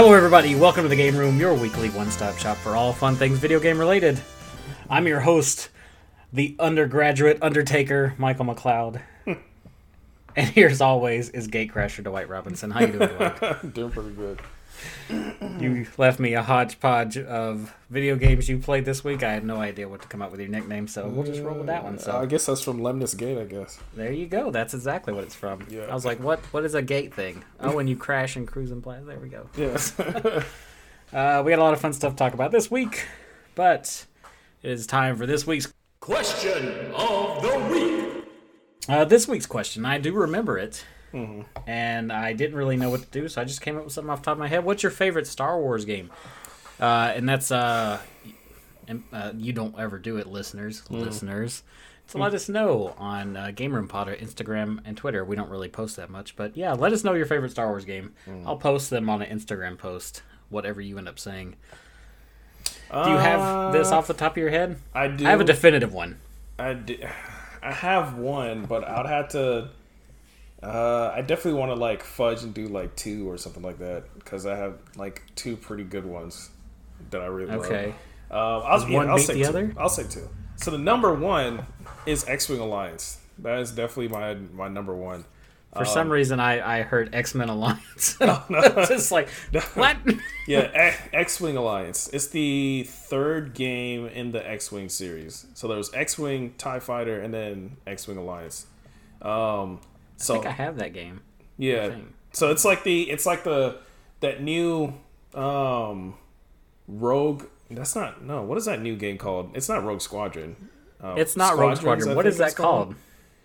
[0.00, 0.54] Hello, everybody.
[0.54, 3.60] Welcome to the Game Room, your weekly one stop shop for all fun things video
[3.60, 4.18] game related.
[4.88, 5.68] I'm your host,
[6.32, 9.02] the undergraduate Undertaker, Michael McLeod.
[10.36, 12.70] and here, as always, is Gatecrasher Dwight Robinson.
[12.70, 13.74] How you doing, Dwight?
[13.74, 14.40] Doing pretty good.
[15.58, 19.22] You left me a hodgepodge of video games you played this week.
[19.22, 21.56] I had no idea what to come up with your nickname, so we'll just roll
[21.58, 21.98] with that one.
[21.98, 23.78] So I guess that's from Lemnis Gate, I guess.
[23.94, 24.50] there you go.
[24.50, 25.66] That's exactly what it's from.
[25.68, 25.82] Yeah.
[25.90, 26.40] I was like, what?
[26.52, 27.44] What is a gate thing?
[27.60, 29.00] Oh, when you crash and cruise and play.
[29.04, 29.48] There we go.
[29.56, 29.94] Yes.
[31.12, 33.04] Uh, we got a lot of fun stuff to talk about this week,
[33.56, 34.06] but
[34.62, 38.24] it is time for this week's Question of the week.
[38.88, 39.84] uh, this week's question.
[39.84, 41.68] I do remember it, Mm-hmm.
[41.68, 44.10] and I didn't really know what to do, so I just came up with something
[44.10, 44.64] off the top of my head.
[44.64, 46.10] What's your favorite Star Wars game?
[46.78, 47.98] Uh, and that's uh,
[48.86, 50.82] and, uh, you don't ever do it, listeners.
[50.82, 51.00] Mm-hmm.
[51.00, 51.62] Listeners.
[52.06, 55.24] So let us know on uh, Game Room Potter, Instagram, and Twitter.
[55.24, 57.84] We don't really post that much, but yeah, let us know your favorite Star Wars
[57.84, 58.14] game.
[58.26, 58.46] Mm.
[58.46, 61.54] I'll post them on an Instagram post, whatever you end up saying.
[62.92, 64.76] Do you have this off the top of your head?
[64.92, 65.24] I do.
[65.24, 66.18] I have a definitive one.
[66.58, 66.98] I, do,
[67.62, 69.68] I have one, but I'd have to.
[70.62, 74.04] Uh, I definitely want to like fudge and do like two or something like that
[74.14, 76.50] because I have like two pretty good ones
[77.10, 77.94] that I really Okay.
[78.30, 78.64] love.
[78.64, 79.48] Um, I'll, yeah, one I'll beat say the two.
[79.48, 79.74] other?
[79.78, 80.28] I'll say two.
[80.56, 81.66] So the number one
[82.04, 83.18] is X-wing Alliance.
[83.38, 85.24] That is definitely my my number one.
[85.76, 88.18] For some reason, I, I heard X Men Alliance.
[88.88, 89.28] Just like
[89.74, 89.96] what?
[90.46, 92.08] Yeah, X Wing Alliance.
[92.12, 95.46] It's the third game in the X-wing series.
[95.54, 98.66] So there's X-wing, Tie Fighter, and then X-wing Alliance.
[99.22, 99.80] Um,
[100.20, 101.22] so think I have that game.
[101.58, 101.96] yeah,
[102.32, 103.78] so it's like the it's like the
[104.20, 104.94] that new
[105.34, 106.14] um
[106.88, 107.44] Rogue.
[107.70, 108.42] That's not no.
[108.42, 109.50] What is that new game called?
[109.54, 110.56] It's not Rogue Squadron.
[111.00, 112.10] Um, It's not Rogue Squadron.
[112.10, 112.94] I What think that called?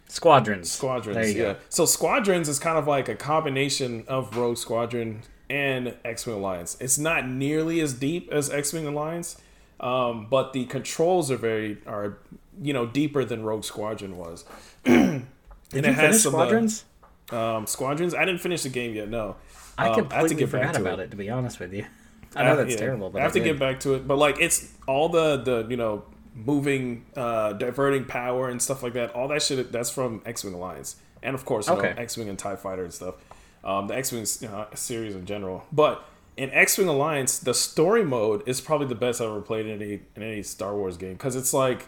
[0.08, 0.70] Squadrons.
[0.72, 1.16] Squadrons.
[1.16, 1.54] There you yeah.
[1.54, 1.60] go.
[1.70, 6.76] So Squadrons is kind of like a combination of Rogue Squadron and X-wing Alliance.
[6.80, 9.40] It's not nearly as deep as X-wing Alliance,
[9.80, 12.18] um, but the controls are very are
[12.62, 14.44] you know deeper than Rogue Squadron was.
[15.76, 16.86] and Did you finish some, uh, Squadrons?
[17.32, 18.14] um, Squadrons.
[18.16, 19.10] I didn't finish the game yet.
[19.10, 19.36] No,
[19.78, 21.04] I Um, have to completely get back forgot to about it.
[21.04, 21.12] it.
[21.12, 21.86] To be honest with you,
[22.36, 22.78] I know Uh, that's yeah.
[22.80, 24.08] terrible, but I have to get back to it.
[24.08, 26.04] But like, it's all the the you know
[26.36, 29.12] moving, uh, diverting power and stuff like that.
[29.16, 29.72] All that shit.
[29.72, 31.94] That's from X Wing Alliance, and of course, Okay.
[31.94, 33.16] know, X Wing and Tie Fighter and stuff.
[33.64, 36.04] Um, the X Wing you know, series in general, but.
[36.38, 39.82] In X Wing Alliance, the story mode is probably the best I've ever played in
[39.82, 41.86] any in any Star Wars game because it's like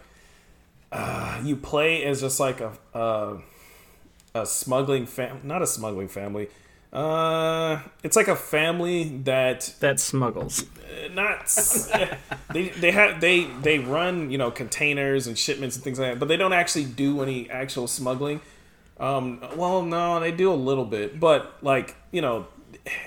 [0.90, 3.36] uh, you play as just like a a,
[4.42, 6.48] a smuggling fam not a smuggling family.
[6.92, 10.64] Uh, it's like a family that that smuggles.
[11.12, 11.46] not
[12.52, 16.18] they they have they they run you know containers and shipments and things like that,
[16.18, 18.40] but they don't actually do any actual smuggling.
[18.98, 22.46] Um, well, no, they do a little bit, but like you know,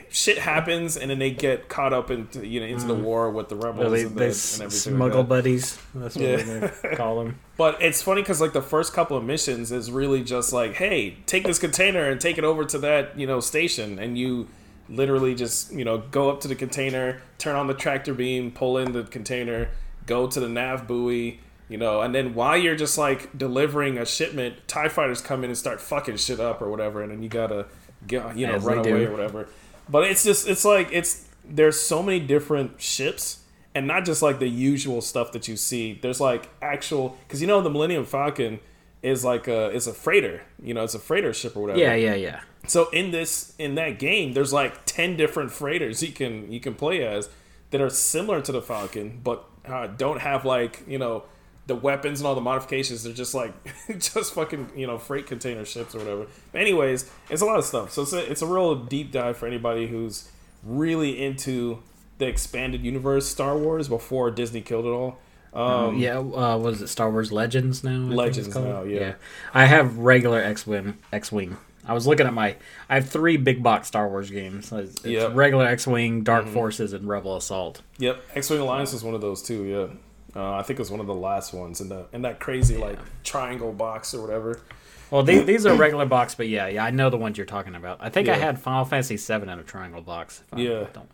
[0.10, 3.50] shit happens, and then they get caught up into you know into the war with
[3.50, 3.92] the rebels Mm.
[3.92, 4.70] They, and, the, they and everything.
[4.70, 5.30] smuggle like that.
[5.30, 5.80] buddies.
[5.96, 6.72] That's what Yeah.
[6.84, 7.40] they call them.
[7.58, 11.18] But it's funny because like the first couple of missions is really just like, hey,
[11.28, 14.48] take this container and take it over to that you know station, and you
[14.90, 18.78] literally just you know go up to the container, turn on the tractor beam, pull
[18.78, 19.70] in the container,
[20.08, 21.40] go to the nav buoy,
[21.70, 25.52] you know, and then while you're just like delivering a shipment, Tie fighters come in
[25.52, 27.68] and start fucking shit up or whatever, and then you gotta
[28.08, 29.08] get you know As run away do.
[29.08, 29.48] or whatever.
[29.92, 33.42] But it's just it's like it's there's so many different ships
[33.76, 36.00] and not just like the usual stuff that you see.
[36.02, 38.60] There's like actual because you know the Millennium Falcon
[39.02, 40.44] is like a it's a freighter.
[40.62, 41.80] You know, it's a freighter ship or whatever.
[41.80, 42.42] Yeah, yeah, yeah.
[42.68, 46.76] So in this in that game, there's like ten different freighters you can you can
[46.76, 47.30] play as
[47.72, 51.24] that are similar to the Falcon, but uh, don't have like you know
[51.68, 53.04] the weapons and all the modifications.
[53.04, 53.54] They're just like
[54.00, 56.28] just fucking you know freight container ships or whatever.
[56.54, 57.92] Anyways, it's a lot of stuff.
[57.92, 60.30] So it's a, it's a real deep dive for anybody who's
[60.64, 61.82] really into
[62.18, 65.18] the expanded universe Star Wars before Disney killed it all.
[65.54, 67.92] Um, yeah, uh, was it Star Wars Legends now?
[67.92, 69.16] I Legends now, yeah.
[69.54, 70.98] I have regular X-wing.
[71.12, 71.58] X-wing.
[71.86, 72.56] I was looking at my.
[72.88, 74.72] I have three big box Star Wars games.
[74.72, 75.32] It's, Yep.
[75.36, 77.82] regular X-wing, Dark Forces, and Rebel Assault.
[77.98, 79.64] Yep, X Wing Alliance is one of those too.
[79.64, 79.88] Yeah,
[80.36, 82.78] uh, I think it was one of the last ones in the in that crazy
[82.78, 84.62] like triangle box or whatever.
[85.10, 87.76] Well, these, these are regular box, but yeah, yeah, I know the ones you're talking
[87.76, 87.98] about.
[88.00, 90.42] I think I had Final Fantasy VII in a triangle box.
[90.54, 90.86] if I Yeah.
[90.94, 91.10] don't-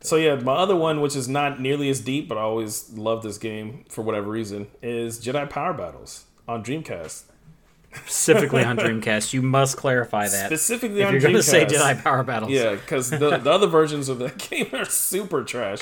[0.00, 3.22] So yeah, my other one, which is not nearly as deep, but I always love
[3.22, 7.24] this game for whatever reason, is Jedi Power Battles on Dreamcast.
[7.94, 10.46] Specifically on Dreamcast, you must clarify that.
[10.46, 12.52] Specifically if on you're going to say Jedi Power Battles.
[12.52, 15.80] Yeah, because the, the other versions of that game are super trash.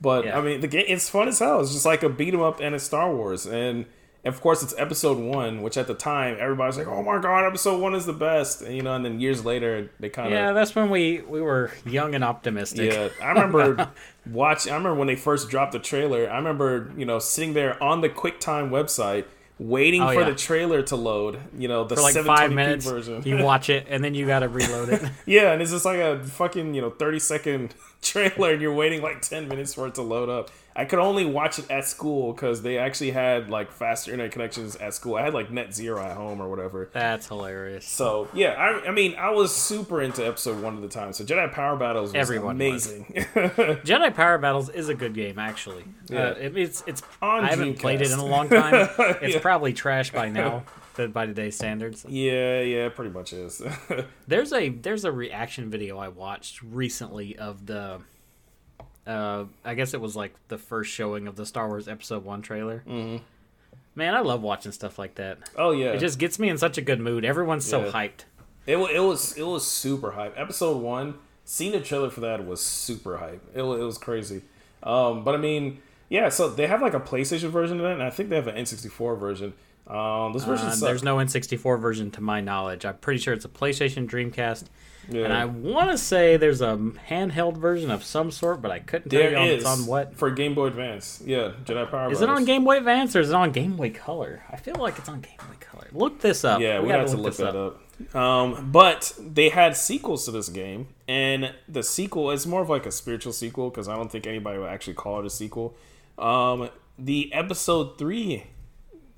[0.00, 0.38] But Yeah.
[0.38, 1.60] I mean, the game it's fun as hell.
[1.60, 3.86] It's just like a beat 'em up and a Star Wars, and
[4.24, 7.80] of course, it's episode one, which at the time everybody's like, "Oh my god, episode
[7.80, 8.92] one is the best," and, you know.
[8.94, 12.24] And then years later, they kind of Yeah, that's when we we were young and
[12.24, 12.92] optimistic.
[12.92, 13.88] yeah, I remember
[14.30, 14.72] watching.
[14.72, 16.28] I remember when they first dropped the trailer.
[16.28, 19.24] I remember you know sitting there on the QuickTime website
[19.58, 20.28] waiting Oh, for yeah.
[20.30, 21.38] the trailer to load.
[21.56, 23.22] You know the For like 720p five minutes, version.
[23.24, 25.02] you watch it and then you got to reload it.
[25.26, 29.02] yeah, and it's just like a fucking you know thirty second trailer, and you're waiting
[29.02, 30.50] like ten minutes for it to load up.
[30.78, 34.76] I could only watch it at school because they actually had like faster internet connections
[34.76, 35.14] at school.
[35.14, 36.90] I had like Net Zero at home or whatever.
[36.92, 37.86] That's hilarious.
[37.88, 41.14] So yeah, I, I mean, I was super into episode one at the time.
[41.14, 42.86] So Jedi Power Battles was Everyone was.
[42.90, 43.04] amazing.
[43.84, 45.84] Jedi Power Battles is a good game, actually.
[46.08, 46.24] Yeah.
[46.24, 47.02] Uh, it, it's it's.
[47.22, 48.88] On I haven't played it in a long time.
[49.22, 49.40] It's Yeah.
[49.40, 50.64] probably trash by now,
[50.96, 52.04] but by today's standards.
[52.08, 53.62] yeah, yeah, pretty much is.
[54.28, 58.00] There's a there's a reaction video I watched recently of the.
[59.06, 62.42] Uh, I guess it was like the first showing of the Star Wars Episode One
[62.42, 62.82] trailer.
[62.88, 63.22] Mm-hmm.
[63.94, 65.38] Man, I love watching stuff like that.
[65.56, 67.24] oh yeah, It just gets me in such a good mood.
[67.24, 67.92] Everyone's so Yeah.
[67.92, 68.24] hyped.
[68.66, 70.34] it, it was it was super hype.
[70.36, 71.14] Episode one,
[71.44, 73.42] seeing the trailer for that was super hype.
[73.54, 74.42] It, it was crazy.
[74.82, 76.28] Um, but I mean, yeah.
[76.28, 78.56] So they have like a PlayStation version of that, and I think they have an
[78.56, 79.54] N64 version.
[79.86, 82.84] Um, those versions Uh, there's no N64 version to my knowledge.
[82.84, 84.64] I'm pretty sure it's a PlayStation Dreamcast.
[85.08, 85.24] yeah.
[85.24, 86.76] And I want to say there's a
[87.08, 89.86] handheld version of some sort, but I couldn't tell there you on, is it's on
[89.86, 90.16] what.
[90.16, 91.22] for Game Boy Advance.
[91.24, 92.10] Yeah, Jedi Power.
[92.10, 94.42] Is it on Game Boy Advance or is it on Game Boy Color?
[94.50, 95.86] I feel like it's on Game Boy Color.
[95.92, 96.60] Look this up.
[96.60, 97.80] Yeah, we, gotta have to look this that up.
[98.14, 102.84] Um, but they had sequels to this game, and the sequel is more of like
[102.86, 105.76] a spiritual sequel because I don't think anybody would actually call it a sequel.
[106.18, 106.68] Um,
[106.98, 108.44] the episode three,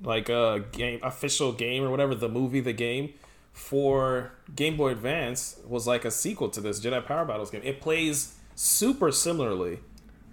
[0.02, 3.14] like a game official game or whatever, the movie, the game
[3.52, 7.62] for Game Boy Advance was like a sequel to this Jedi Power Battles game.
[7.64, 9.80] It plays super similarly.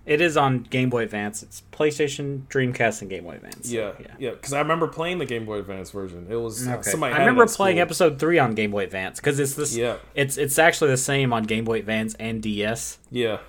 [0.06, 1.42] It is on Game Boy Advance.
[1.42, 3.72] It's PlayStation, Dreamcast, and Game Boy Advance.
[3.72, 4.30] Yeah, yeah.
[4.32, 6.28] Because I remember playing the Game Boy Advance version.
[6.30, 6.92] It was uh, Okay.
[6.92, 7.16] somebody.
[7.16, 7.82] I remember playing school.
[7.82, 9.76] episode three on Game Boy Advance because it's this.
[9.76, 9.98] Yeah.
[10.14, 13.00] It's it's actually the same on Game Boy Advance and DS.
[13.10, 13.40] Yeah.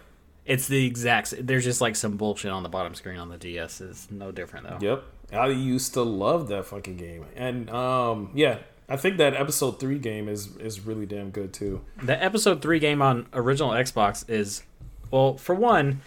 [0.47, 1.35] It's the exact.
[1.47, 3.83] There's just like some bullshit on the bottom screen on the DS.
[3.83, 4.79] Is no different though.
[4.81, 5.05] Yep.
[5.33, 7.27] I used to love that fucking game.
[7.35, 8.59] And um yeah,
[8.89, 11.83] I think that episode 3 game is is really damn good too.
[12.03, 14.63] The episode three game on original Xbox is,
[15.11, 16.03] well, for one,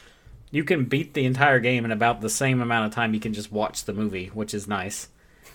[0.52, 3.34] you can beat the entire game in about the same amount of time you can
[3.34, 5.10] just watch the movie, which is nice.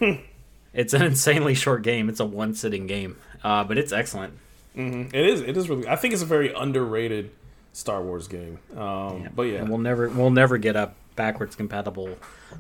[0.73, 2.09] it's an insanely short game.
[2.09, 4.35] It's a one sitting game, uh, but it's excellent.
[4.77, 7.31] It is it is really I think it's a very underrated
[7.73, 8.59] Star Wars game.
[8.77, 9.61] Um but yeah.
[9.61, 12.17] And we'll never we'll never get a backwards compatible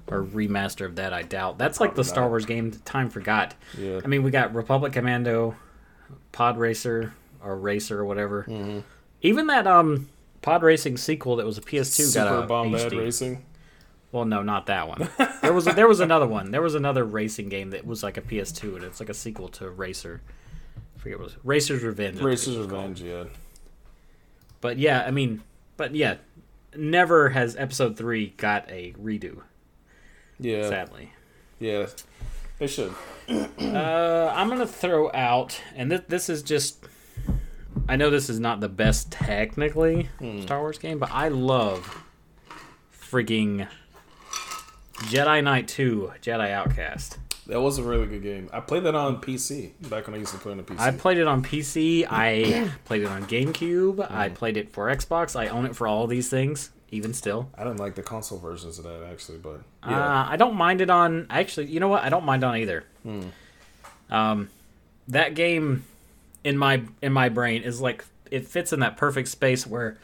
[0.06, 1.12] or remaster of that.
[1.12, 1.58] I doubt.
[1.58, 2.28] That's like the Star.
[2.28, 3.54] Wars game time forgot.
[3.78, 4.00] Yeah.
[4.04, 5.56] I mean, we got Republic Commando,
[6.32, 8.44] Pod Racer or Racer or whatever.
[8.44, 8.80] Mm-hmm.
[9.22, 10.08] Even that um
[10.42, 12.98] Pod Racing sequel that was a PS2 Super got a Bombad HD.
[12.98, 13.44] Racing.
[14.12, 15.08] Well, no, not that one.
[15.42, 16.52] There was there was another one.
[16.52, 19.48] There was another racing game that was like a PS2, and it's like a sequel
[19.48, 20.22] to Racer.
[20.96, 22.18] I forget what it was Racer's Revenge.
[22.22, 22.56] Racer's.
[22.56, 23.24] Revenge, yeah.
[24.62, 25.42] But yeah, I mean,
[25.76, 26.16] but yeah,
[26.76, 29.42] never has Episode Three got a redo.
[30.38, 30.68] Yeah.
[30.68, 31.12] Sadly,
[31.60, 31.86] Yeah.
[32.58, 32.92] They should.
[33.28, 36.84] uh, I'm gonna throw out, and th- this is just.
[37.88, 40.08] I know this is not the best technically
[40.42, 42.02] Star Wars game, but I love
[43.10, 43.68] freaking
[45.10, 47.18] Jedi Knight 2, Jedi Outcast.
[47.46, 48.48] That was a really good game.
[48.54, 50.80] I played that on PC back when I used to play on the PC.
[50.80, 52.06] I played it on PC.
[52.08, 54.10] I played it on GameCube.
[54.10, 55.36] I played it for Xbox.
[55.38, 57.50] I own it for all these things, even still.
[57.56, 60.26] I didn't like the console versions of that actually, but Uh.
[60.28, 61.26] I don't mind it on.
[61.30, 62.02] Actually, you know what?
[62.04, 62.84] I don't mind on either.
[64.10, 64.50] Um,
[65.08, 65.84] that game
[66.42, 69.98] in my in my brain is like it fits in that perfect space where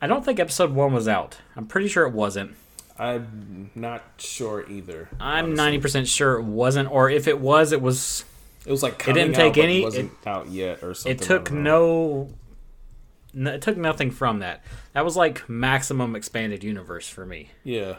[0.00, 1.38] I don't think Episode One was out.
[1.56, 2.54] I'm pretty sure it wasn't.
[2.98, 5.08] I'm not sure either.
[5.20, 8.24] I'm ninety percent sure it wasn't, or if it was, it was.
[8.66, 11.12] It was like It didn't take but any- It wasn't out yet or something.
[11.12, 12.24] It took I don't know.
[12.24, 12.34] no.
[13.34, 14.64] It took nothing from that.
[14.94, 17.50] That was like maximum expanded universe for me.
[17.64, 17.96] Yeah,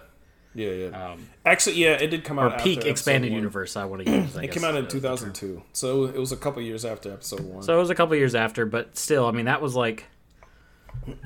[0.56, 1.12] yeah, yeah.
[1.12, 2.54] Um, Actually, yeah, it did come or out.
[2.54, 3.38] after peak expanded one.
[3.38, 3.76] universe.
[3.78, 4.36] I want to use.
[4.36, 7.12] I It guess, came out in uh, 2002, so it was a couple years after
[7.14, 7.62] episode one.
[7.64, 10.06] So it was a couple years after, but still, I mean, that was like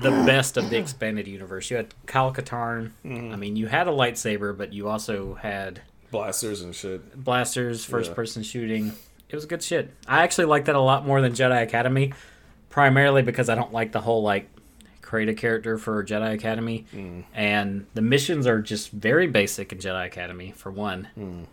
[0.00, 1.70] the best of the expanded universe.
[1.70, 2.92] You had Kyle Katarn.
[3.04, 3.32] Mm-hmm.
[3.32, 5.80] I mean, you had a lightsaber, but you also had
[6.10, 7.16] blasters and shit.
[7.24, 8.14] blasters, first Yeah.
[8.14, 8.92] person shooting.
[9.30, 9.90] It was good shit.
[10.06, 12.12] I actually like that a lot more than Jedi Academy,
[12.74, 14.48] primarily because I don't like the whole like
[15.00, 17.22] create a character for Jedi Academy, Mm.
[17.32, 21.06] and the missions are just very basic in Jedi Academy for one.
[21.16, 21.44] Mm.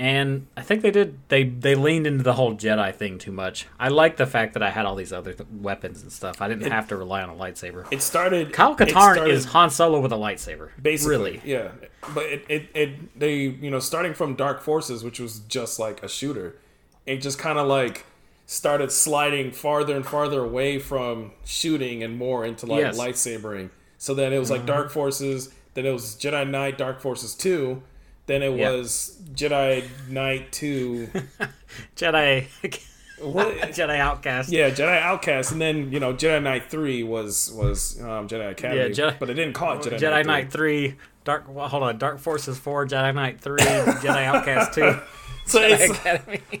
[0.00, 1.18] And I think they did.
[1.28, 3.66] They they leaned into the whole Jedi thing too much.
[3.78, 6.40] I like the fact that I had all these other th- weapons and stuff.
[6.40, 7.86] I didn't have to rely on a lightsaber.
[7.92, 8.52] It started.
[8.52, 10.70] Kyle it Katarn started- is Han Solo with a lightsaber.
[10.80, 11.40] basically really.
[11.44, 11.68] yeah.
[12.14, 16.02] But it, it it they you know starting from Dark Forces, which was just like
[16.02, 16.56] a shooter,
[17.04, 18.06] it just kind of like
[18.52, 22.98] started sliding farther and farther away from shooting and more into like Yes.
[22.98, 23.70] lightsabering.
[23.98, 27.82] So then it was like Dark Forces, then it was Jedi Knight Dark Forces two,
[28.26, 28.72] then it Yeah.
[28.72, 31.08] was Jedi Knight two.
[31.96, 32.46] Jedi
[33.22, 33.46] what?
[33.70, 34.50] Jedi Outcast.
[34.50, 38.80] Yeah, Jedi Outcast, and then you know Jedi Knight Three was was um, Jedi Academy,
[38.80, 40.26] Yeah, Jedi- but it didn't call it Jedi, Jedi Knight.
[40.26, 40.94] Knight 3,
[41.24, 44.98] Dark well, hold on, Dark Forces 4, Jedi Knight 3, Jedi Outcast 2,
[45.44, 45.98] So it's,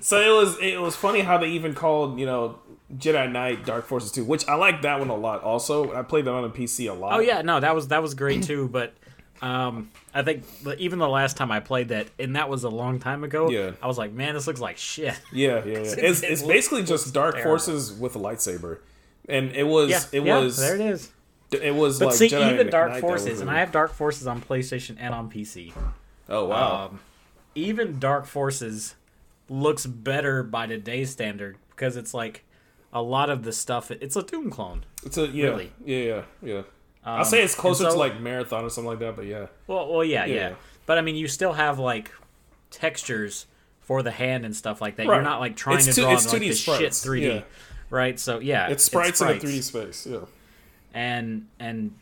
[0.06, 2.58] so it was it was funny how they even called you know
[2.96, 5.42] Jedi Knight Dark Forces Two, which I like that one a lot.
[5.42, 7.14] Also, I played that on a PC a lot.
[7.14, 8.92] Oh yeah, no, that was that was great too, but
[9.40, 10.44] um I think
[10.78, 13.72] even the last time I played that and that was a long time ago, Yeah.
[13.82, 15.14] I was like, man, this looks like shit.
[15.32, 15.72] yeah, yeah.
[15.72, 15.78] yeah.
[15.78, 17.52] It's, It it's looks- basically just Dark terrible.
[17.52, 18.78] Forces with a lightsaber,
[19.28, 21.10] and it was Yeah, it yeah, was there it is.
[21.50, 24.26] it was But like see, Jedi even Dark Knight Forces, and I have Dark Forces
[24.26, 25.72] on PlayStation and on PC.
[26.28, 27.00] oh wow Um,
[27.54, 28.94] even Dark Forces
[29.48, 32.44] looks better by today's standard because it's like
[32.92, 33.90] a lot of the stuff.
[33.90, 34.84] It's a Doom clone.
[35.04, 35.72] it's a yeah really.
[35.84, 36.58] yeah yeah yeah.
[37.04, 39.46] Um, I'll say it's closer to like Marathon or something like that, but yeah.
[39.66, 40.54] Well, well, yeah, yeah, Yeah.
[40.86, 42.12] But I mean, you still have like
[42.70, 43.46] textures
[43.80, 45.06] for the hand and stuff like that.
[45.06, 45.16] Right.
[45.16, 47.42] You're not like trying It's to draw it's like 2D the shit 3D, yeah.
[47.90, 48.18] right?
[48.20, 50.06] So yeah, It's sprites, in a 3D space.
[50.06, 50.20] Yeah.
[50.94, 51.92] and and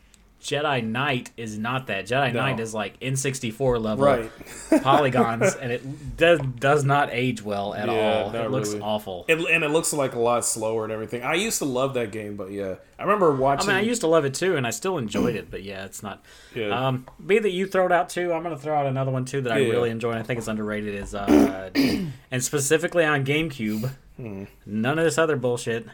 [0.40, 2.06] Jedi Knight is not that.
[2.06, 2.40] Jedi No.
[2.40, 4.30] Knight is like N64 level Right.
[4.82, 8.34] polygons, and it does does not age well at Yeah, all.
[8.34, 8.80] It looks really.
[8.80, 9.24] awful.
[9.28, 11.22] It, and it looks like a lot slower and everything.
[11.22, 13.70] I used to love that game, but yeah, I remember watching.
[13.70, 15.50] I mean, I used to love it too, and I still enjoyed it.
[15.50, 16.24] But yeah, it's not.
[16.54, 16.68] Yeah.
[16.88, 19.42] Um, be that you throw it out too, I'm gonna throw out another one too
[19.42, 19.70] that I Yeah.
[19.72, 20.10] really enjoy.
[20.12, 20.94] and I think it's underrated.
[20.94, 21.70] Is uh,
[22.30, 24.44] and specifically on GameCube, Hmm.
[24.66, 25.86] none of this other bullshit.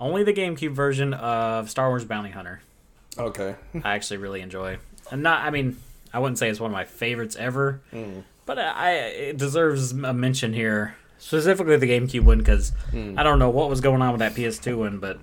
[0.00, 2.60] Only the GameCube version of Star Wars Bounty Hunter.
[3.18, 3.56] Okay.
[3.82, 4.78] I actually really enjoy,
[5.10, 5.44] and not.
[5.44, 5.76] I mean,
[6.12, 8.20] I wouldn't say it's one of my favorites ever, Hmm.
[8.46, 10.96] but I it deserves a mention here.
[11.18, 13.14] Specifically the GameCube one because Hmm.
[13.18, 15.18] I don't know what was going on with that PS2 one, but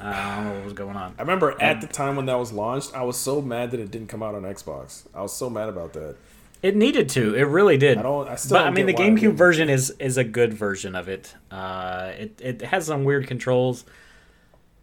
[0.00, 1.14] I don't know what was going on.
[1.18, 3.90] I remember at the time when that was launched, I was so mad that it
[3.90, 5.04] didn't come out on Xbox.
[5.14, 6.16] I was so mad about that.
[6.62, 7.34] It needed to.
[7.34, 7.98] It really did.
[7.98, 8.28] I don't.
[8.28, 8.56] I still.
[8.58, 9.36] but I mean, the get why it GameCube didn't.
[9.36, 11.34] version is is a good version of it.
[11.50, 13.84] Uh, it it has some weird controls,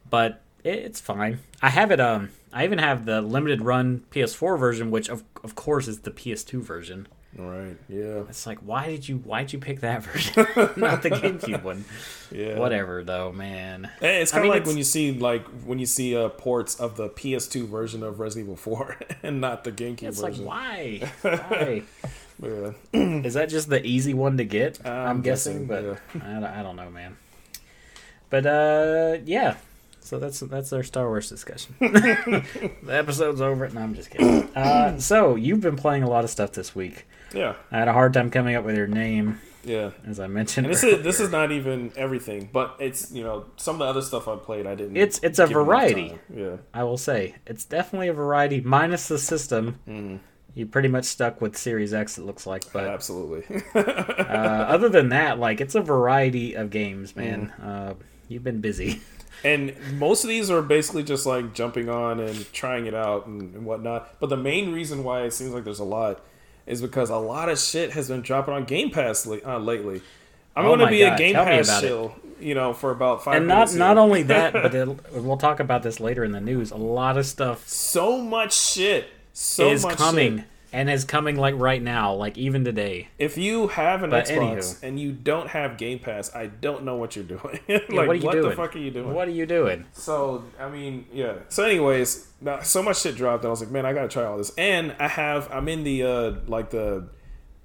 [0.10, 1.40] but it's fine.
[1.62, 2.00] I have it.
[2.00, 6.12] Um, I even have the limited run PS4 version, which of of course is the
[6.12, 7.08] PS2 version.
[7.38, 7.78] Right.
[7.88, 8.24] Yeah.
[8.28, 11.86] It's like, why did you why did you pick that version, not the GameCube one?
[12.34, 12.60] Yeah.
[12.60, 13.90] Whatever, though, man.
[14.02, 16.76] Eh, It's kind of like it's- when you see like when you see uh, ports
[16.80, 20.46] of the PS2 version of Resident Evil 4 and not the GameCube It's like, version.
[20.46, 21.12] why?
[21.22, 21.84] Why?
[22.42, 22.72] Yeah.
[22.94, 24.80] Is that just the easy one to get?
[24.86, 27.18] I'm, I'm guessing, guessing, but I, don't- I don't know, man.
[28.30, 29.58] But uh, yeah.
[30.12, 31.74] So that's that's our Star Wars discussion.
[31.80, 32.44] the
[32.90, 33.70] episode's over.
[33.70, 34.44] No, I'm just kidding.
[34.54, 37.08] Uh, so you've been playing a lot of stuff this week.
[37.34, 37.56] Yeah.
[37.72, 39.92] I had a hard time coming up with your name, Yeah.
[40.06, 40.66] as I mentioned.
[40.66, 43.86] And this is this is not even everything, but it's you know some of the
[43.86, 44.98] other stuff I played I didn't.
[44.98, 46.20] It's- it's a variety.
[46.30, 46.58] Yeah.
[46.74, 49.80] I will say it's definitely a variety, minus the system.
[49.88, 50.18] Mm-hmm.
[50.56, 52.70] You pretty much stuck with Series X, it looks like.
[52.74, 53.62] But Absolutely.
[53.76, 57.54] uh, other than that, like it's a variety of games, man.
[57.62, 57.66] Mm.
[57.66, 57.94] Uh,
[58.28, 59.00] you've been busy.
[59.44, 63.54] And most of these are basically just like jumping on and trying it out and,
[63.56, 64.20] and whatnot.
[64.20, 66.24] But the main reason why it seems like there's a lot
[66.68, 70.02] is because a lot of shit has been dropping on Game Pass li- uh, lately.
[70.56, 71.88] I'm Oh going to be God, a Game tell Pass about it.
[71.88, 74.74] chill, you know, for about five and not not only that, but
[75.14, 76.72] we'll talk about this later in the news.
[76.72, 79.08] A lot of stuff so much shit.
[79.34, 80.46] So is coming shit.
[80.74, 83.10] And is coming like right now, like even today.
[83.18, 84.84] If you have an But Xbox anywho.
[84.84, 87.60] and you don't have Game Pass, I don't know what you're doing.
[87.68, 88.50] like, Yeah, what are you what doing?
[88.50, 89.14] the fuck are you doing?
[89.14, 89.86] What are you doing?
[89.94, 91.34] So I mean, yeah.
[91.50, 93.44] So, anyways, now, so much shit dropped.
[93.44, 94.52] And I was like, man, I gotta try all this.
[94.58, 97.08] And I have, I'm in the uh like the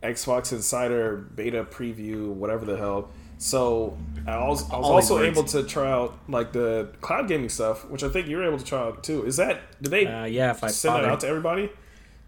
[0.03, 3.11] Xbox Insider beta preview, whatever the hell.
[3.39, 7.51] So I was, I was also these able to try out like the cloud gaming
[7.51, 9.27] stuff, which I think you're able to try out too.
[9.27, 11.71] Is that did they Uh, yeah, if I send that out to everybody?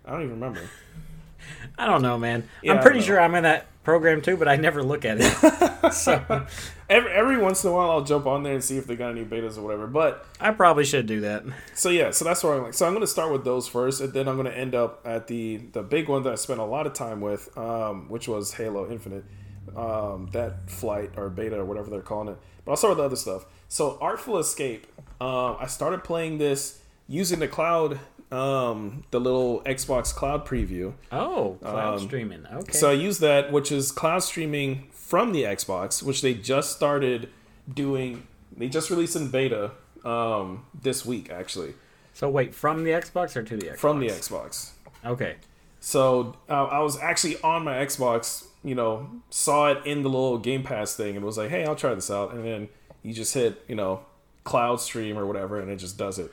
[0.09, 0.63] I don't even remember.
[1.79, 2.49] I don't know, man.
[2.63, 5.93] Yeah, I'm pretty sure I'm in that program too, but I never look at it.
[5.93, 6.47] so
[6.91, 9.11] Every every once in a while, I'll jump on there and see if they got
[9.11, 9.87] any betas or whatever.
[9.87, 11.45] But I probably should do that.
[11.75, 12.73] So yeah, so that's where I'm like.
[12.73, 15.03] So I'm going to start with those first, and then I'm going to end up
[15.05, 18.27] at the the big one that I spent a lot of time with, um, which
[18.27, 19.25] was Halo Infinite,
[19.77, 22.39] um, that flight or beta or whatever they're calling it.
[22.65, 23.45] But I'll start with the other stuff.
[23.69, 24.87] So Artful Escape,
[25.21, 28.01] um, I started playing this using the cloud
[28.31, 30.93] um, the little Xbox Cloud preview.
[31.11, 32.45] Oh, cloud streaming.
[32.47, 32.55] Okay.
[32.57, 36.73] Um, So I use that, which is cloud streaming from the Xbox, which they just
[36.77, 37.31] started
[37.73, 38.27] doing.
[38.57, 39.71] They just released in beta
[40.05, 41.75] um, this week, actually,
[42.13, 43.79] So wait, from the Xbox or to the Xbox?
[43.79, 44.71] from the Xbox.
[45.05, 45.37] Okay.
[45.81, 50.37] So uh, I was actually on my Xbox, you know, saw it in the little
[50.39, 52.69] Game Pass thing, and was like, "Hey, I'll try this out." And then
[53.05, 54.01] you just hit, you know,
[54.45, 56.33] Cloud Stream or whatever, and it just does it.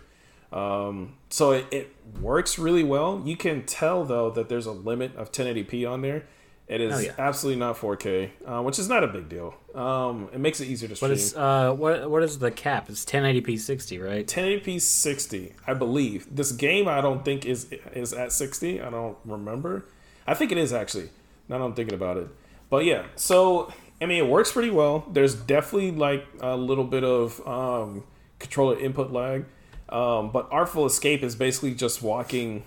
[0.56, 3.22] Um, so it, it works really well.
[3.26, 6.24] You can tell though that there's a limit of 1080p on there.
[6.68, 7.12] It is Oh, yeah.
[7.20, 9.54] absolutely not 4K, uh, which is not a big deal.
[9.76, 11.12] Um, it makes it easier to stream.
[11.12, 12.90] But it's uh, what what is the cap?
[12.90, 14.26] It's 1080p 60, right?
[14.26, 16.34] 1080p 60, I believe.
[16.36, 18.82] This game I don't think is is at 60.
[18.82, 19.86] I don't remember.
[20.26, 21.10] I think it is actually.
[21.50, 22.30] Now that I'm thinking about it.
[22.72, 23.72] But yeah, so
[24.02, 25.06] I mean it works pretty well.
[25.12, 28.06] There's definitely like a little bit of um,
[28.40, 29.46] controller input lag.
[29.90, 32.64] Um, but Artful Escape is basically just walking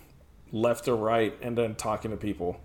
[0.52, 2.60] left or right and then talking to people.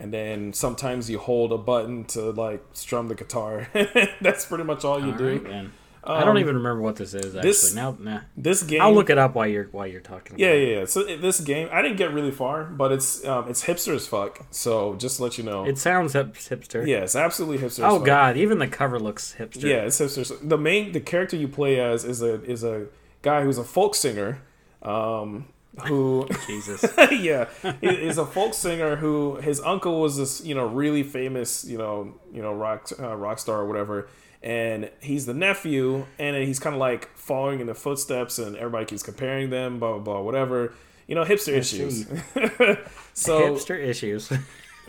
[0.00, 3.68] And then sometimes you hold a button to like strum the guitar.
[4.20, 5.28] That's pretty much all you All do.
[5.32, 5.72] right, then.
[6.04, 7.42] I don't even remember what this is actually.
[7.42, 8.20] this- now, nah.
[8.36, 10.36] This game I'll look it up while you're while you're talking.
[10.36, 10.84] Yeah, yeah, yeah.
[10.86, 14.44] So this game, I didn't get really far, but it's um, it's hipster as fuck.
[14.50, 16.84] So just to let you know, It sounds hip, hipster.
[16.84, 17.84] yeah, it's absolutely hipster.
[17.84, 18.06] Oh as fuck.
[18.06, 19.62] god, even the cover looks hipster.
[19.62, 20.36] yeah, it's hipster.
[20.48, 22.86] The main the character you play as is a is a
[23.22, 24.42] guy who's a folk singer,
[24.82, 25.46] um,
[25.86, 26.84] who Jesus.
[27.12, 27.48] yeah,
[27.80, 32.14] is a folk singer who his uncle was this you know really famous you know
[32.32, 34.08] you know rock uh, rock star or whatever,
[34.42, 38.84] and he's the nephew, and he's kind of like following in the footsteps, and everybody
[38.84, 40.74] keeps comparing them, blah blah blah, whatever.
[41.06, 42.06] You know, hipster issues.
[43.14, 44.32] so hipster issues.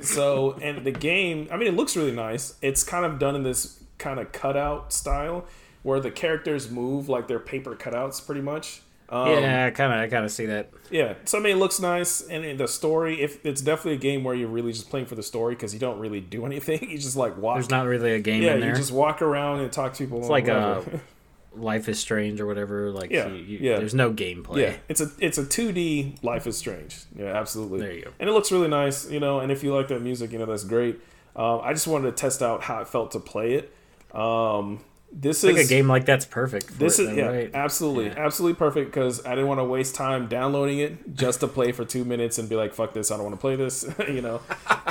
[0.01, 2.55] so and the game, I mean, it looks really nice.
[2.61, 5.45] It's kind of done in this kind of cutout style
[5.83, 8.81] where the characters move like they're paper cutouts, pretty much.
[9.09, 10.71] Um, yeah, I kind of I kind of see that.
[10.89, 14.23] yeah, so I mean, it looks nice, and the story, if it's definitely a game
[14.23, 16.97] where you're really just playing for the story because you don't really do anything, you
[16.97, 17.57] just like walk.
[17.57, 18.69] There's not really a game yeah, in there.
[18.69, 20.19] you just walk around and talk to people.
[20.19, 20.81] it's like uh,
[21.55, 22.89] Life is Strange or whatever.
[22.89, 23.77] Like Yeah, you, you- yeah.
[23.77, 24.61] there's no gameplay.
[24.61, 26.97] yeah, it's a it's a 2D Life is Strange.
[27.15, 27.81] Yeah, absolutely.
[27.81, 28.11] There you go.
[28.19, 29.41] And it looks really nice, you know.
[29.41, 30.99] And if you like that music, you know that's great.
[31.35, 33.71] Um, I just wanted to test out how it felt to play it.
[34.17, 34.79] Um,
[35.15, 36.65] this think is a game like that's perfect.
[36.71, 37.51] For This is yeah, right?
[37.53, 38.15] absolutely, Yeah.
[38.25, 41.85] absolutely perfect because I didn't want to waste time downloading it just to play for
[41.85, 44.41] two minutes and be like, "Fuck this, I don't want to play this," you know.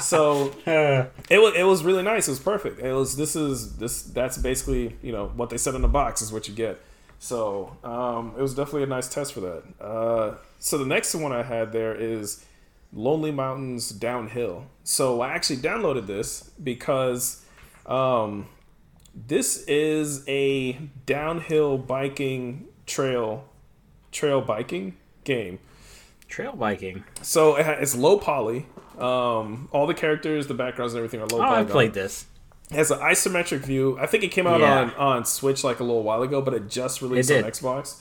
[0.00, 2.28] So it was it was really nice.
[2.28, 2.78] It was perfect.
[2.80, 6.22] It was this is this that's basically you know what they said in the box
[6.22, 6.80] is what you get.
[7.18, 9.62] So um, it was definitely a nice test for that.
[9.84, 12.44] Uh, so the next one I had there is
[12.92, 14.66] Lonely Mountains Downhill.
[14.84, 17.44] So I actually downloaded this because
[17.86, 18.48] um,
[19.14, 20.72] this is a
[21.06, 23.44] downhill biking trail
[24.10, 25.58] trail biking game.
[26.28, 27.04] Trail biking.
[27.22, 28.66] So it's low poly.
[28.98, 31.60] Um, all the characters, the backgrounds, and everything are low Oh, poly.
[31.60, 32.26] I played this.
[32.70, 33.98] It has an isometric view.
[33.98, 34.80] I think it came out Yeah.
[34.80, 37.50] on, on Switch like a little while ago, but it just released It on.
[37.50, 37.98] Xbox.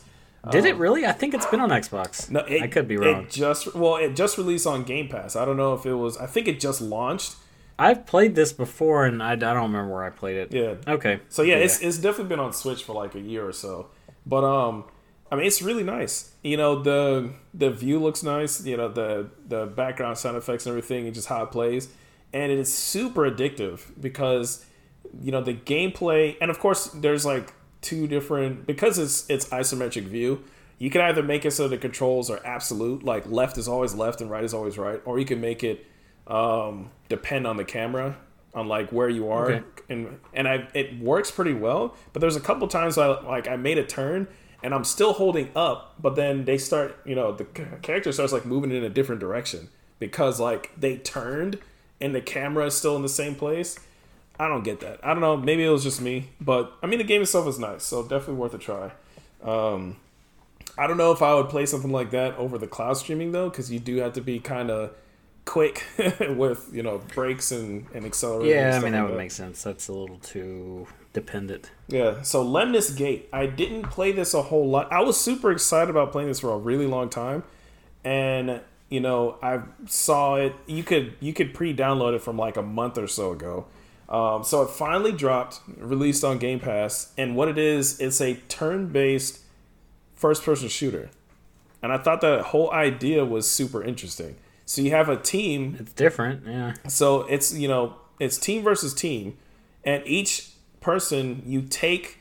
[0.49, 1.05] Did it really?
[1.05, 2.27] I think it's been on Xbox.
[2.29, 3.23] Um, No, it, I could be wrong.
[3.23, 5.35] It just well, it just released on Game Pass.
[5.35, 6.17] I don't know if it was.
[6.17, 7.35] I think it just launched.
[7.81, 10.53] I've played this before, and I, I don't remember where I played it.
[10.53, 10.75] Yeah.
[10.87, 11.19] Okay.
[11.29, 13.87] So yeah, it's it's definitely been on Switch for like a year or so.
[14.23, 14.83] But um,
[15.31, 16.31] I mean, it's really nice.
[16.43, 18.63] You know, the the view looks nice.
[18.63, 21.89] You know, the the background sound effects and everything, and just how it plays,
[22.31, 24.63] and it is super addictive because
[25.19, 30.03] you know the gameplay, and of course, there's like two different because it's it's isometric
[30.03, 30.43] view.
[30.77, 34.21] You can either make it so the controls are absolute, like left is always left
[34.21, 35.85] and right is always right, or you can make it
[36.27, 38.17] um, depend on the camera,
[38.53, 39.63] on like where you are, Okay.
[39.89, 41.95] and and I it works pretty well.
[42.13, 44.27] But there's a couple times I like I made a turn
[44.63, 47.45] and I'm still holding up, but then they start, you know, the
[47.81, 51.57] character starts like moving in a different direction because like they turned
[51.99, 53.79] and the camera is still in the same place.
[54.39, 54.99] I don't get that.
[55.03, 55.37] I don't know.
[55.37, 58.35] Maybe it was just me, but I mean the game itself is nice, so definitely
[58.35, 58.91] worth a try.
[59.43, 59.97] Um,
[60.77, 63.49] I don't know if I would play something like that over the cloud streaming though,
[63.49, 64.91] because you do have to be kind of
[65.45, 65.85] quick
[66.19, 68.57] with you know brakes and and accelerating.
[68.57, 69.63] and Yeah, I mean that would make sense.
[69.63, 71.71] That's a little too dependent.
[71.87, 73.27] Yeah, so Lemnis Gate.
[73.33, 74.91] I didn't play this a whole lot.
[74.91, 77.43] I was super excited about playing this for a really long time,
[78.03, 80.55] and you know I saw it.
[80.67, 83.67] You could you could pre-download it from like a month or so ago.
[84.09, 88.33] Um, so it finally dropped, released on Game Pass, and what it is, it's a
[88.49, 89.39] turn-based
[90.15, 91.09] first-person shooter,
[91.81, 94.35] and I thought that whole idea was super interesting.
[94.71, 96.47] So you have a team It's different.
[96.47, 96.73] Yeah.
[96.87, 99.37] so it's you know it's team versus team,
[99.83, 102.19] and each person you take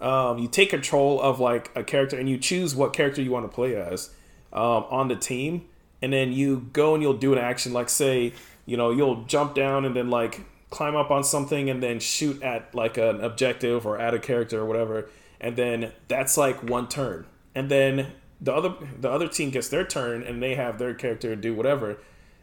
[0.00, 3.44] um, you take control of like a character and you choose what character you want
[3.48, 4.10] to play as.
[4.52, 5.66] um, on the team,
[6.00, 8.32] and then you go and you'll do an action like say,
[8.66, 12.42] you know, you'll jump down and then like climb up on something and then shoot
[12.42, 15.08] at like an objective or at a character or whatever,
[15.40, 19.84] and then that's like one turn, and then the other the other team gets their
[19.84, 21.98] turn and they have their character do whatever,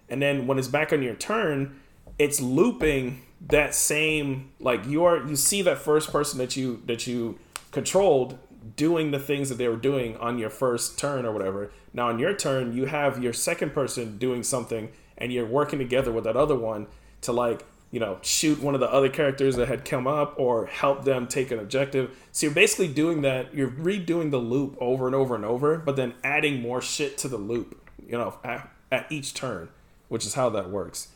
[0.10, 1.80] and then when it's back on your turn,
[2.18, 7.40] it's looping that same like you're you see that first person that you that you
[7.72, 8.38] controlled
[8.76, 11.72] doing the things that they were doing on your first turn or whatever.
[11.94, 16.12] Now on your turn, you have your second person doing something and you're working together
[16.12, 16.88] with that other one
[17.22, 20.66] to like, you know, shoot one of the other characters that had come up or
[20.66, 22.18] help them take an objective.
[22.32, 25.98] So you're basically doing that, you're redoing the loop over and over and over, but
[25.98, 27.78] then adding more shit to the loop,
[28.08, 29.68] you know, at, at each turn,
[30.08, 31.10] which is how that works.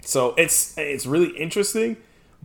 [0.00, 1.96] So it's it's really interesting,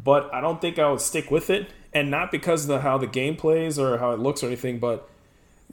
[0.01, 2.97] but I don't think I would stick with it, and not because of the, how
[2.97, 5.09] the game plays or how it looks or anything, but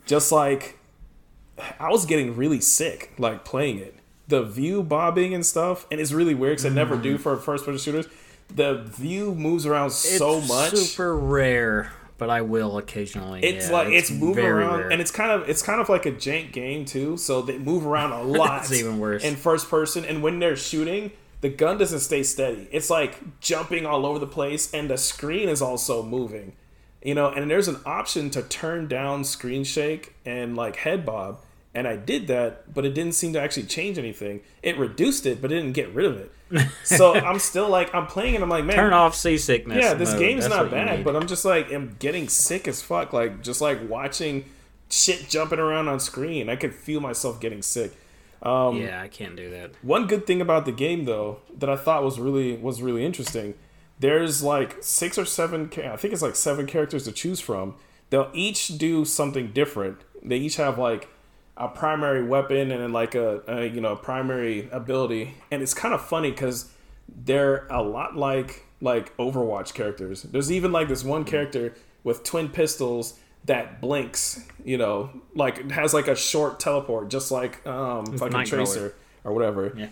[0.05, 0.79] just like
[1.79, 3.95] I was getting really sick like playing it.
[4.29, 7.23] The view bobbing and stuff, and it's really weird because I never do mm-hmm.
[7.23, 8.07] for first person shooters.
[8.55, 10.77] The view moves around so It's much.
[10.77, 13.43] Super rare, but I will occasionally.
[13.43, 14.89] It's yeah, like it's, moving around, rare.
[14.91, 17.17] and it's kind of it's kind of like a jank game too.
[17.17, 18.63] So they move around a lot.
[18.63, 19.25] That's even worse.
[19.25, 20.05] in first person.
[20.05, 22.69] And when they're shooting, the gun doesn't stay steady.
[22.73, 26.55] It's like jumping all over the place, and the screen is also moving.
[27.03, 31.39] You know, and there's an option to turn down screen shake and like head bob,
[31.77, 34.41] and I did that, but it didn't seem to actually change anything.
[34.63, 36.33] It reduced it, but it didn't get rid of it.
[36.85, 39.83] So I'm still like I'm playing, and I'm like, man, Turn off seasickness.
[39.83, 40.19] yeah, this mode.
[40.21, 43.13] game's That's not bad, but I'm just like I'm getting sick as fuck.
[43.13, 44.47] Like just like watching
[44.89, 46.49] shit jumping around on screen.
[46.49, 47.93] I could feel myself getting sick.
[48.43, 49.73] Um, yeah, I can't do that.
[49.83, 53.55] One good thing about the game though that I thought was really was really interesting.
[53.99, 55.71] There's like six or seven.
[55.85, 57.75] I think it's like seven characters to choose from.
[58.11, 59.99] They'll each do something different.
[60.23, 61.09] They each have like
[61.57, 66.05] a primary weapon and like a, a you know primary ability, and it's kind of
[66.05, 66.71] funny because
[67.09, 70.23] they're a lot like like Overwatch characters.
[70.23, 75.71] There's even like this one character with twin pistols that blinks, you know, like it
[75.71, 79.73] has like a short teleport, just like um fucking Tracer or whatever.
[79.77, 79.89] Yeah.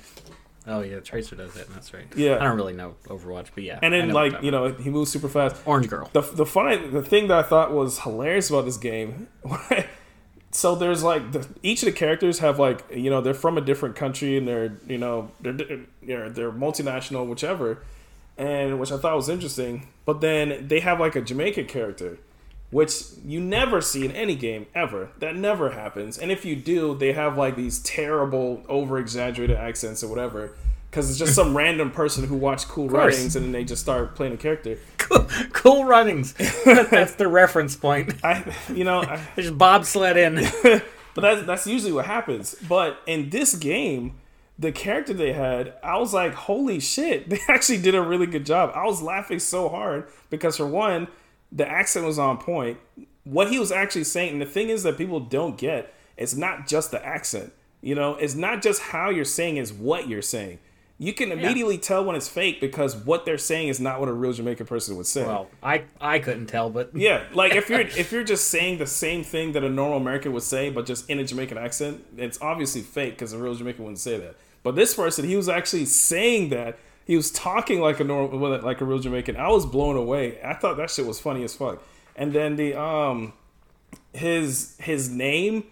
[0.67, 1.69] Oh yeah, Tracer does that.
[1.75, 2.07] That's right.
[2.17, 2.37] Yeah.
[2.37, 3.79] I don't really know Overwatch, but yeah.
[3.83, 5.57] And then like you know he moves super fast.
[5.65, 6.11] Orange Girl.
[6.13, 9.29] The the funny the thing that I thought was hilarious about this game.
[10.55, 13.61] so there's like the, each of the characters have like you know they're from a
[13.61, 15.53] different country and they're you know they're
[16.01, 17.83] they're, they're multinational whichever,
[18.39, 19.89] and which I thought was interesting.
[20.05, 22.19] But then they have like a Jamaican character,
[22.71, 25.11] which you never see in any game ever.
[25.19, 26.19] That never happens.
[26.19, 30.53] And if you do, they have like these terrible over exaggerated accents or whatever.
[30.95, 32.89] Because it's just some random person who watched Cool.
[32.89, 34.79] Runnings and then they just start playing a character.
[34.97, 36.35] Cool, cool runnings.
[36.65, 38.15] That's the reference point.
[38.25, 40.37] I, you know, I, There's bobsled in.
[40.63, 42.55] but that's that's usually what happens.
[42.69, 44.21] But in this game,
[44.57, 48.47] the character they had, I was like, holy shit, they actually did a really good
[48.47, 48.71] job.
[48.73, 51.09] I was laughing so hard because for one,
[51.51, 52.79] the accent was on point.
[53.25, 56.69] What he was actually saying, and the thing is that people don't get, it's not
[56.69, 57.53] just the accent.
[57.81, 60.61] You know, it's not just how you're saying, it's what you're saying.
[60.97, 64.13] You can immediately tell when it's fake because what they're saying is not what a
[64.13, 65.27] real Jamaican person would say.
[65.27, 68.87] Well, I I couldn't tell, but Yeah, like if you're if you're just saying the
[68.87, 72.41] same thing that a normal American would say, but just in a Jamaican accent, it's
[72.41, 74.37] obviously fake because a real Jamaican wouldn't say that.
[74.63, 76.79] But this person, he was actually saying that.
[77.07, 79.37] He was talking like a normal, like a real Jamaican.
[79.37, 80.41] I was blown away.
[80.43, 81.83] I thought that shit was funny as fuck.
[82.17, 83.35] And then the um,
[84.15, 85.65] his his name,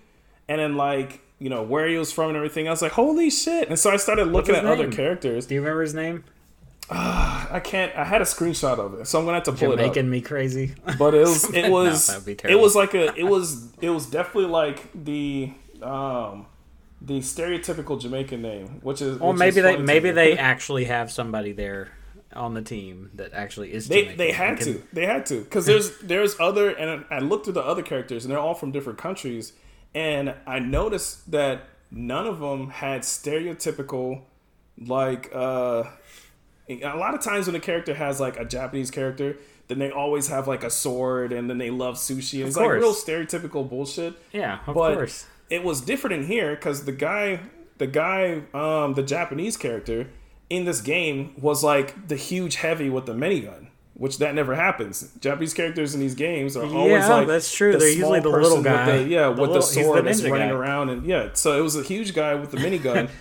[0.46, 2.68] and then like you know where he was from and everything.
[2.68, 3.68] I was like, holy shit!
[3.68, 5.46] And so I started looking at other characters.
[5.46, 6.24] do you remember his name?
[6.90, 7.94] I can't.
[7.96, 9.87] I had a screenshot of it, so I'm gonna have to pull You're it up
[9.88, 10.74] making me crazy.
[10.98, 14.50] but it was it was that'd it was like a it was it was definitely
[14.50, 15.52] like the
[15.83, 16.46] um
[17.00, 21.11] the stereotypical Jamaican name, which is Or which maybe is they maybe they actually have
[21.11, 21.88] somebody there
[22.35, 23.88] on the team that actually is.
[23.88, 24.18] they Jamaican.
[24.18, 27.55] they had Can- to they had to because there's there's other and I looked through
[27.55, 29.52] the other characters and they're all from different countries
[29.94, 34.22] and I noticed that none of them had stereotypical
[34.78, 35.85] like uh
[36.68, 39.37] a lot of times when a character has like a Japanese character
[39.68, 42.40] then they always have like a sword and then they love sushi.
[42.40, 44.14] And it's like real stereotypical bullshit.
[44.33, 45.26] Yeah, of but course.
[45.48, 47.40] it was different in here because the guy
[47.78, 50.09] the guy um the japanese character
[50.48, 55.11] in this game was like the huge heavy with the minigun which that never happens
[55.20, 57.72] japanese characters in these games are always Yeah, like that's true.
[57.72, 58.87] the They're usually the little guy.
[58.87, 60.55] with the, yeah The with little- the sword that's running guy.
[60.55, 63.09] around and yeah so it was a huge guy with the minigun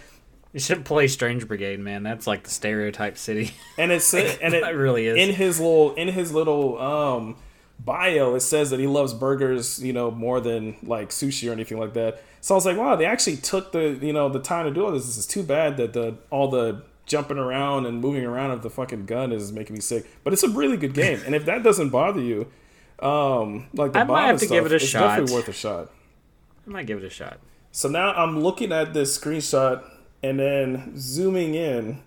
[0.53, 2.03] You should play Strange Brigade, man.
[2.03, 3.51] That's like the stereotype city.
[3.77, 5.15] and it's and it really is.
[5.17, 7.38] in his little in his little um
[7.79, 11.79] bio, it says that he loves burgers, you know, more than like sushi or anything
[11.79, 12.21] like that.
[12.41, 14.84] So I was like, wow, they actually took the you know the time to do
[14.84, 15.05] all this.
[15.05, 18.69] This is too bad that the all the jumping around and moving around of the
[18.69, 20.06] fucking gun is making me sick.
[20.24, 22.47] But it's a really good game, and if that doesn't bother you,
[23.00, 25.02] um, like the I might have to stuff, give it a it's shot.
[25.17, 25.91] definitely worth a shot.
[26.65, 27.39] I might give it a shot.
[27.71, 29.84] So now I'm looking at this screenshot
[30.24, 32.02] and then zooming in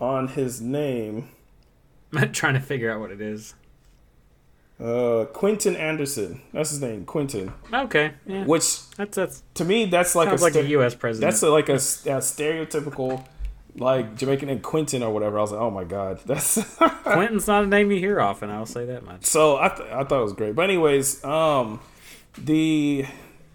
[0.00, 1.28] on his name,
[2.12, 3.54] I'm trying to figure out what it is.
[4.80, 6.40] uh, Quentin Anderson.
[6.52, 7.52] That's his name, Quentin.
[7.72, 10.94] Okay, yeah, Which that's that's to me, that's like a like a U.S.
[10.94, 11.30] president.
[11.30, 13.24] That's a, like a stereotypical
[13.76, 15.38] like Jamaican and Quentin or whatever.
[15.38, 16.58] I was like, oh my god, that's
[17.04, 18.50] Quentin's not a name you hear often.
[18.50, 19.24] I'll say that much.
[19.24, 19.56] so.
[19.56, 20.54] I th- I thought it was great.
[20.54, 21.80] But anyways, um,
[22.38, 23.06] the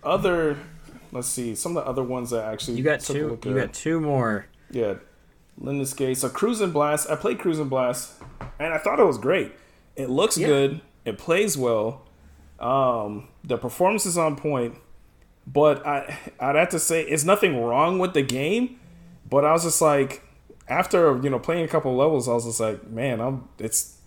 [0.04, 0.58] other.
[1.12, 3.40] Let's see some of the other ones that actually You got two.
[3.46, 3.68] You at.
[3.68, 4.48] got two more.
[4.70, 4.96] Yeah,
[5.60, 6.18] Lemnis Gate.
[6.18, 7.10] So Cruis'n Blast.
[7.10, 8.12] I played Cruis'n Blast,
[8.60, 9.54] and I thought it was great.
[9.96, 10.48] It looks Yeah.
[10.48, 10.82] good.
[11.06, 12.02] It plays well.
[12.60, 14.76] Um, the performance is on point.
[15.48, 18.82] But I, I'd have to say, it's nothing wrong with the game.
[19.30, 20.24] But I was just like,
[20.68, 23.48] after you know playing a couple levels, I was just like, man, I'm.
[23.60, 23.98] It's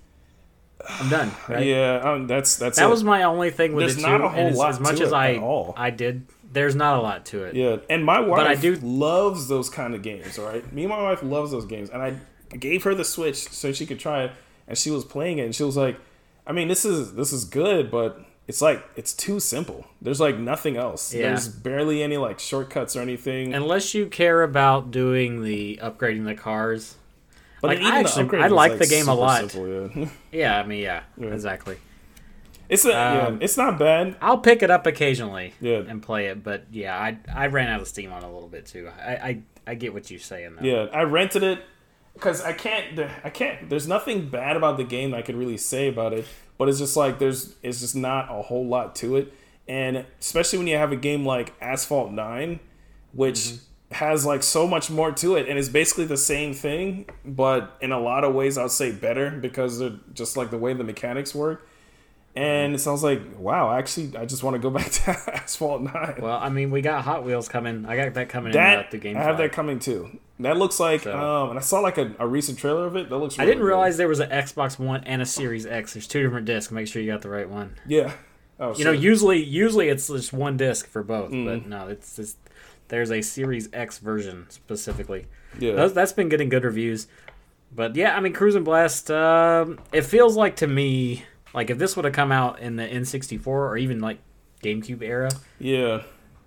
[0.88, 1.30] I'm done.
[1.48, 1.66] Right?
[1.66, 2.00] yeah.
[2.02, 2.90] Um, that's that's That it.
[2.90, 5.04] was my only thing with There's it not a whole as, lot as much to
[5.04, 5.72] as it I.
[5.76, 7.54] I did, there's not a lot to it.
[7.54, 10.70] Yeah, and my wife but I do- loves those kind of games, all right?
[10.72, 11.90] Me and my wife loves those games.
[11.90, 12.14] And I
[12.56, 14.32] gave her the Switch so she could try it
[14.66, 15.98] and she was playing it and she was like,
[16.46, 18.18] I mean, this is this is good, but
[18.50, 19.86] it's like it's too simple.
[20.02, 21.14] There's like nothing else.
[21.14, 21.28] Yeah.
[21.28, 23.54] There's barely any like shortcuts or anything.
[23.54, 26.96] Unless you care about doing the upgrading the cars.
[27.62, 29.48] but like, I actually- I is, like the game a lot.
[29.50, 30.08] simple, yeah.
[30.32, 31.76] Yeah, I mean, yeah, exactly.
[32.68, 34.16] it's a, yeah, Um, it's not bad.
[34.20, 35.82] I'll pick it up occasionally Yeah.
[35.88, 38.48] and play it, but yeah, I I ran out of steam on it a little
[38.48, 38.90] bit too.
[39.00, 40.66] I I, I get what you're saying though.
[40.66, 41.62] Yeah, I rented it
[42.14, 42.98] because I can't.
[43.24, 43.70] I can't.
[43.70, 46.24] There's nothing bad about the game I could really say about it,
[46.60, 47.54] but it's just like there's.
[47.62, 49.32] It's just not a whole lot to it,
[49.66, 52.60] and especially when you have a game like Asphalt Nine,
[53.12, 53.94] which mm-hmm.
[53.94, 57.92] has like so much more to it, and it's basically the same thing, but in
[57.92, 61.34] a lot of ways I'd say better because of just like the way the mechanics
[61.34, 61.66] work.
[62.36, 63.72] And it sounds like wow.
[63.76, 66.18] Actually, I just want to go back to Asphalt Nine.
[66.20, 67.84] Well, I mean, we got Hot Wheels coming.
[67.86, 69.16] I got that coming in That uh, the game.
[69.16, 70.18] I have that coming too.
[70.38, 73.10] That looks like, So- um, and I saw like a, a recent trailer of it.
[73.10, 73.38] That looks.
[73.38, 73.66] I didn't good.
[73.66, 75.92] realize there was an Xbox One and a Series X.
[75.94, 76.70] There's two different discs.
[76.72, 77.74] Make sure you got the right one.
[77.86, 78.12] Yeah.
[78.58, 81.44] Oh, You know, usually usually it's just one disc for both, Mm.
[81.46, 82.36] but no, it's just
[82.88, 85.26] there's a Series X version specifically.
[85.58, 85.72] yeah.
[85.74, 87.06] That's, that's been getting good reviews.
[87.74, 89.10] But yeah, I mean, Cruis'n Blast.
[89.10, 92.84] Um, it feels like to me, like if this would have come out in the
[92.86, 94.18] N64 or even like
[94.62, 96.02] GameCube era, yeah.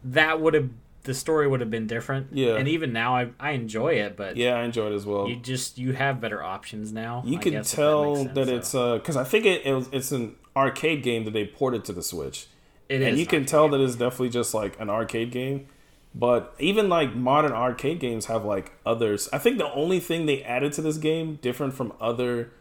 [0.06, 0.70] that would have
[1.04, 2.28] the story would have been different.
[2.32, 2.56] Yeah.
[2.56, 5.28] And even now, I I enjoy it, but Yeah, I enjoy it as well.
[5.28, 7.24] you just you have better options now.
[7.26, 8.56] You I can guess, tell makes sense, that so.
[8.56, 11.84] it's uh because I think it, it was, it's an arcade game that they ported
[11.86, 12.48] to the Switch,
[12.88, 13.48] It and you can arcade.
[13.50, 15.68] tell that it's definitely just like an arcade game.
[16.16, 19.28] But even like modern arcade games have like others.
[19.34, 22.52] I think the only thing they added to this game, different from other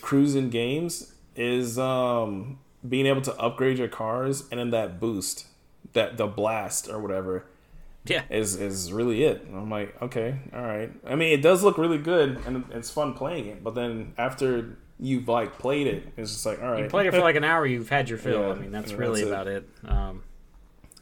[0.00, 5.46] cruising games, is um being able to upgrade your cars and then that boost,
[5.92, 7.46] that the blast or whatever.
[8.04, 8.22] yeah.
[8.30, 9.44] is is really it.
[9.44, 10.90] And I'm like, okay, all right.
[11.06, 14.76] I mean, it does look really good and it's fun playing it, but then after
[14.98, 16.84] you've like played it, it's just like, all right.
[16.84, 18.40] You played it for like an hour, you've had your fill.
[18.40, 19.28] Yeah, I mean, that's really that's it.
[19.28, 19.68] about it.
[19.84, 20.22] Um,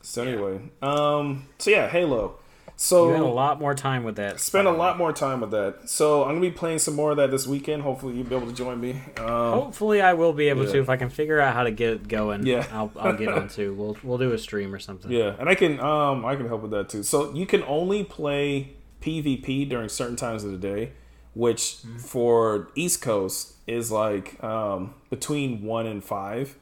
[0.03, 2.39] so anyway, um, so yeah, Halo.
[2.83, 4.41] So you had a lot more time with that.
[4.41, 5.91] spend a lot more time with that.
[5.91, 7.83] So I'm gonna be playing some more of that this weekend.
[7.83, 8.93] Hopefully, you'll be able to join me.
[9.19, 10.73] Um, Hopefully, I will be able Yeah.
[10.73, 12.47] to if I can figure out how to get it going.
[12.47, 12.67] Yeah.
[12.73, 13.75] I'll, I'll get on to.
[13.75, 15.13] We'll we'll do a stream or something.
[15.13, 17.03] Yeah, and I can um I can help with that too.
[17.03, 18.71] So you can only play
[19.03, 20.93] PvP during certain times of the day,
[21.35, 26.57] which for East Coast is like um between one and five,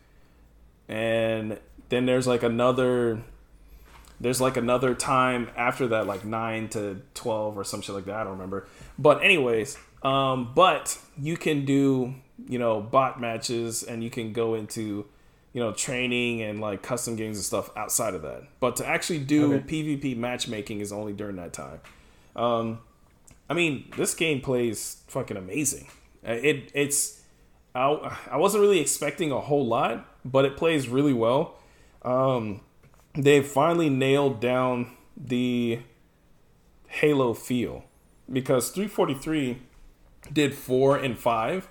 [0.88, 3.22] and then there's like another
[4.20, 8.16] there's like another time after that like 9 to 12 or some shit like that
[8.16, 8.66] i don't remember.
[8.98, 12.14] But anyways um but you can do
[12.48, 15.06] you know bot matches and you can go into
[15.52, 18.42] you know training and like custom games and stuff outside of that.
[18.60, 19.82] But to actually do Okay.
[19.96, 21.80] pvp matchmaking is only during that time.
[22.36, 22.80] Um
[23.50, 25.88] i mean this game plays fucking amazing.
[26.26, 27.22] Uh, it it's
[27.74, 31.56] I, I wasn't really expecting a whole lot but it plays really well.
[32.02, 32.60] Um
[33.18, 35.80] they finally nailed down the
[36.86, 37.84] Halo feel
[38.32, 39.58] because 343
[40.32, 41.68] did four and five.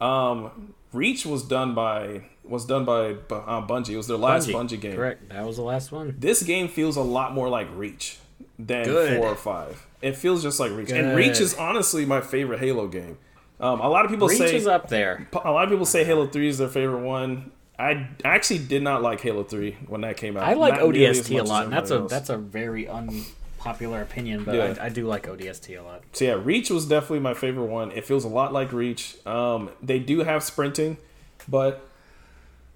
[0.00, 3.90] Um, Reach was done by was done by uh, Bungie.
[3.90, 4.96] It was their last Bungie, game.
[4.96, 5.28] Correct.
[5.28, 6.16] That was the last one.
[6.18, 8.18] This game feels a lot more like Reach
[8.58, 9.18] than Good.
[9.18, 9.86] four or five.
[10.02, 13.18] It feels just like Reach, and Reach is honestly my favorite Halo game.
[13.60, 15.28] Um, a lot of people Reach say is up there.
[15.44, 17.52] a lot of people say Halo Three is their favorite one.
[17.80, 20.42] I actually did not like Halo Three when that came out.
[20.44, 22.10] I like Not ODST a lot, and that's a else.
[22.10, 24.74] that's a very unpopular opinion, but Yeah.
[24.80, 26.02] I, I do like ODST a lot.
[26.12, 27.90] So yeah, Reach was definitely my favorite one.
[27.92, 29.16] It feels a lot like Reach.
[29.26, 30.98] Um, they do have sprinting,
[31.48, 31.86] but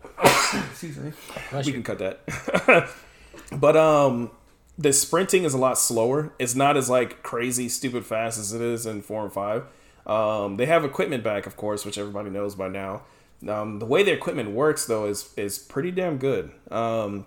[0.24, 1.12] excuse me,
[1.50, 1.82] Bless we you.
[1.82, 2.88] can cut that.
[3.52, 4.30] but um,
[4.78, 6.32] the sprinting is a lot slower.
[6.38, 9.64] It's not as like crazy, stupid fast as it is in four and five.
[10.06, 13.02] Um, they have equipment back, of course, which everybody knows by now.
[13.48, 16.52] Um, the way the equipment works though is is pretty damn good.
[16.70, 17.26] Um,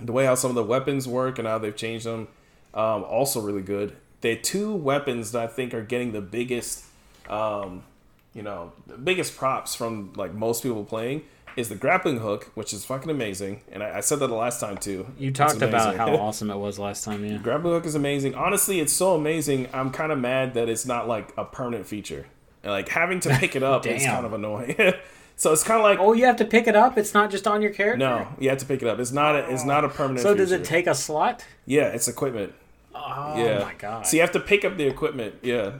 [0.00, 2.28] the way how some of the weapons work and how they've changed them,
[2.74, 3.96] um, also really good.
[4.20, 6.84] The two weapons that I think are getting the biggest,
[7.28, 7.84] um,
[8.32, 11.22] you know, the biggest props from like most people playing
[11.56, 13.60] is the grappling hook, which is fucking amazing.
[13.70, 15.06] And I, I said that the last time too.
[15.18, 17.38] You talked about how awesome it was last time, yeah.
[17.38, 18.34] grappling hook is amazing.
[18.34, 19.68] Honestly, it's so amazing.
[19.72, 22.26] I'm kind of mad that it's not like a permanent feature.
[22.64, 24.76] Like having to pick it up is kind of annoying.
[25.36, 26.96] so it's kind of like Oh, you have to pick it up.
[26.98, 27.98] It's not just on your character.
[27.98, 28.98] no, you have to pick it up.
[28.98, 30.20] It's not a, it's not a permanent.
[30.20, 31.44] So does it take a slot?
[31.66, 32.52] Yeah, it's equipment.
[32.94, 33.60] Oh Yeah.
[33.64, 34.06] my god!
[34.06, 35.34] So you have to pick up the equipment.
[35.42, 35.72] Yeah.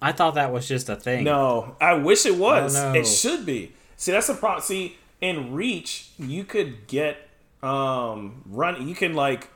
[0.00, 1.24] I thought that was just a thing.
[1.24, 2.76] No, I wish it was.
[2.76, 2.98] Oh, no.
[3.00, 3.72] It should be.
[3.96, 4.62] See, that's the problem.
[4.62, 7.16] See, in Reach, you could get
[7.62, 8.86] um run.
[8.86, 9.48] You can like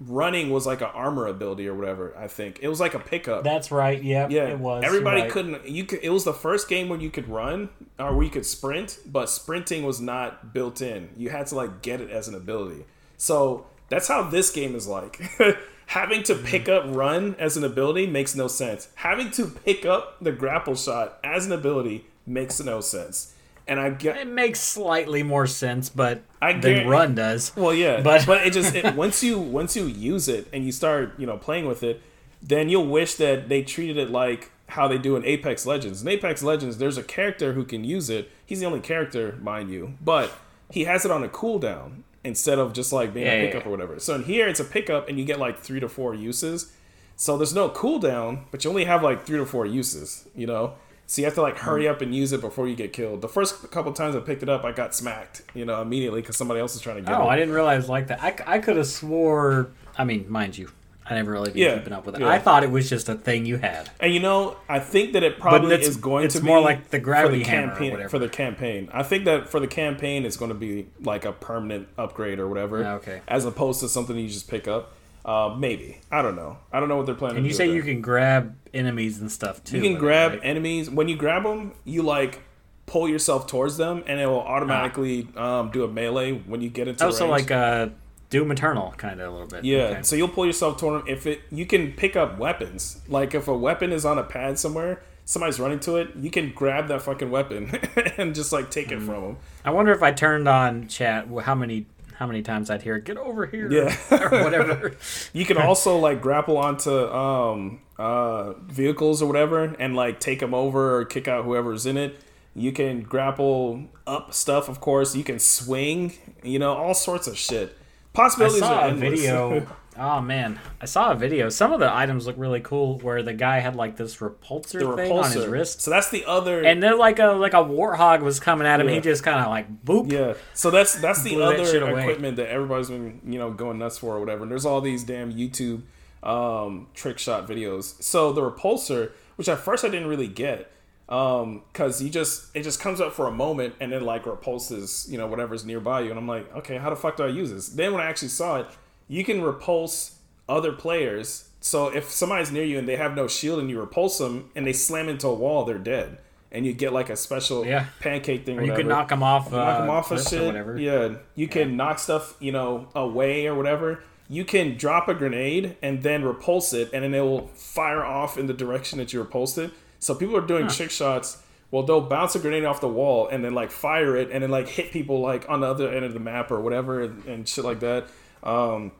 [0.00, 2.14] running was like an armor ability or whatever.
[2.16, 3.44] I think it was like a pickup.
[3.44, 4.02] That's right.
[4.02, 4.30] Yep.
[4.30, 4.84] yeah, it was.
[4.84, 5.30] Everybody right.
[5.30, 5.68] couldn't.
[5.68, 6.00] You could.
[6.02, 9.28] It was the first game where you could run or where you could sprint, but
[9.28, 11.10] sprinting was not built in.
[11.16, 12.84] You had to like get it as an ability.
[13.16, 15.20] So that's how this game is like.
[15.86, 18.88] Having to pick up run as an ability makes no sense.
[18.94, 23.31] Having to pick up the grapple shot as an ability makes no sense.
[23.68, 27.52] And I get It makes slightly more sense, but I than guarant- Run does.
[27.56, 30.72] well, yeah, But- but it just it, once you once you use it and you
[30.72, 32.00] start you know playing with it,
[32.42, 36.02] then you'll wish that they treated it like how they do in Apex Legends.
[36.02, 38.30] In Apex Legends, there's a character who can use it.
[38.44, 40.32] He's the only character, mind you, but
[40.70, 43.68] he has it on a cooldown instead of just like being Yeah, a pickup yeah.
[43.68, 44.00] or whatever.
[44.00, 46.72] So in here, it's a pickup and you get like three to four uses.
[47.16, 50.26] So there's no cooldown, but you only have like three to four uses.
[50.34, 50.74] You know.
[51.12, 53.20] So you have to like hurry up and use it before you get killed.
[53.20, 56.38] The first couple times I picked it up, I got smacked, you know, immediately because
[56.38, 57.24] somebody else is trying to get Oh, it.
[57.24, 58.22] Oh, I didn't realize like that.
[58.22, 59.68] I, I could have swore.
[59.98, 60.70] I mean, mind you,
[61.04, 62.22] I never really been Yeah, keeping up with it.
[62.22, 62.30] yeah.
[62.30, 63.90] I thought it was just a thing you had.
[64.00, 66.88] And you know, I think that it probably is going it's to be more like
[66.88, 68.08] the for gravity or campaign whatever.
[68.08, 68.88] for the campaign.
[68.90, 72.48] I think that for the campaign, it's going to be like a permanent upgrade or
[72.48, 72.86] whatever.
[72.86, 73.20] Okay.
[73.28, 74.94] As opposed to something you just pick up.
[75.26, 76.56] Uh, maybe I don't know.
[76.72, 77.36] I don't know what they're planning.
[77.36, 79.76] And you say you can grab enemies and stuff too.
[79.76, 80.40] you can with it, grab right?
[80.42, 81.72] enemies when you grab them.
[81.84, 82.40] You like
[82.86, 86.88] pull yourself towards them, and it will automatically um, do a melee when you get
[86.88, 87.04] into.
[87.06, 87.48] Oh, so range.
[87.48, 87.88] like uh,
[88.30, 89.64] Doom Eternal, kind of a little bit.
[89.64, 90.02] Yeah, Okay.
[90.02, 91.08] so you'll pull yourself toward them.
[91.08, 93.00] If it, you can pick up weapons.
[93.08, 96.50] Like if a weapon is on a pad somewhere, somebody's running to it, you can
[96.52, 97.70] grab that fucking weapon
[98.18, 99.06] and just like take it Mm.
[99.06, 99.36] from them.
[99.64, 101.86] I wonder if I turned on chat, how many
[102.22, 103.96] how many times I'd hear "Get over here," Yeah.
[104.12, 104.94] or whatever.
[105.32, 110.54] You can also like grapple onto um uh vehicles or whatever and like take them
[110.54, 112.20] over or kick out whoever's in it.
[112.54, 115.16] You can grapple up stuff, of course.
[115.16, 116.12] You can swing,
[116.44, 117.76] you know, all sorts of shit.
[118.14, 119.10] I Possibilities saw are a endless.
[119.20, 119.66] video.
[119.98, 121.48] Oh man, I saw a video.
[121.48, 124.96] Some of the items look really cool, where the guy had like this repulsor the
[124.96, 128.22] thing on his wrist, So that's the other and then like a like a warthog
[128.22, 128.88] was coming at him.
[128.88, 128.94] Yeah.
[128.94, 130.10] He just kind of like boop.
[130.10, 132.02] Yeah, so that's that's the that other away.
[132.02, 134.42] equipment that everybody's been you know going nuts for or whatever.
[134.42, 135.82] And there's all these damn YouTube
[136.22, 138.02] um, trick shot videos.
[138.02, 140.70] So the repulsor, which at first I didn't really get,
[141.06, 145.18] because you just it just comes up for a moment and then like repulses you
[145.18, 147.68] know whatever's nearby you, and I'm like, okay, how the fuck do I use this?
[147.68, 148.66] Then when I actually saw it,
[149.12, 150.16] you can repulse
[150.48, 151.50] other players.
[151.60, 154.66] So if somebody's near you and they have no shield and you repulse them and
[154.66, 156.16] they slam into a wall, they're dead.
[156.50, 157.86] And you get like a special Yeah.
[158.00, 158.58] pancake thing.
[158.58, 159.46] Or you could whatever knock them off.
[159.50, 160.46] you knock uh, them off of shit.
[160.46, 160.78] whatever.
[160.78, 164.02] Yeah, you can knock stuff, you know, away or whatever.
[164.30, 168.38] You can drop a grenade and then repulse it, and then it will fire off
[168.38, 169.72] in the direction that you repulsed it.
[169.98, 171.42] So people are doing trick shots.
[171.70, 174.50] Well, they'll bounce a grenade off the wall and then like fire it, and then
[174.50, 177.48] like hit people like on the other end of the map or whatever, and, and
[177.48, 178.06] shit like that.
[178.42, 178.92] Um,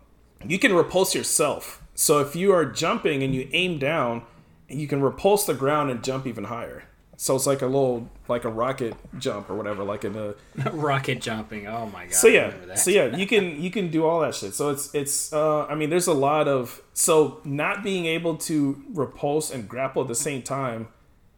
[0.47, 1.83] you can repulse yourself.
[1.95, 4.23] So if you are jumping and you aim down,
[4.69, 6.85] you can repulse the ground and jump even higher.
[7.23, 10.35] So it's like a little like a rocket jump or whatever, like in a
[10.73, 11.69] Rocket jumping.
[11.69, 12.15] Oh my god.
[12.15, 14.55] so yeah, so yeah, you can you can do all that shit.
[14.55, 18.83] So it's it's uh, I mean, there's a lot of so not being able to
[18.93, 20.89] repulse and grapple at the same time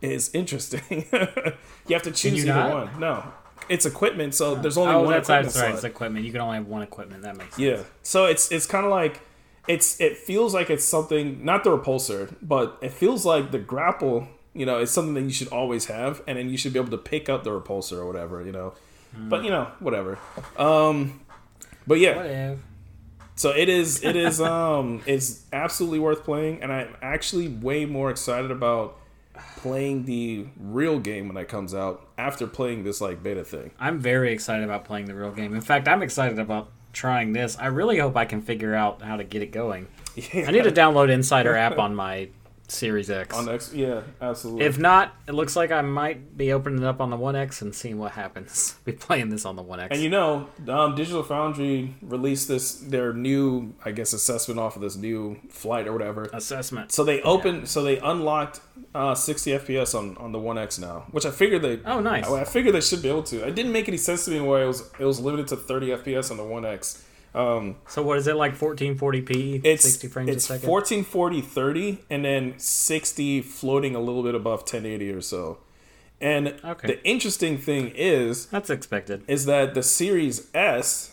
[0.00, 1.06] is interesting.
[1.12, 2.72] you have to choose either not?
[2.72, 3.00] one.
[3.00, 3.32] No,
[3.68, 5.62] it's equipment, so there's only Oh, one that's equipment that's right.
[5.68, 5.74] slot.
[5.74, 6.24] It's equipment.
[6.24, 7.22] You can only have one equipment.
[7.22, 7.58] That makes sense.
[7.66, 7.82] Yeah.
[8.02, 9.20] So it's it's kind of like
[9.66, 14.28] it's it feels like it's something not the repulsor, but it feels like the grapple.
[14.52, 16.90] You know, it's something that you should always have, and then you should be able
[16.92, 18.42] to pick up the repulsor or whatever.
[18.44, 18.74] You know,
[19.16, 20.18] But you know, whatever.
[20.56, 21.20] Um,
[21.86, 22.58] but yeah, Whatever.
[23.36, 24.02] so it is.
[24.04, 24.40] It is.
[24.40, 28.98] Um, it's absolutely worth playing, and I'm actually way more excited about
[29.56, 33.72] playing the real game when it comes out after playing this like beta thing.
[33.78, 35.54] I'm very excited about playing the real game.
[35.54, 37.58] In fact, I'm excited about trying this.
[37.58, 39.88] I really hope I can figure out how to get it going.
[40.32, 40.46] Yeah.
[40.46, 42.28] I need to download Insider app on my
[42.74, 43.34] Series X.
[43.34, 43.72] on X.
[43.72, 44.66] Yeah, absolutely.
[44.66, 47.62] If not, it looks like I might be opening it up on the One X
[47.62, 48.74] and seeing what happens.
[48.84, 49.94] Be playing this on the One X.
[49.94, 54.82] And you know, um, Digital Foundry released this their new, I guess, assessment off of
[54.82, 56.28] this new flight or whatever.
[56.32, 56.92] Assessment.
[56.92, 58.60] So they opened, so they unlocked
[58.94, 61.80] uh, 60 FPS on, on the One X now, which I figured they.
[61.84, 62.26] Oh, nice.
[62.26, 63.46] I, I figured they should be able to.
[63.46, 65.88] It didn't make any sense to me why it was it was limited to 30
[65.88, 67.04] FPS on the One X.
[67.34, 70.68] Um, So what is it like 1440p, it's 60 frames it's a second?
[70.70, 75.58] 1440 30 and then 60 floating a little bit above 1080 or so.
[76.20, 76.86] And Okay.
[76.86, 79.22] the interesting thing is That's expected.
[79.26, 81.10] is that the Series S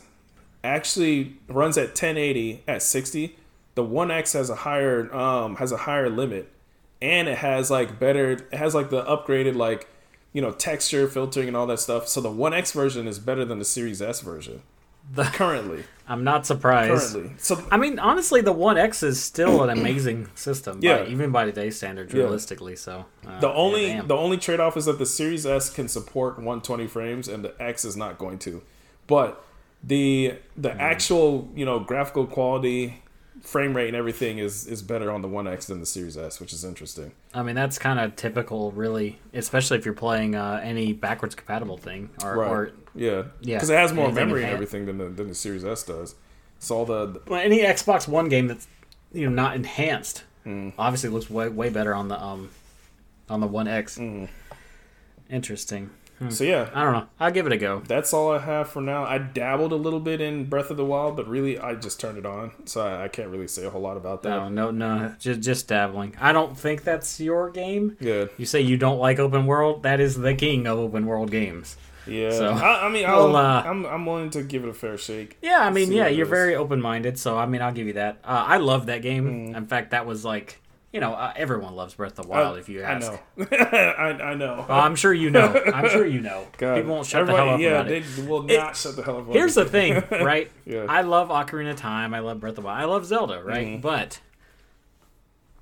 [0.63, 3.35] actually runs at 1080 at 60.
[3.75, 6.49] The One X has a higher um has a higher limit,
[7.01, 8.31] and it has like better.
[8.31, 9.87] It has like the upgraded like
[10.33, 12.07] you know texture filtering and all that stuff.
[12.07, 14.61] So the One X version is better than the Series S version
[15.13, 15.83] The, currently.
[16.07, 17.13] I'm not surprised.
[17.13, 21.03] Currently, so I mean, honestly, the One X is still an amazing system, Yeah.
[21.03, 22.23] by, even by today's standards, Yeah.
[22.23, 22.75] realistically.
[22.75, 25.87] So uh, the only yeah, the only trade off is that the Series S can
[25.87, 28.61] support 120 frames and the X is not going to.
[29.07, 29.43] But
[29.83, 33.01] the the actual you know graphical quality,
[33.41, 36.39] frame rate, and everything is is better on the One X than the Series S,
[36.39, 37.13] which is interesting.
[37.33, 41.77] I mean, that's kind of typical, really, especially if you're playing uh, any backwards compatible
[41.77, 45.05] thing or, or yeah, Yeah, because it has more anything memory and everything than the
[45.09, 46.15] than the Series S does.
[46.59, 48.67] So all the well, any Xbox One game that's
[49.13, 50.69] you know not enhanced Hmm.
[50.77, 52.49] obviously looks way way better on the um
[53.29, 53.97] on the One X.
[53.97, 54.25] Hmm.
[55.29, 55.89] Interesting.
[56.29, 56.69] so yeah.
[56.73, 57.07] I don't know.
[57.19, 57.81] I'll give it a go.
[57.87, 59.03] That's all I have for now.
[59.05, 62.17] I dabbled a little bit in Breath of the Wild, but really I just turned
[62.17, 64.29] it on, so I, I can't really say a whole lot about that.
[64.29, 65.15] No, no, no.
[65.19, 66.15] Just just dabbling.
[66.19, 67.97] I don't think that's your game.
[67.99, 69.83] Yeah, You say you don't like open world.
[69.83, 71.75] That is the king of open world games.
[72.11, 72.29] Yeah.
[72.31, 74.97] So- I, I mean, I'll, Well, uh, I'm I'm willing to give it a fair
[74.97, 75.37] shake.
[75.41, 76.29] Yeah, I mean, yeah, you're is.
[76.29, 77.17] very open minded.
[77.17, 78.19] So I mean, I'll give you that.
[78.23, 79.51] Uh, I love that game.
[79.53, 79.57] Mm.
[79.57, 80.61] In fact, that was like,
[80.93, 82.57] you know, uh, everyone loves Breath of the Wild.
[82.57, 83.47] if you ask, I know.
[83.51, 84.65] I, I know.
[84.67, 85.47] Well, I'm sure you know.
[85.73, 86.45] I'm sure you know.
[86.57, 86.75] God.
[86.75, 88.03] People won't shut the hell up yeah, about it.
[88.15, 89.27] they will It- not shut the hell up.
[89.27, 90.51] Here's the thing, right?
[90.65, 90.85] Yeah.
[90.89, 92.13] I love Ocarina of Time.
[92.13, 92.81] I love Breath of the Wild.
[92.81, 93.67] I love Zelda, right?
[93.67, 93.81] Mm-hmm.
[93.81, 94.19] But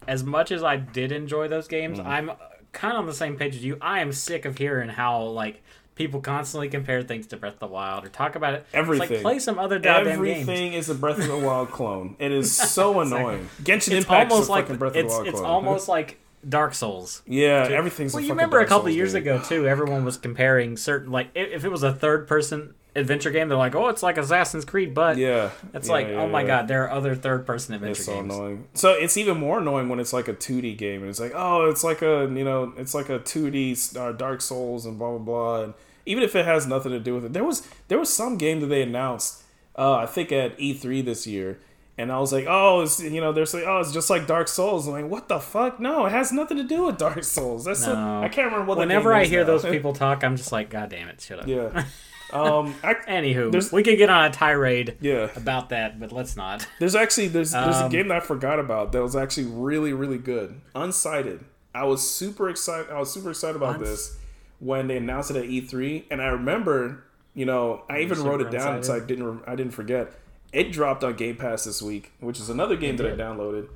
[0.07, 2.07] as much as I did enjoy those games, Mm-hmm.
[2.09, 2.31] I'm
[2.71, 3.77] kind of on the same page as you.
[3.81, 5.61] I am sick of hearing how like
[5.99, 8.59] people constantly compare things to Breath of the Wild or talk about it.
[8.69, 9.11] It's Everything.
[9.17, 10.47] like play some other goddamn games.
[10.47, 12.15] Everything is a Breath of the Wild clone.
[12.19, 13.49] It is so annoying.
[13.61, 15.45] Genshin It's Impact almost is like Breath of the it's Wild it's clone.
[15.45, 17.21] almost like Dark Souls.
[17.27, 18.13] yeah, everything's.
[18.13, 19.23] Well, a you remember a couple Souls years game.
[19.23, 19.67] ago too.
[19.67, 23.57] Everyone was comparing certain like i- if it was a third person adventure game, they're
[23.57, 26.47] like, oh, it's like Assassin's Creed, but Yeah, it's yeah, like, yeah, oh my yeah.
[26.47, 28.33] god, there are other third person adventure It's so games.
[28.33, 28.67] annoying.
[28.73, 31.69] So it's even more annoying when it's like a 2D game and it's like, oh,
[31.69, 35.17] it's like a you know, it's like a 2D uh, Dark Souls and blah blah
[35.19, 35.63] blah.
[35.65, 35.73] And
[36.09, 38.59] even if it has nothing to do with it, there was there was some game
[38.61, 39.43] that they announced,
[39.77, 41.59] uh, I think at E3 this year,
[41.97, 44.47] and I was like, oh, it's you know, they're saying, oh, it's just like Dark
[44.47, 44.87] Souls.
[44.87, 45.79] I'm like, what the fuck?
[45.79, 47.65] No, it has nothing to do with Dark Souls.
[47.65, 48.21] That's No.
[48.23, 48.77] I can't remember what.
[48.79, 49.47] Whenever game I hear now.
[49.47, 51.47] those people talk, I'm just like, god damn it, shut up.
[51.47, 51.85] yeah.
[52.31, 52.75] Um.
[52.83, 55.29] I, Anywho, we could get on a tirade yeah.
[55.35, 56.67] about that, but let's not.
[56.77, 59.93] There's actually there's there's a Um, game that I forgot about that was actually really
[59.93, 60.61] really good.
[60.75, 61.39] Unsighted.
[61.73, 62.91] I was super excited.
[62.91, 64.17] I was super excited about Uns- this
[64.59, 67.03] when they announced it at E3, and I remember,
[67.33, 70.13] you know, I even wrote it down so I didn't I didn't forget.
[70.51, 73.67] It dropped on Game Pass this week, which is another game that I downloaded.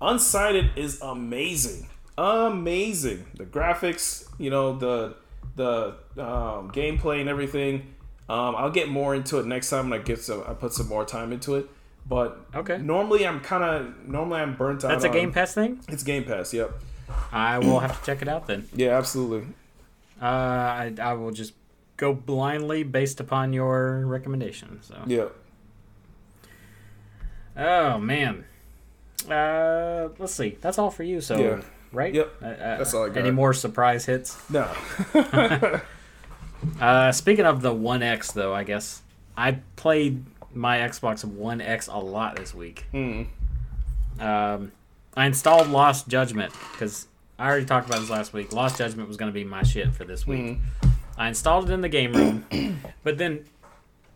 [0.00, 3.26] Unsighted is amazing, amazing.
[3.36, 5.16] The graphics, you know, the
[5.56, 7.94] the um, gameplay and everything.
[8.28, 10.44] Um, I'll get more into it next time when I get some.
[10.46, 11.66] I put some more time into it.
[12.08, 12.78] But Okay.
[12.78, 14.88] normally I'm kind of normally I'm burnt out.
[14.88, 15.80] That's a on- Game Pass thing.
[15.88, 16.54] It's Game Pass.
[16.54, 16.70] Yep.
[17.32, 18.68] I will have to check it out then.
[18.74, 19.48] Yeah, absolutely.
[20.20, 21.54] Uh, I, I will just
[21.96, 24.80] go blindly based upon your recommendation.
[24.82, 25.02] So.
[25.06, 25.26] Yeah.
[27.56, 28.44] Oh man.
[29.28, 30.56] Uh, let's see.
[30.60, 31.20] That's all for you.
[31.20, 31.60] So Yeah.
[31.92, 32.12] right?
[32.14, 32.32] Yep.
[32.42, 33.18] Uh, uh, That's all I got.
[33.18, 34.38] Any more surprise hits?
[34.50, 34.70] No.
[36.80, 39.02] Uh, speaking of the One X, though, I guess
[39.36, 42.84] I played my Xbox One X a lot this week.
[42.92, 43.28] Mm.
[44.18, 44.72] Um,
[45.16, 47.06] I installed Lost Judgment because
[47.40, 48.52] I already talked about this last week.
[48.52, 50.40] Lost Judgment was going to be my shit for this week.
[50.42, 50.88] Mm-hmm.
[51.16, 53.46] I installed it in the game room, but then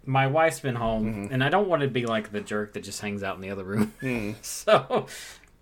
[0.04, 1.32] my wife's been home, mm-hmm.
[1.32, 3.48] and I don't want to be like the jerk that just hangs out in the
[3.48, 3.94] other room.
[4.02, 4.38] Mm-hmm.
[4.42, 5.06] so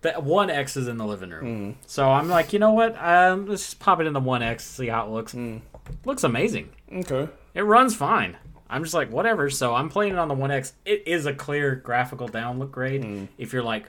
[0.00, 1.76] that One X is in the living room.
[1.86, 2.96] So I'm like, you know what?
[3.00, 5.32] Um, let's just pop it in the One X, see how it looks.
[5.32, 5.60] Mm.
[6.04, 6.70] Looks amazing.
[6.92, 7.28] Okay.
[7.54, 8.36] It runs fine.
[8.68, 9.50] I'm just like whatever.
[9.50, 10.72] So I'm playing it on the One X.
[10.84, 13.28] It is a clear graphical download grade Mm.
[13.38, 13.88] if you're like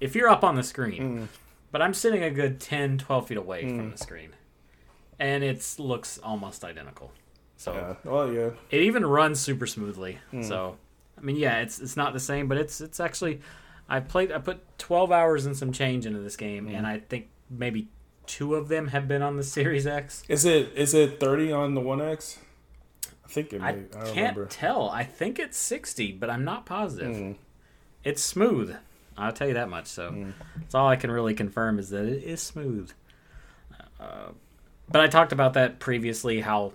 [0.00, 1.02] if you're up on the screen.
[1.02, 1.28] Mm.
[1.70, 3.76] But I'm sitting a good 10, 12 feet away Mm.
[3.76, 4.30] from the screen,
[5.18, 7.12] and it looks almost identical.
[7.56, 7.94] So Yeah.
[8.10, 8.50] Well, yeah.
[8.70, 10.18] it even runs super smoothly.
[10.30, 10.42] Hmm.
[10.42, 10.76] So,
[11.16, 13.40] I mean, yeah, it's it's not the same, but it's it's actually.
[13.90, 14.30] I played.
[14.32, 16.74] I put twelve hours and some change into this game, Hmm.
[16.76, 17.88] and I think maybe
[18.26, 20.22] two of them have been on the Series X.
[20.28, 22.38] Is it is it thirty on the One X?
[23.24, 23.66] I think it may.
[23.66, 24.46] I I, can't remember.
[24.46, 24.88] tell.
[24.90, 27.14] I think it's sixty, but I'm not positive.
[27.16, 27.32] Hmm.
[28.04, 28.76] It's smooth.
[29.18, 29.86] I'll tell you that much.
[29.86, 32.90] So that's all I can really confirm is that it is smooth.
[34.00, 34.30] Uh,
[34.88, 36.40] but I talked about that previously.
[36.40, 36.72] How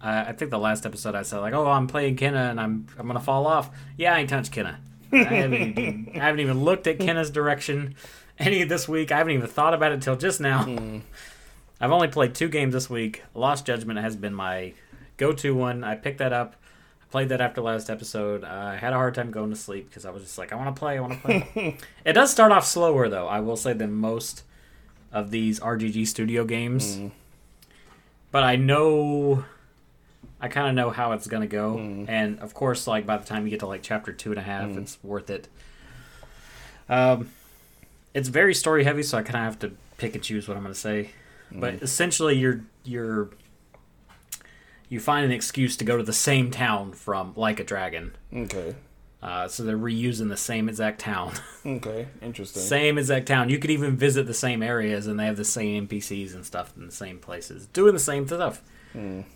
[0.00, 2.86] uh, I think the last episode I said like, "Oh, I'm playing Kena and I'm
[2.98, 4.76] I'm gonna fall off." Yeah, I ain't touched Kena.
[5.12, 7.94] I haven't, even, I haven't even looked at Kena's direction
[8.38, 9.12] any this week.
[9.12, 10.66] I haven't even thought about it till just now.
[11.80, 13.22] I've only played two games this week.
[13.34, 14.72] Lost Judgment has been my
[15.16, 15.84] go-to one.
[15.84, 16.56] I picked that up.
[17.12, 18.42] Played that after last episode.
[18.42, 20.56] Uh, I had a hard time going to sleep because I was just like, I
[20.56, 20.96] want to play.
[20.96, 21.76] I want to play.
[22.06, 23.28] it does start off slower though.
[23.28, 24.44] I will say than most
[25.12, 26.96] of these RGG Studio games.
[26.96, 27.08] Mm-hmm.
[28.30, 29.44] But I know.
[30.40, 32.08] I kind of know how it's gonna go, mm-hmm.
[32.08, 34.42] and of course, like by the time you get to like chapter two and a
[34.42, 34.78] half, mm-hmm.
[34.78, 35.48] it's worth it.
[36.88, 37.30] Um,
[38.14, 40.62] it's very story heavy, so I kind of have to pick and choose what I'm
[40.62, 41.10] gonna say.
[41.54, 43.28] But essentially, you're you're
[44.92, 48.14] you find an excuse to go to the same town from Like a Dragon.
[48.30, 48.74] Okay.
[49.22, 51.32] Uh, so they're reusing the same exact town,
[51.66, 52.08] Okay.
[52.20, 52.60] Interesting.
[52.60, 53.48] same exact town.
[53.48, 56.74] You could even visit the same areas, and they have the same NPCs and stuff
[56.76, 58.60] in the same places, doing the same stuff.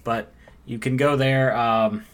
[0.04, 0.30] But
[0.66, 1.56] you can go there.
[1.56, 2.04] Um,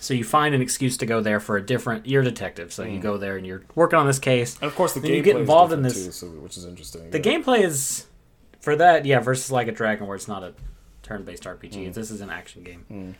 [0.00, 2.06] so you find an excuse to go there for a different.
[2.08, 4.56] You're a detective, so you go there and you're working on this case.
[4.56, 7.08] And of course, the gameplay you get involved in this- too, so, which is interesting.
[7.12, 7.24] The yeah.
[7.38, 8.06] gameplay is
[8.60, 10.54] for that, yeah, versus like a Dragon, where it's not a
[11.02, 11.88] turn-based RPG.
[11.88, 11.94] Mm.
[11.94, 12.84] This is an action game.
[12.90, 13.14] Mm.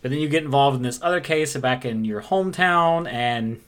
[0.00, 3.60] But then you get involved in this other case back in your hometown, and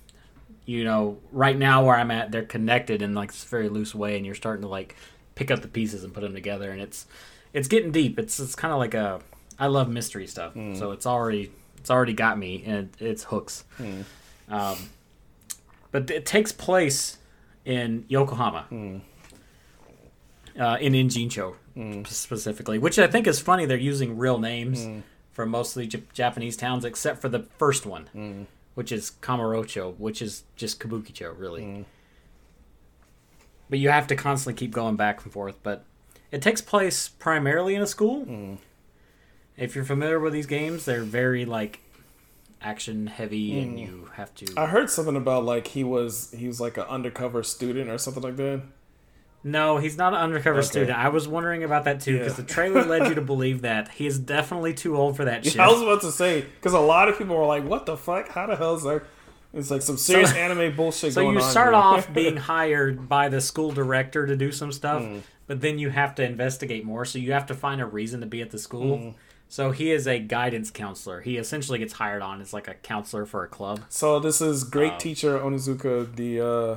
[0.64, 4.16] you know, right now where I'm at, they're connected in like this very loose way,
[4.16, 4.96] and you're starting to like
[5.34, 7.06] pick up the pieces and put them together, and it's
[7.52, 8.18] it's getting deep.
[8.18, 9.20] It's it's kind of like a
[9.58, 10.78] I love mystery stuff, mm.
[10.78, 13.64] so it's already it's already got me, and it, it's hooks.
[14.48, 14.76] Um,
[15.90, 17.18] but it takes place
[17.64, 18.66] in Yokohama
[20.58, 22.06] uh, in Ijincho mm.
[22.06, 23.66] specifically, which I think is funny.
[23.66, 25.02] They're using real names mm.
[25.32, 28.46] for mostly J- Japanese towns, except for the first one, mm.
[28.74, 31.86] which is Kamurocho, which is just Kabukicho, really.
[33.68, 35.56] But you have to constantly keep going back and forth.
[35.62, 35.84] But
[36.32, 38.58] it takes place primarily in a school.
[39.56, 41.80] If you're familiar with these games, they're very like
[42.62, 44.46] action heavy, and you have to.
[44.56, 48.22] I heard something about like he was he was like an undercover student or something
[48.22, 48.62] like that.
[49.42, 50.66] No, he's not an undercover Okay.
[50.66, 50.98] student.
[50.98, 52.44] I was wondering about that too because Yeah.
[52.44, 55.58] the trailer led you to believe that he is definitely too old for that shit.
[55.58, 58.28] I was about to say because a lot of people were like, "What the fuck?
[58.28, 59.02] How the hell is that?"
[59.52, 63.72] It's like some serious anime bullshit so you start off being hired by the school
[63.72, 65.18] director to do some stuff, Hmm.
[65.48, 67.04] but then you have to investigate more.
[67.04, 68.98] So you have to find a reason to be at the school.
[68.98, 69.08] Hmm.
[69.48, 71.22] So he is a guidance counselor.
[71.22, 73.80] He essentially gets hired on as like a counselor for a club.
[73.88, 76.76] So this is great Um, teacher Onizuka, the uh,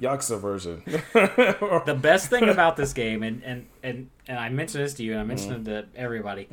[0.00, 0.82] Yakuza version.
[0.86, 5.12] The best thing about this game, and and and, and I mentioned this to you,
[5.12, 5.72] and I mentioned Hmm.
[5.72, 6.48] it to everybody.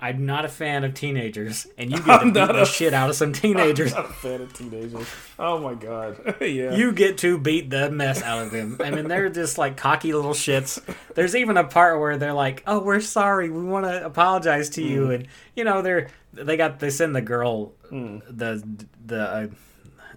[0.00, 3.10] I'm not a fan of teenagers, and you get to beat the a- shit out
[3.10, 3.92] of some teenagers.
[3.94, 5.06] I'm Not a fan of teenagers.
[5.40, 6.36] Oh my god.
[6.40, 6.72] yeah.
[6.76, 8.76] you get to beat the mess out of them.
[8.82, 10.80] I mean, they're just like cocky little shits.
[11.16, 13.50] There's even a part where they're like, "Oh, we're sorry.
[13.50, 14.88] We want to apologize to Mm.
[14.88, 15.26] you." And
[15.56, 18.22] you know, they're they got they send the girl Mm.
[18.30, 18.62] the
[19.04, 19.20] the.
[19.20, 19.46] Uh,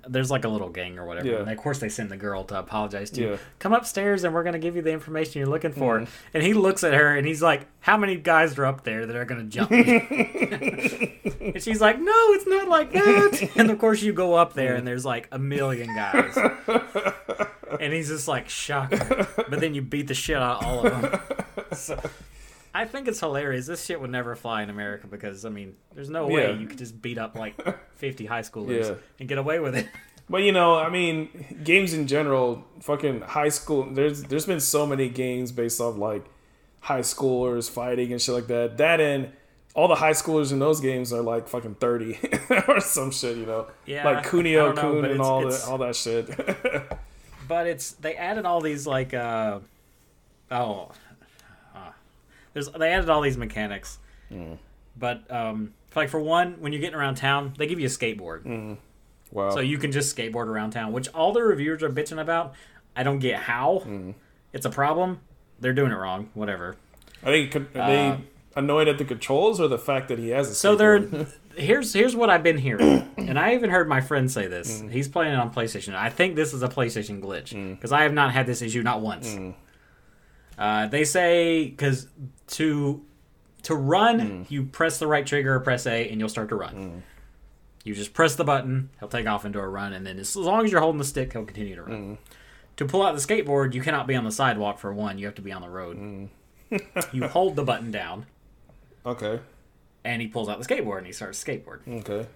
[0.07, 1.27] there's like a little gang or whatever.
[1.27, 1.39] Yeah.
[1.39, 3.29] And of course, they send the girl to apologize to you.
[3.31, 3.35] Yeah.
[3.35, 3.39] Mm.
[3.59, 6.05] Come upstairs and we're going to give you the information you're looking for.
[6.33, 9.15] And he looks at her and he's like, How many guys are up there that
[9.15, 9.81] are going to jump me?
[11.53, 13.49] and she's like, No, it's not like that.
[13.55, 16.37] and of course, you go up there and there's like a million guys.
[17.79, 18.95] and he's just like shocked.
[19.49, 21.21] But then you beat the shit out of all of them.
[21.73, 21.99] So,
[22.73, 23.65] I think it's hilarious.
[23.67, 26.57] This shit would never fly in America because I mean, there's no way Yeah.
[26.57, 27.55] you could just beat up like
[27.97, 28.95] 50 high schoolers Yeah.
[29.19, 29.87] and get away with it.
[30.29, 33.83] But you know, I mean, games in general, fucking high school.
[33.91, 36.23] There's there's been so many games based off like
[36.79, 38.77] high schoolers fighting and shit like that.
[38.77, 39.33] That and
[39.75, 42.17] all the high schoolers in those games are like fucking thirty
[42.69, 43.35] or some shit.
[43.37, 46.29] You know, Yeah, like Kunio know, Kun and it's- all it's- that all that shit.
[47.49, 49.59] but it's they added all these like uh
[50.49, 50.91] oh
[52.53, 53.99] there's they added all these mechanics.
[54.97, 58.77] But um like for one when you're getting around town they give you a skateboard.
[59.31, 59.51] Wow.
[59.51, 62.53] so you can just skateboard around town which all the reviewers are bitching about.
[62.95, 64.13] I don't get how.
[64.53, 65.19] It's a problem.
[65.59, 66.29] They're doing it wrong.
[66.33, 66.75] Whatever.
[67.23, 68.17] I think could- they Uh,
[68.57, 71.09] annoyed at the controls or the fact that he has a So skateboard?
[71.11, 71.27] they're
[71.63, 74.83] here's here's what I've been hearing, and I even heard my friend say this.
[74.89, 75.95] He's playing it on PlayStation.
[75.95, 78.99] I think this is a PlayStation glitch because I have not had this issue not
[79.01, 79.37] once.
[80.57, 82.07] Uh, they say because
[82.51, 83.01] to
[83.63, 84.43] to run, hmm.
[84.49, 86.73] you press the right trigger or press A, and you'll start to run.
[86.73, 86.99] Hmm.
[87.83, 90.65] You just press the button, he'll take off into a run, and then as long
[90.65, 92.03] as you're holding the stick, he'll continue to run.
[92.03, 92.13] Hmm.
[92.77, 95.17] To pull out the skateboard, you cannot be on the sidewalk for one.
[95.17, 96.29] You have to be on the road.
[97.11, 98.25] you hold the button down,
[99.05, 99.39] okay,
[100.03, 101.79] and he pulls out the skateboard and he starts skateboard.
[101.87, 102.27] okay.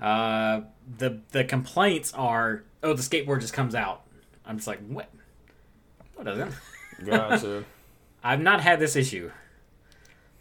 [0.00, 0.60] Uh,
[0.98, 4.02] the the complaints are, oh, the skateboard just comes out.
[4.44, 5.10] I'm just like, what?
[6.14, 6.52] What doesn't?
[7.04, 7.64] Gotcha.
[8.26, 9.30] I've not had this issue,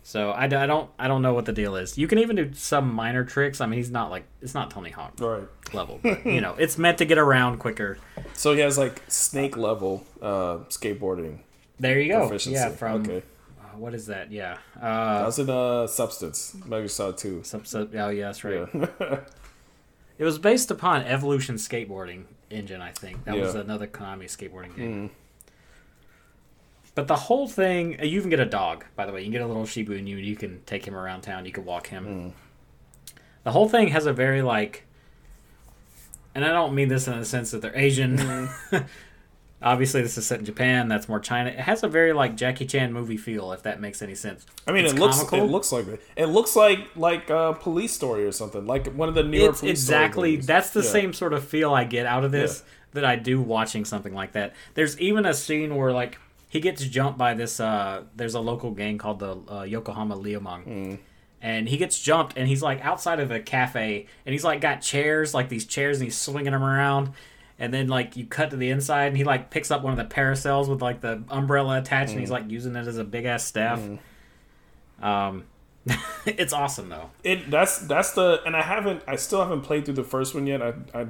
[0.01, 1.97] so I, I don't I don't know what the deal is.
[1.97, 3.61] You can even do some minor tricks.
[3.61, 5.43] I mean, he's not like it's not Tony Hawk right.
[5.73, 7.97] level, but you know, it's meant to get around quicker.
[8.33, 11.39] So he has like snake level uh, skateboarding
[11.79, 12.27] There you go.
[12.27, 12.59] proficiency.
[12.59, 13.23] Yeah, from okay.
[13.59, 14.31] uh, what is that?
[14.31, 14.57] Yeah.
[14.81, 16.55] Uh, was in uh, Substance.
[16.65, 17.43] Maybe saw it too.
[17.43, 18.67] sub, sub, oh yeah, that's right.
[18.73, 19.19] Yeah.
[20.17, 23.25] It was based upon Evolution Skateboarding Engine, I think.
[23.25, 25.11] That was another Konami skateboarding game.
[26.95, 29.19] But the whole thing, uh, you can get a dog, by the way.
[29.19, 31.45] You can get a little Shiba Inu, and you can take him around town.
[31.45, 32.05] You can walk him.
[32.05, 32.29] Hmm.
[33.43, 34.85] The whole thing has a very like,
[36.33, 38.17] and I don't mean this in the sense that they're Asian.
[38.17, 38.45] Hmm.
[39.61, 40.87] Obviously, this is set in Japan.
[40.89, 41.49] That's more China.
[41.49, 44.45] It has a very like Jackie Chan movie feel, if that makes any sense.
[44.67, 45.39] I mean, It's it looks comical.
[45.39, 46.01] it looks like it.
[46.15, 49.61] It looks like like a police story or something, like one of the newer it's
[49.61, 50.89] police exactly that's the Yeah.
[50.89, 52.71] same sort of feel I get out of this Yeah.
[52.95, 54.53] that I do watching something like that.
[54.75, 56.19] There's even a scene where like
[56.55, 57.59] he gets jumped by this.
[57.59, 60.65] Uh, there's a local gang called the uh, Yokohama Liumang.
[60.65, 60.97] Mm.
[61.41, 64.81] And he gets jumped, and he's like outside of a cafe, and he's like got
[64.81, 67.11] chairs, like these chairs, and he's swinging them around.
[67.59, 69.97] And then like you cut to the inside, and he like picks up one of
[69.97, 72.33] the parasols with like the umbrella attached, and he's Mm.
[72.39, 73.81] like using it as a big ass staff.
[75.01, 75.43] Um,
[76.25, 77.11] it's awesome though.
[77.23, 80.47] It that's that's the and I haven't I still haven't played through the first one
[80.47, 80.61] yet.
[80.61, 81.05] I I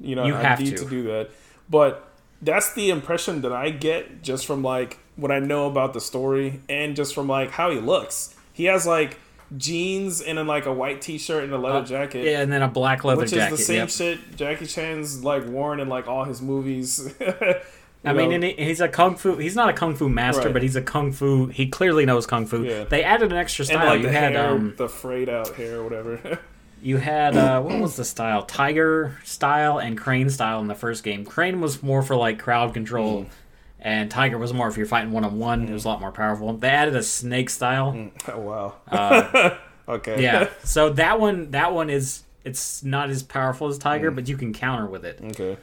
[0.00, 0.84] you know You I have need to.
[0.84, 0.88] to.
[0.90, 1.30] do that,
[1.68, 2.09] but
[2.42, 6.60] that's the impression that I get just from like what I know about the story
[6.68, 8.34] and just from like how he looks.
[8.52, 9.18] He has like
[9.56, 12.20] jeans and then like a white t-shirt and a leather jacket.
[12.26, 13.54] Uh, Yeah, and then a black leather Which jacket.
[13.54, 13.90] is the same yep.
[13.90, 17.12] shit Jackie Chan's like worn in like all his movies.
[18.02, 19.36] I mean, and he, he's a kung fu.
[19.36, 20.52] He's not a kung fu master, Right.
[20.54, 21.48] but he's a kung fu.
[21.48, 22.62] He clearly knows kung fu.
[22.62, 22.84] Yeah.
[22.84, 23.86] They added an extra and style.
[23.86, 26.38] like you had hair, um, the frayed out hair or whatever.
[26.82, 28.42] you had uh, what was the style?
[28.44, 31.24] Tiger style and Crane style in the first game.
[31.24, 33.26] Crane was more for like crowd control,
[33.78, 35.68] and Tiger was more if you're fighting one on one.
[35.68, 36.52] It was a lot more powerful.
[36.54, 38.10] They added a snake style.
[38.28, 38.74] oh wow.
[38.88, 39.56] Uh,
[39.88, 40.22] okay.
[40.22, 44.36] Yeah, so that one, that one is it's not as powerful as Tiger, but you
[44.36, 45.20] can counter with it.
[45.22, 45.56] Okay.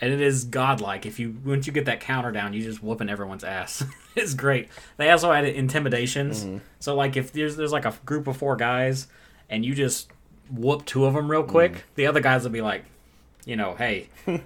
[0.00, 1.06] and it is godlike.
[1.06, 3.84] If you once you get that counter down, you just whooping everyone's ass.
[4.16, 4.68] it's great.
[4.96, 6.44] They also added intimidations.
[6.80, 9.06] So like if there's there's like a group of four guys,
[9.48, 10.10] and you just
[10.50, 11.80] whoop two of them real quick, mm.
[11.94, 12.84] the other guys will be like,
[13.44, 14.08] you know, hey,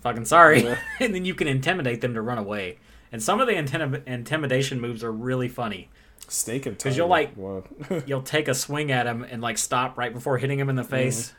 [0.00, 0.66] fucking sorry,
[1.00, 2.78] and then you can intimidate them to run away.
[3.10, 5.88] And some of the intim- intimidation moves are really funny.
[6.28, 7.32] Snake and Because you'll like
[8.06, 10.82] you'll take a swing at him and like stop right before hitting him in the
[10.82, 10.90] mm-hmm.
[10.90, 11.34] face,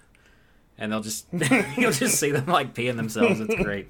[0.77, 1.25] and they'll just
[1.77, 3.39] you'll just see them like peeing themselves.
[3.39, 3.89] It's great.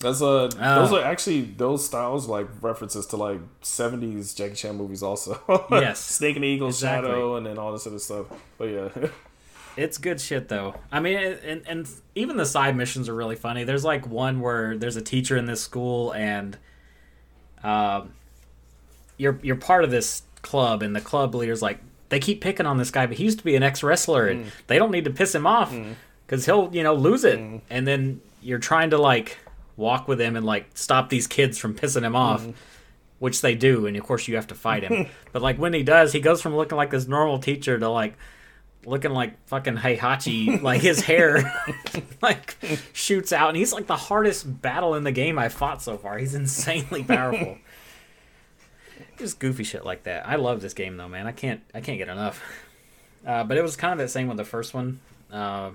[0.00, 0.80] That's uh, Oh.
[0.82, 5.40] those are actually those styles like references to like '70s Jackie Chan movies also.
[5.70, 6.00] Yes.
[6.00, 7.10] Snake and Eagle, Exactly.
[7.10, 8.26] Shadow, and then all this other stuff.
[8.58, 8.88] But yeah,
[9.76, 10.74] It's good shit though.
[10.90, 13.62] I mean, and and even the side missions are really funny.
[13.64, 16.56] There's like one where there's a teacher in this school, and
[17.62, 18.12] um,
[19.16, 21.78] you're you're part of this club, and the club leader's like,
[22.08, 24.50] they keep picking on this guy, but he used to be an ex wrestler, and
[24.66, 25.74] they don't need to piss him off
[26.26, 27.38] because he'll you know lose it.
[27.70, 29.38] And then you're trying to like
[29.80, 32.46] walk with him and like stop these kids from pissing him off.
[33.18, 35.06] Which they do, and of course you have to fight him.
[35.32, 38.14] but like when he does, he goes from looking like this normal teacher to like
[38.86, 41.52] looking like fucking Heihachi, like his hair
[42.22, 42.56] like
[42.94, 46.16] shoots out, and he's like the hardest battle in the game I've fought so far.
[46.16, 47.58] He's insanely powerful.
[49.18, 50.26] Just goofy shit like that.
[50.26, 51.26] I love this game though, man.
[51.26, 52.42] I can't I can't get enough.
[53.26, 54.98] Uh, but it was kind of the same with the first one.
[55.30, 55.72] Uh,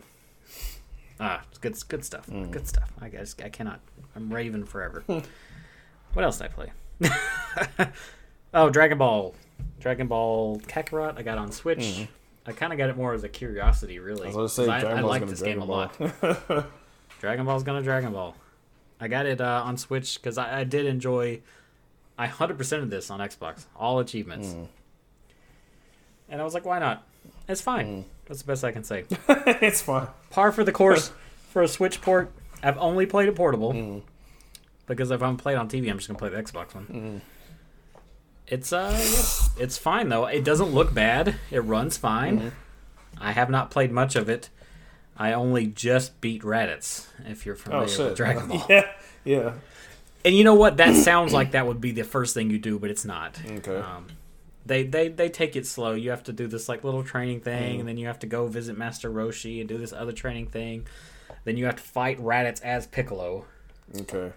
[1.20, 2.28] ah, it's good good stuff.
[2.28, 2.91] Good stuff.
[3.01, 3.80] I guess I cannot.
[4.16, 5.03] I'm raving forever.
[6.13, 6.72] what else did I play?
[8.53, 9.34] oh, Dragon Ball.
[9.80, 11.18] Dragon Ball Kakarot.
[11.18, 12.07] I got on Switch.
[12.47, 14.24] I kind of got it more as a curiosity, really.
[14.24, 16.68] I was gonna say 'cause I, I like this Dragon game a lot.
[17.20, 18.36] Dragon Ball's gonna Dragon Ball.
[18.99, 21.41] I got it uh, on Switch because I, I did enjoy.
[22.18, 24.63] I hundred percent of this on Xbox, all achievements, Hmm.
[26.30, 27.03] and I was like, why not?
[27.49, 28.05] It's fine.
[28.26, 29.03] That's the best I can say.
[29.28, 30.07] it's fun.
[30.36, 31.11] Par for the course
[31.49, 32.31] for a Switch port.
[32.61, 33.99] I've only played it portable Hmm.
[34.86, 36.83] because if I'm playing on TV, I'm just gonna play the Xbox one.
[36.86, 37.17] Hmm.
[38.47, 40.25] It's uh, yeah, it's fine though.
[40.25, 41.36] It doesn't look bad.
[41.51, 42.39] It runs fine.
[42.39, 42.49] Mm-hmm.
[43.19, 44.49] I have not played much of it.
[45.17, 47.07] I only just beat Raditz.
[47.25, 48.05] If you're familiar Oh shit!
[48.09, 48.91] with Dragon Ball, Yeah,
[49.23, 49.53] yeah.
[50.25, 50.77] and you know what?
[50.77, 53.39] That sounds like that would be the first thing you do, but it's not.
[53.49, 53.77] Okay.
[53.77, 54.07] Um,
[54.66, 55.93] they, they they take it slow.
[55.93, 58.47] You have to do this like little training thing, and then you have to go
[58.47, 60.88] visit Master Roshi and do this other training thing.
[61.43, 63.45] Then you have to fight Raditz as Piccolo.
[64.01, 64.32] Okay.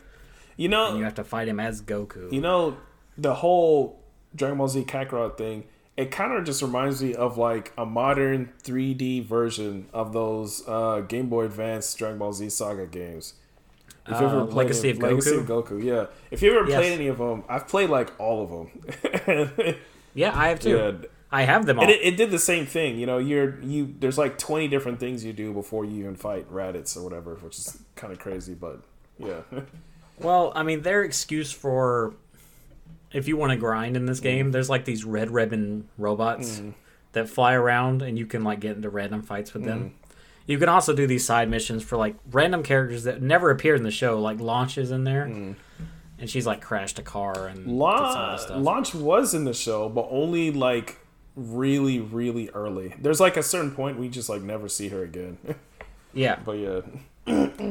[0.56, 2.30] You know, And you have to fight him as Goku.
[2.32, 2.76] You know,
[3.16, 4.00] the whole
[4.34, 5.64] Dragon Ball Z Kakarot thing,
[5.96, 11.00] it kind of just reminds me of like a modern 3D version of those uh,
[11.08, 13.34] Game Boy Advance Dragon Ball Z Saga games.
[14.06, 15.38] If Uh, Legacy any- of Legacy Goku?
[15.40, 16.06] of Goku, yeah.
[16.30, 16.78] If you ever Yes.
[16.80, 19.74] played any of them, I've played like all of them.
[20.14, 21.00] yeah, I have too.
[21.30, 21.88] I have them all.
[21.88, 22.98] it, it did the same thing.
[22.98, 23.94] You know, you're you.
[23.98, 27.58] There's like 20 different things you do before you even fight Raditz or whatever, which
[27.58, 28.80] is kind of crazy, but
[29.18, 29.40] yeah.
[30.20, 32.14] Well, I mean, their excuse for
[33.12, 34.22] if you want to grind in this Mm.
[34.24, 36.60] game, there's like these red ribbon robots
[37.12, 39.66] that fly around, and you can like get into random fights with Mm.
[39.66, 39.94] them.
[40.46, 43.84] You can also do these side missions for like random characters that never appeared in
[43.84, 45.54] the show, like launches in there,
[46.18, 48.60] and she's like crashed a car and did some other La- stuff.
[48.62, 50.98] Launch was in the show, but only like
[51.36, 52.94] really, really early.
[53.00, 55.38] There's like a certain point we just like never see her again.
[56.12, 56.80] yeah, but yeah,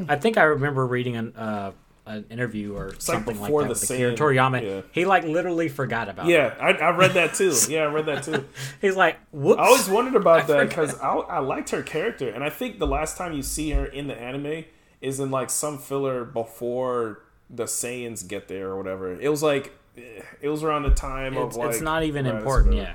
[0.10, 1.72] I think I remember reading an uh,
[2.06, 4.62] an interview or like something like before that the with Akira Toriyama.
[4.64, 4.82] yeah.
[4.94, 6.32] He like literally forgot about it.
[6.32, 7.54] yeah, I, I read that too.
[7.70, 8.46] Yeah, I read that too.
[8.80, 9.60] He's like, whoops.
[9.60, 12.88] I always wondered about that because I, I liked her character, and I think the
[12.88, 14.64] last time you see her in the anime
[15.02, 19.20] is in like some filler before the Saiyans get there or whatever.
[19.20, 22.26] It was like eh, it was around the time it's, of like it's not even
[22.26, 22.76] important.
[22.76, 22.94] Yeah.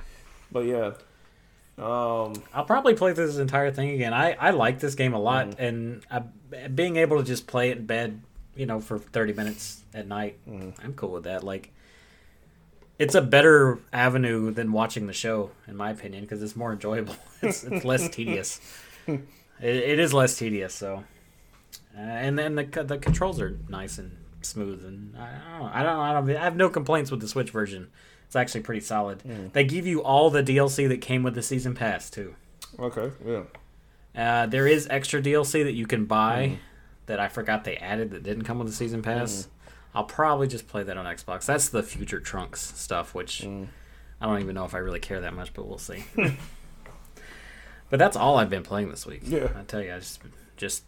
[0.50, 0.92] but yeah.
[1.78, 4.12] Um, I'll probably play this entire thing again.
[4.12, 5.62] I, I like this game a lot, Mm-hmm.
[5.62, 8.20] and I, being able to just play it in bed,
[8.54, 10.84] you know, for thirty minutes at night, Mm-hmm.
[10.84, 11.42] I'm cool with that.
[11.42, 11.72] Like,
[12.98, 17.16] it's a better avenue than watching the show, in my opinion, because it's more enjoyable.
[17.42, 18.60] It's it's less tedious.
[19.08, 19.20] It,
[19.60, 21.02] it is less tedious, so.
[21.96, 25.70] Uh, and then the the controls are nice and smooth, and I don't know.
[25.72, 25.98] I don't.
[25.98, 26.36] I don't.
[26.36, 27.88] I have no complaints with the Switch version.
[28.26, 29.18] It's actually pretty solid.
[29.20, 29.52] Mm.
[29.52, 32.34] They give you all the DLC that came with the season pass too.
[32.78, 33.42] okay, yeah.
[34.14, 36.58] Uh, there is extra DLC that you can buy
[37.06, 39.48] that I forgot they added that didn't come with the season pass.
[39.94, 41.44] I'll probably just play that on Xbox.
[41.44, 45.34] That's the future Trunks stuff, which I don't even know if I really care that
[45.34, 46.04] much, but we'll see.
[47.90, 49.22] but that's all I've been playing this week.
[49.24, 49.48] Yeah.
[49.54, 50.20] I tell you, I just
[50.56, 50.84] just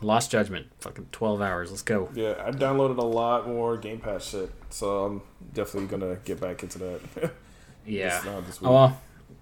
[0.00, 0.66] lost judgment.
[0.80, 1.70] Fucking twelve hours.
[1.70, 2.08] Let's go.
[2.14, 5.22] Yeah, I've downloaded a lot more Game Pass shit, so I'm
[5.54, 7.32] definitely gonna get back into that.
[7.86, 8.20] Yeah.
[8.46, 9.00] This- Oh, well,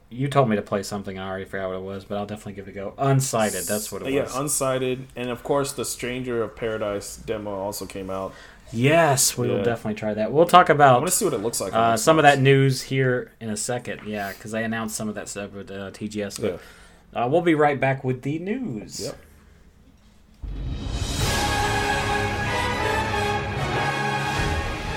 [0.09, 1.19] you told me to play something.
[1.19, 2.95] I already forgot what it was, but I'll definitely give it a go.
[2.97, 3.67] Unsighted.
[3.67, 4.35] That's what it yeah, was.
[4.35, 8.33] Yeah, Unsighted, and of course the Stranger of Paradise demo also came out.
[8.73, 10.31] yes, we will definitely try that.
[10.31, 10.95] We'll talk about.
[10.95, 11.73] I want to see what it looks like.
[11.73, 15.17] Uh, some of that news here in a second, yeah, because they announced some of
[15.17, 16.39] that stuff with uh, TGS.
[16.41, 17.21] Yeah.
[17.21, 19.01] Uh, we'll be right back with the news.
[19.01, 19.17] Yep.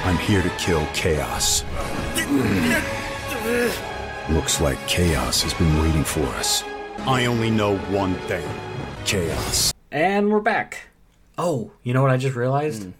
[0.06, 1.64] I'm here to kill chaos.
[4.30, 6.64] Looks like chaos has been waiting for us.
[7.00, 8.48] I only know one thing
[9.06, 9.74] chaos.
[9.92, 10.90] And we're back.
[11.38, 12.84] Oh, you know what I just realized?
[12.84, 12.92] Hmm.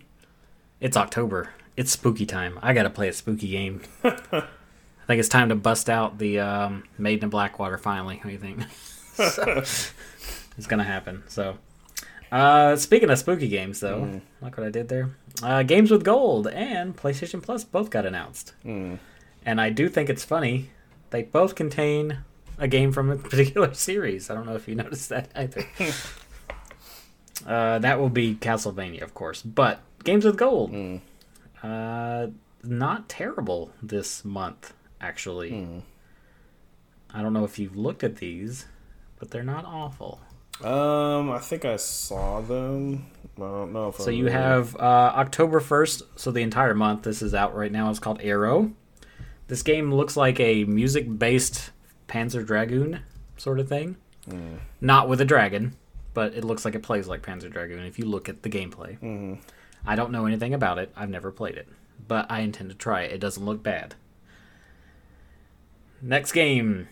[0.80, 1.52] It's October.
[1.76, 2.58] It's spooky time.
[2.62, 3.82] I gotta play a spooky game.
[4.04, 4.44] I
[5.08, 8.16] think it's time to bust out the um, Maiden in Blackwater finally.
[8.18, 8.64] What do you think?
[9.14, 9.44] So,
[10.58, 11.24] it's gonna happen.
[11.28, 11.58] So,
[12.32, 14.18] uh, speaking of spooky games, though, Hmm.
[14.42, 15.10] like what I did there,
[15.44, 18.96] uh, Games with Gold and PlayStation Plus both got announced, Hmm.
[19.46, 20.70] and I do think it's funny.
[21.12, 22.20] They both contain
[22.58, 24.30] a game from a particular series.
[24.30, 25.64] I don't know if you noticed that either.
[27.48, 29.42] Uh, that will be Castlevania, of course.
[29.42, 30.76] But Games with Gold,
[31.64, 32.28] uh,
[32.64, 35.82] not terrible this month, actually.
[37.14, 38.66] I don't know if you've looked at these,
[39.20, 40.20] but they're not awful.
[40.64, 43.06] Um, I think I saw them.
[43.38, 44.80] I don't know if So you have uh,
[45.16, 47.04] October 1st, so the entire month.
[47.04, 47.90] This is out right now.
[47.90, 48.74] It's called Aaero.
[49.48, 51.72] This game looks like a music based
[52.08, 53.02] Panzer Dragoon
[53.38, 53.96] sort of thing.
[54.82, 55.76] Not with a dragon,
[56.14, 59.40] but it looks like it plays like Panzer Dragoon if you look at the gameplay.
[59.86, 60.92] I don't know anything about it.
[60.96, 61.68] I've never played it,
[62.08, 63.14] but I intend to try it.
[63.14, 63.96] It doesn't look bad.
[66.02, 66.90] Next game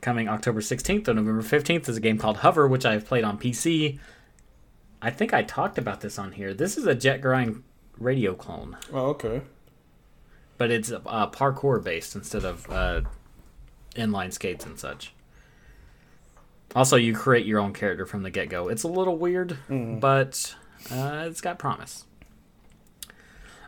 [0.00, 3.38] coming October 16th to November 15th is a game called Hover, which I've played on
[3.38, 3.98] PC.
[5.00, 6.52] I think I talked about this on here.
[6.54, 7.62] This is a Jet Grind
[7.98, 9.42] radio clone, Oh, okay.
[10.56, 13.02] but it's uh, parkour based instead of uh,
[13.94, 15.12] inline skates and such.
[16.74, 18.68] Also, you create your own character from the get go.
[18.68, 20.54] It's a little weird, but
[20.92, 22.04] uh, it's got promise.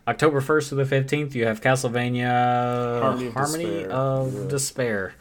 [0.06, 3.90] October 1st to the 15th, you have Castlevania Harmony Harmony, of
[4.36, 4.48] of, Despair.
[4.48, 5.14] Despair.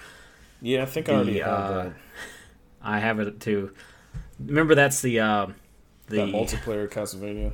[0.61, 1.93] Yeah, I think I already The, have uh, that.
[2.81, 3.71] I have it too.
[4.39, 5.47] Remember, that's the uh,
[6.07, 7.53] the That multiplayer Castlevania.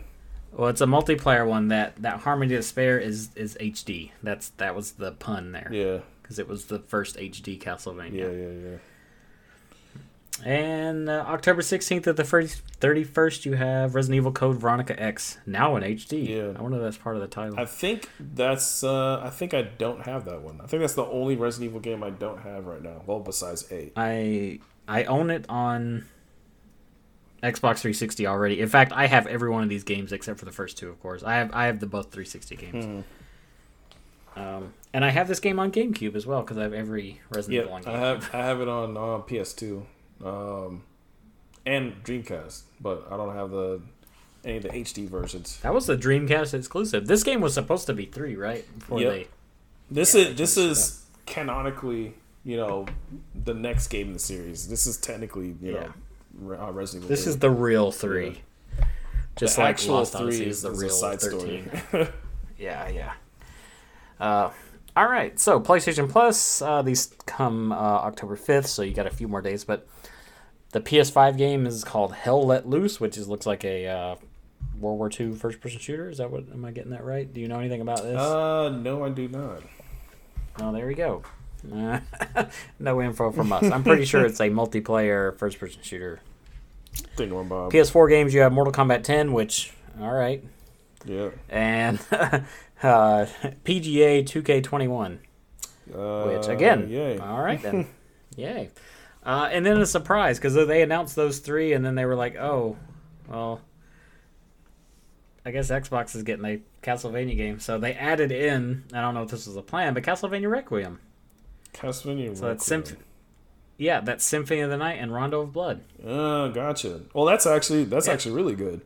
[0.54, 1.68] well, it's a multiplayer one.
[1.70, 4.12] That that Harmony of Despair is is HD.
[4.24, 8.14] That's that was the pun there Yeah, because it was the first HD Castlevania.
[8.14, 8.78] yeah, yeah, yeah.
[10.44, 15.38] And uh, October 16th to the first 31st, you have Resident Evil Code Veronica X,
[15.46, 16.28] now in HD.
[16.28, 16.60] Yeah.
[16.60, 17.58] I wonder if that's part of the title.
[17.60, 18.84] I think that's.
[18.84, 20.60] Uh, I think I don't have that one.
[20.62, 23.02] I think that's the only Resident Evil game I don't have right now.
[23.06, 23.94] Well, besides eight.
[23.96, 26.06] I I own it on
[27.42, 28.60] Xbox 360 already.
[28.60, 31.02] In fact, I have every one of these games except for the first two, of
[31.02, 31.24] course.
[31.24, 33.06] I have I have the both 360 games.
[34.36, 37.64] Um, and I have this game on GameCube as well because I have every Resident
[37.68, 37.86] Evil Yeah, on I
[38.18, 38.24] GameCube.
[38.24, 38.36] have.
[38.36, 39.84] I have it on uh, PS2,
[40.24, 40.84] um,
[41.66, 43.82] and Dreamcast, but I don't have the
[44.44, 45.60] any of the HD versions.
[45.62, 47.08] That was the Dreamcast exclusive.
[47.08, 48.64] This game was supposed to be three, right?
[48.78, 49.12] Before Yep.
[49.12, 49.28] they
[49.90, 52.14] This Yeah, is this is canonically,
[52.44, 52.86] you know,
[53.44, 54.68] the next game in the series.
[54.68, 55.88] This is technically, you Yeah.
[56.48, 57.16] know, uh, Resident Evil.
[57.16, 57.30] This 3.
[57.32, 58.42] is the real three.
[59.36, 61.72] Just The like actual Lost three is the is real side 13.
[61.90, 62.08] story.
[62.58, 63.14] Yeah, yeah.
[64.20, 64.50] Uh,
[64.96, 69.10] all right, so PlayStation Plus, uh, these come uh, October 5th, so you got a
[69.10, 69.66] few more days.
[69.66, 69.86] But
[70.76, 74.16] the PS5 game is called Hell Let Loose, which is, looks like a uh,
[74.78, 76.10] World War II first person shooter.
[76.10, 76.52] Is that what?
[76.52, 77.34] Am I getting that right?
[77.34, 78.18] Do you know anything about this?
[78.18, 79.64] uh, no, I do not.
[80.60, 81.24] oh, there we go.
[81.74, 82.02] Uh,
[82.80, 83.64] no info from us.
[83.64, 86.20] I'm pretty sure it's a multiplayer first person shooter.
[87.16, 87.72] Think one, Bob.
[87.72, 89.72] PS4 games, you have Mortal Kombat 10, which,
[90.02, 90.44] all right.
[91.06, 91.30] yeah.
[91.48, 93.28] And uh,
[93.64, 95.20] PGA 2K21.
[95.96, 97.18] Uh, Which again, yay.
[97.18, 97.88] all right then,
[98.36, 98.72] yay.
[99.26, 102.36] Uh, and then a surprise because they announced those three, and then they were like,
[102.36, 102.78] "Oh,
[103.28, 103.60] well,
[105.46, 108.84] I guess Xbox is getting a Castlevania game." So they added in.
[108.94, 111.00] I don't know if this was a plan, but Castlevania Requiem.
[111.74, 112.38] Castlevania.
[112.38, 112.86] So that's Requiem.
[112.86, 113.04] Symph-
[113.78, 115.82] Yeah, that's Symphony of the Night and Rondo of Blood.
[116.06, 117.02] Uh, gotcha.
[117.14, 118.14] Well, that's actually that's Yeah.
[118.14, 118.82] actually really good.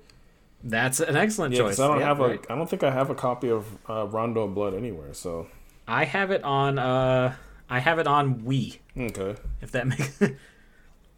[0.64, 1.80] That's an excellent Yeah, choice.
[1.80, 2.44] I don't Yeah, have right.
[2.50, 5.14] a I don't think I have a copy of uh, Rondo of Blood anywhere.
[5.14, 5.48] So
[5.88, 6.80] I have it on.
[6.80, 7.36] Uh,
[7.70, 8.78] I have it on Wii.
[8.98, 9.36] okay.
[9.62, 10.20] if that makes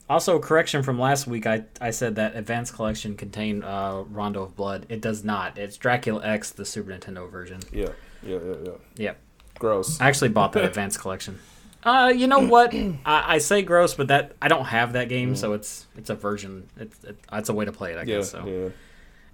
[0.09, 4.55] also correction from last week I, I said that advanced collection contained uh, rondo of
[4.55, 7.89] blood it does not it's dracula x the super nintendo version Yeah,
[8.23, 8.71] yeah, yeah, yeah.
[8.97, 9.19] yep
[9.59, 10.01] Gross.
[10.01, 11.39] i actually bought the advanced collection
[11.83, 12.73] uh you know what
[13.05, 16.15] I, I say gross but that i don't have that game so it's it's a
[16.15, 18.07] version it's it, it's a way to play it i Mm.
[18.07, 18.69] yeah, guess so yeah,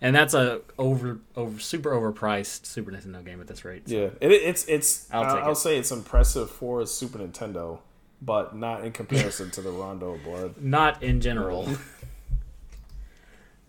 [0.01, 3.95] and that's a over over super overpriced super nintendo game at this rate so.
[3.95, 4.09] yeah.
[4.21, 5.07] It, it's it's.
[5.11, 5.55] I'll I'll, I'll it.
[5.55, 7.79] say it's impressive for a Super Nintendo,
[8.21, 10.55] but not in comparison to the Rondo of Blood.
[10.61, 11.67] Not in general.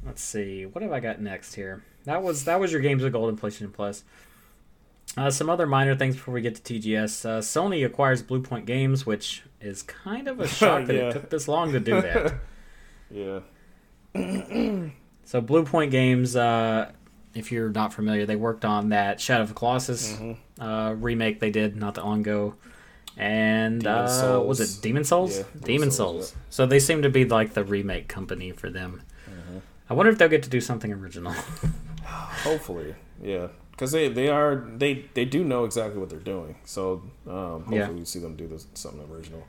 [0.05, 0.64] Let's see.
[0.66, 1.83] What have I got next here?
[2.05, 4.05] That was that was your games of gold and PlayStation Plus.
[5.16, 7.24] Uh, some other minor things before we get to TGS.
[7.26, 11.09] Uh, Sony acquires Bluepoint Games, which is kind of a shock that Yeah.
[11.09, 12.35] it took this long to do that.
[13.11, 13.41] Yeah,
[15.29, 16.91] so Bluepoint Games, uh,
[17.35, 20.62] if you're not familiar, they worked on that Shadow of the Colossus Mm-hmm.
[20.62, 22.55] uh, remake they did not that long ago.
[23.16, 25.37] And uh, was it Demon's Souls?
[25.37, 26.29] Yeah, Demon, Demon's Souls.
[26.31, 29.03] Souls, So they seem to be like the remake company for them.
[29.29, 29.59] Mm-hmm.
[29.91, 31.33] I wonder if they'll get to do something original.
[32.05, 36.57] hopefully, yeah, because they they are they they do know exactly what they're doing.
[36.64, 37.91] So um, hopefully Yeah.
[37.91, 39.45] we see them do this something original.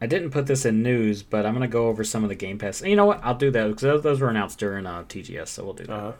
[0.00, 2.58] I didn't put this in news, but I'm gonna go over some of the Game
[2.58, 2.82] Pass.
[2.82, 3.20] You know what?
[3.24, 5.92] I'll do that because those, those were announced during uh, TGS, so we'll do that.
[5.92, 6.12] Uh huh.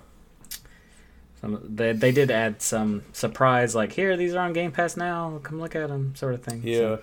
[1.40, 5.38] Some, they, they did add some surprise, like here, these are on Game Pass now.
[5.42, 6.62] Come look at them, sort of thing.
[6.64, 6.76] Yeah.
[6.78, 7.02] So,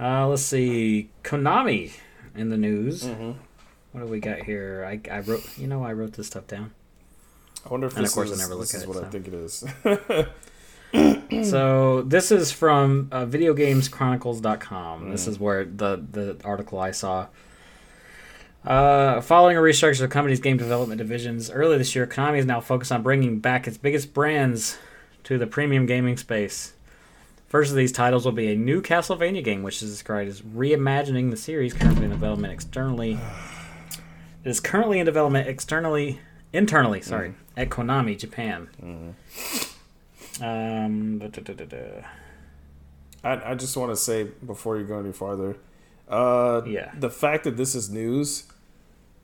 [0.00, 1.92] uh, let's see, Konami
[2.34, 3.04] in the news.
[3.04, 3.32] Mm-hmm.
[3.92, 4.84] What do we got here?
[4.86, 6.72] I, I wrote, you know, I wrote this stuff down.
[7.64, 9.04] I wonder if And of this course I is, never look at is it, what
[9.04, 9.64] I think it is.
[11.44, 15.10] So this is from uh, VideoGamesChronicles.com.
[15.10, 15.28] This Mm.
[15.28, 17.26] is where the the article I saw.
[18.64, 22.46] Uh, following a restructure of the company's game development divisions earlier this year, Konami is
[22.46, 24.78] now focused on bringing back its biggest brands
[25.24, 26.72] to the premium gaming space.
[27.46, 31.30] First of these titles will be a new Castlevania game, which is described as reimagining
[31.30, 33.18] the series currently in development externally.
[34.44, 36.20] It is currently in development externally,
[36.52, 39.14] internally, sorry, at Konami Japan.
[40.40, 41.76] Um, da, da, da.
[43.24, 45.56] I, I just want to say before you go any farther,
[46.08, 46.92] uh, Yeah.
[46.98, 48.44] the fact that this is news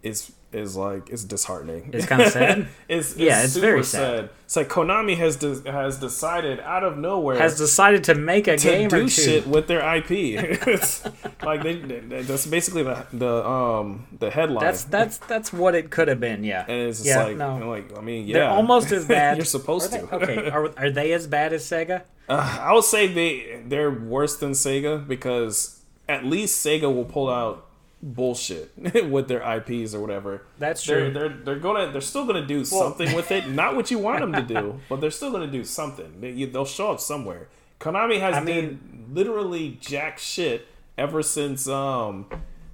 [0.02, 1.90] is is like it's disheartening.
[1.92, 2.68] It's kinda sad?
[2.88, 4.30] it's, it's Yeah, it's super very sad.
[4.44, 8.56] It's like Konami has de- has decided out of nowhere Has decided to make a
[8.56, 10.10] to game do shit with their IP.
[10.74, 11.04] It's
[11.42, 14.64] like they, that's basically the the um the headline.
[14.64, 16.44] That's that's that's what it could have been.
[16.44, 16.64] Yeah.
[16.68, 17.68] and it's just yeah, like no.
[17.68, 19.36] like I mean yeah They're almost as bad.
[19.36, 20.14] You're supposed they- to.
[20.16, 22.02] okay, are, are they as bad as Sega?
[22.28, 27.28] Uh, I would say they they're worse than Sega because at least Sega will pull
[27.30, 27.66] out
[28.04, 28.70] bullshit
[29.10, 30.42] with their IPs or whatever.
[30.58, 31.12] That's they're, true.
[31.12, 33.48] They're they're gonna they're still gonna do something with it.
[33.48, 36.20] Not what you want them to do, but they're still gonna do something.
[36.20, 37.48] They, they'll show up somewhere.
[37.80, 42.26] Konami has I been literally jack shit ever since um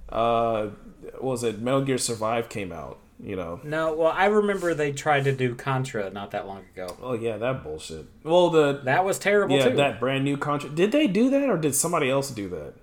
[0.09, 0.67] uh
[1.13, 2.99] what was it Metal Gear Survive came out.
[3.23, 3.59] You know.
[3.63, 6.97] No, well, I remember they tried to do Contra not that long ago.
[7.01, 8.07] Oh yeah, that bullshit.
[8.23, 9.75] Well, the That was terrible yeah too.
[9.75, 10.75] that brand new contract.
[10.75, 12.73] Did they do that or did somebody else do that?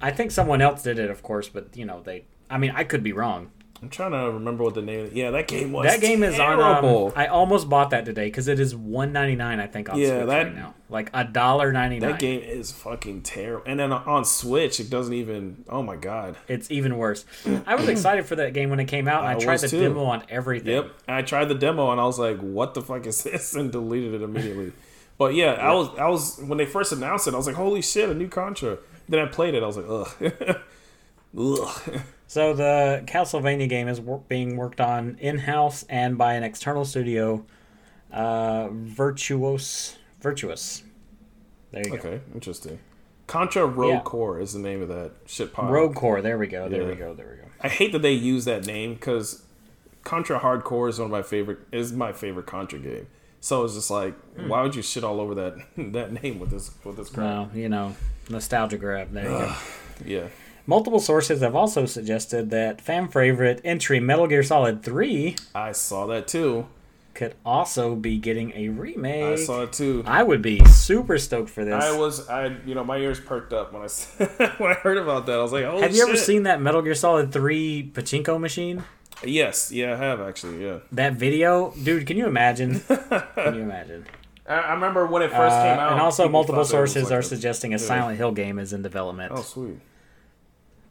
[0.00, 2.24] I think someone else did it, of course, but you know they.
[2.48, 3.50] I mean, I could be wrong.
[3.82, 5.08] I'm trying to remember what the name.
[5.14, 5.86] Yeah, that game was.
[5.86, 6.58] That game is on.
[6.58, 7.06] terrible.
[7.06, 9.58] Um, I almost bought that today because it is one ninety nine.
[9.58, 12.10] I think on Yeah, Switch that- right now, like a dollar ninety nine.
[12.10, 13.62] that game is fucking terrible.
[13.66, 15.64] And then on Switch, it doesn't even.
[15.68, 16.36] Oh my god.
[16.46, 17.24] It's even worse.
[17.66, 19.68] I was excited for that game when it came out, and I, I tried the
[19.68, 19.80] too.
[19.80, 20.74] demo on everything.
[20.74, 20.90] Yep.
[21.08, 24.12] I tried the demo and I was like, "What the fuck is this?" and deleted
[24.12, 24.72] it immediately.
[25.16, 25.88] But yeah, I was.
[25.98, 27.32] I was when they first announced it.
[27.32, 28.76] I was like, "Holy shit, a new Contra!"
[29.10, 29.62] Then I played it.
[29.62, 30.60] I was like, "Ugh."
[31.38, 32.00] Ugh.
[32.26, 36.84] So the Castlevania game is wor- being worked on in house and by an external
[36.84, 37.44] studio,
[38.12, 39.96] uh, Virtuos.
[40.20, 40.82] Virtuous.
[41.72, 41.96] There you go.
[41.96, 42.78] Okay, interesting.
[43.26, 44.00] Contra Rogue Yeah.
[44.00, 45.70] Core is the name of that shit pod.
[45.72, 46.20] Rogue Corps.
[46.22, 46.68] There we go.
[46.68, 47.14] There we go.
[47.14, 47.48] There we go.
[47.60, 49.42] I hate that they use that name because
[50.04, 53.06] Contra Hard Corps is one of my favorite is my favorite Contra game.
[53.40, 54.14] So it's just like,
[54.46, 55.54] why would you shit all over that
[55.92, 57.24] that name with this with this crap?
[57.54, 57.96] No, you know,
[58.28, 59.12] nostalgia grab.
[59.12, 59.54] There you go.
[60.04, 60.26] Yeah,
[60.66, 66.06] Multiple sources have also suggested that fan favorite entry Metal Gear Solid 3 I saw
[66.06, 66.66] that too.
[67.14, 69.24] could also be getting a remake.
[69.24, 70.04] I saw it too.
[70.06, 71.74] I would be super stoked for this.
[71.82, 73.86] I was I you know my ears perked up when I
[74.58, 75.38] when I heard about that.
[75.38, 78.84] I was like, oh have you ever seen that Metal Gear Solid 3 pachinko machine?
[79.24, 80.64] Yes, yeah, I have actually.
[80.64, 82.80] Yeah, That video, dude, can you imagine?
[82.80, 84.06] can you imagine?
[84.48, 85.92] I, I remember when it first Uh, came out.
[85.92, 87.86] and also, multiple thought that it was sources like are a- suggesting a yeah.
[87.86, 89.32] Silent Hill game is in development.
[89.34, 89.78] Oh sweet.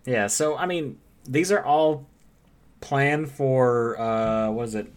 [0.05, 2.05] Yeah, so I mean, these are all
[2.81, 4.91] planned for uh, what is it?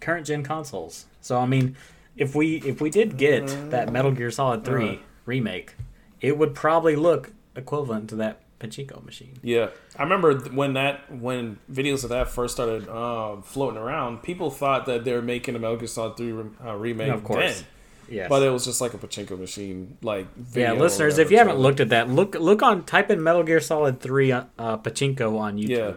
[0.00, 1.06] Current gen consoles.
[1.20, 1.74] So I mean,
[2.16, 4.96] if we if we did get that Metal Gear Solid 3 Uh.
[5.26, 5.74] remake,
[6.20, 9.38] it would probably look equivalent to that pachinko machine.
[9.42, 14.50] Yeah, I remember when that when videos of that first started uh, floating around, people
[14.50, 17.12] thought that they were making a Metal Gear Solid Three re- uh, remake.
[17.12, 17.58] Of course.
[17.60, 17.66] then.
[18.10, 18.30] Yes.
[18.30, 21.78] but it was just like a pachinko machine, like yeah, listeners, if you haven't looked
[21.78, 24.44] at that, look look on type in Metal Gear Solid 3 uh,
[24.78, 25.68] pachinko on YouTube.
[25.68, 25.92] yeah,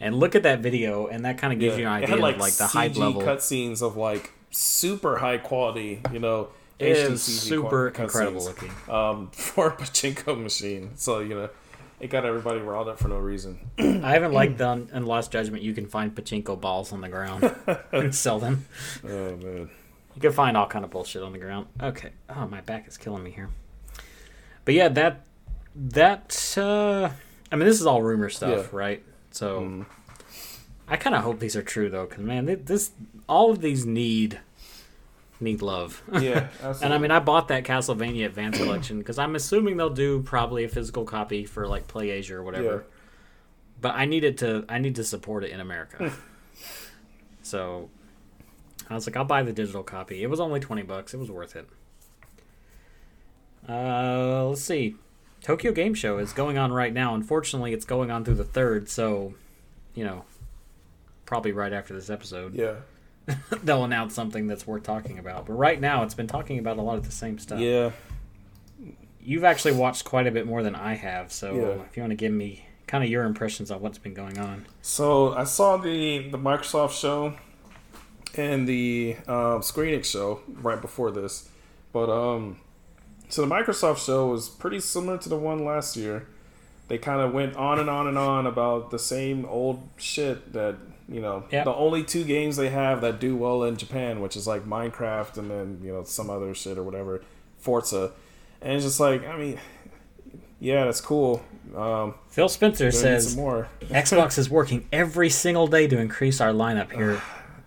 [0.00, 1.82] And look at that video, and that kind of gives yeah.
[1.82, 3.22] you an idea had like, of like the CG hype level.
[3.22, 6.48] cutscenes of like super high quality, you know,
[6.80, 8.72] It HD is super incredible looking.
[8.88, 10.92] um, for a pachinko machine.
[10.96, 11.50] So you know,
[12.00, 13.58] it got everybody riled up for no reason.
[13.78, 15.62] I haven't liked the un- in Lost Judgment.
[15.62, 17.54] You can find pachinko balls on the ground
[17.92, 18.66] and sell them.
[19.04, 19.70] oh man,
[20.14, 21.66] You can find all kind of bullshit on the ground.
[21.82, 22.10] Okay.
[22.28, 23.48] Oh, my back is killing me here.
[24.64, 25.24] But yeah, that
[25.74, 27.10] that uh
[27.52, 28.78] I mean, this is all rumor stuff, Yeah.
[28.78, 29.02] right?
[29.30, 29.84] So
[30.88, 32.90] I kind of hope these are true though, because man, th- this
[33.28, 34.40] all of these need
[35.40, 36.02] need love.
[36.12, 36.48] yeah,
[36.82, 40.64] and I mean, I bought that Castlevania Advance Collection because I'm assuming they'll do probably
[40.64, 42.74] a physical copy for like Play Asia or whatever.
[42.74, 42.92] Yeah.
[43.80, 46.12] But I needed to I need to support it in America.
[47.42, 47.90] so
[48.88, 50.22] I was like, I'll buy the digital copy.
[50.22, 51.12] It was only twenty bucks.
[51.14, 51.68] It was worth it.
[53.68, 54.96] Uh, let's see.
[55.42, 57.14] Tokyo Game Show is going on right now.
[57.14, 59.34] Unfortunately, it's going on through the third, so
[59.94, 60.24] you know,
[61.24, 62.76] probably right after this episode yeah,
[63.62, 65.46] they'll announce something that's worth talking about.
[65.46, 67.60] But right now, it's been talking about a lot of the same stuff.
[67.60, 67.90] yeah.
[69.20, 71.84] You've actually watched quite a bit more than I have, so Yeah.
[71.84, 74.66] if you want to give me kind of your impressions on what's been going on.
[74.82, 77.34] So I saw the the Microsoft show
[78.36, 81.48] and the um, Squeenix show right before this,
[81.92, 82.58] but um,
[83.28, 86.28] so the Microsoft show was pretty similar to the one last year.
[86.86, 90.76] They kind of went on and on and on about the same old shit that
[91.08, 91.44] you know.
[91.50, 91.64] Yep.
[91.64, 95.38] The only two games they have that do well in Japan, which is like Minecraft
[95.38, 97.22] and then you know some other shit or whatever,
[97.58, 98.12] Forza,
[98.60, 99.58] and it's just like I mean,
[100.60, 101.44] yeah, that's cool.
[101.76, 103.68] Um, Phil Spencer says more.
[103.82, 107.20] Xbox is working every single day to increase our lineup here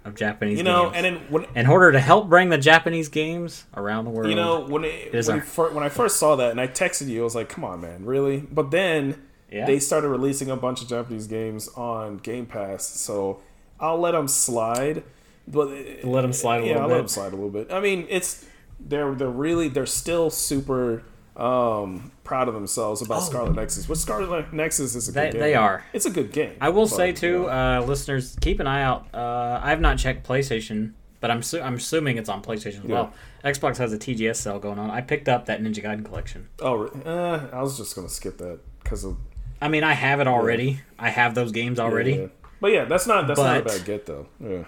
[0.06, 0.96] of Japanese You know, games.
[0.96, 4.30] and then when in order to help bring the Japanese games around the world.
[4.30, 7.08] You know, when it, is when, fir- when I first saw that and I texted
[7.08, 9.22] you, I was like, "Come on, man, really?" But then
[9.52, 9.66] Yeah.
[9.66, 13.40] they started releasing a bunch of Japanese games on Game Pass, so
[13.80, 15.04] I'll let them slide.
[15.48, 15.70] But
[16.04, 16.94] Let 'em slide a yeah, little I'll bit.
[16.94, 17.72] let them slide a little bit.
[17.72, 18.46] I mean, it's
[18.80, 21.04] they're they're really they're still super
[21.36, 23.88] um, proud of themselves about Scarlet Nexus.
[23.90, 25.24] Which Scarlet Nexus is a good Oh.
[25.26, 25.42] They- game.
[25.42, 25.84] they are.
[25.94, 26.54] It's a good game.
[26.62, 29.08] I will but, say too, know, uh, listeners, keep an eye out.
[29.14, 32.90] Uh, I have not checked PlayStation, but I'm su- I'm assuming it's on PlayStation as
[32.90, 33.14] well.
[33.44, 34.92] Xbox has a TGS sale going on.
[34.92, 36.48] I picked up that Ninja Gaiden collection.
[36.62, 39.16] oh, uh, I was just gonna skip that because of
[39.62, 40.80] I mean, I have it already.
[40.98, 42.14] I have those games already.
[42.14, 42.28] Yeah.
[42.62, 44.28] But yeah, that's not that's not a bad get though.
[44.40, 44.64] Yeah.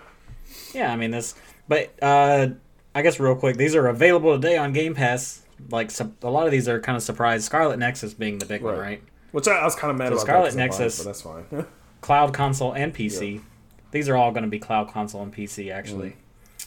[0.74, 1.36] Yeah, I mean this,
[1.68, 2.48] but uh,
[2.96, 5.44] I guess real quick, these are available today on Game Pass.
[5.70, 7.44] Like su- a lot of these are kind of surprised.
[7.46, 8.82] Scarlet Nexus being the big one, Right.
[8.82, 9.04] right?
[9.32, 10.22] Which I, I was kind of mad So about.
[10.24, 11.66] Scarlet that 'cause I bought Nexus- but that's fine.
[12.02, 13.42] Cloud console and PC.
[13.92, 16.12] These are all going to be cloud console and PC actually.
[16.12, 16.66] Mm.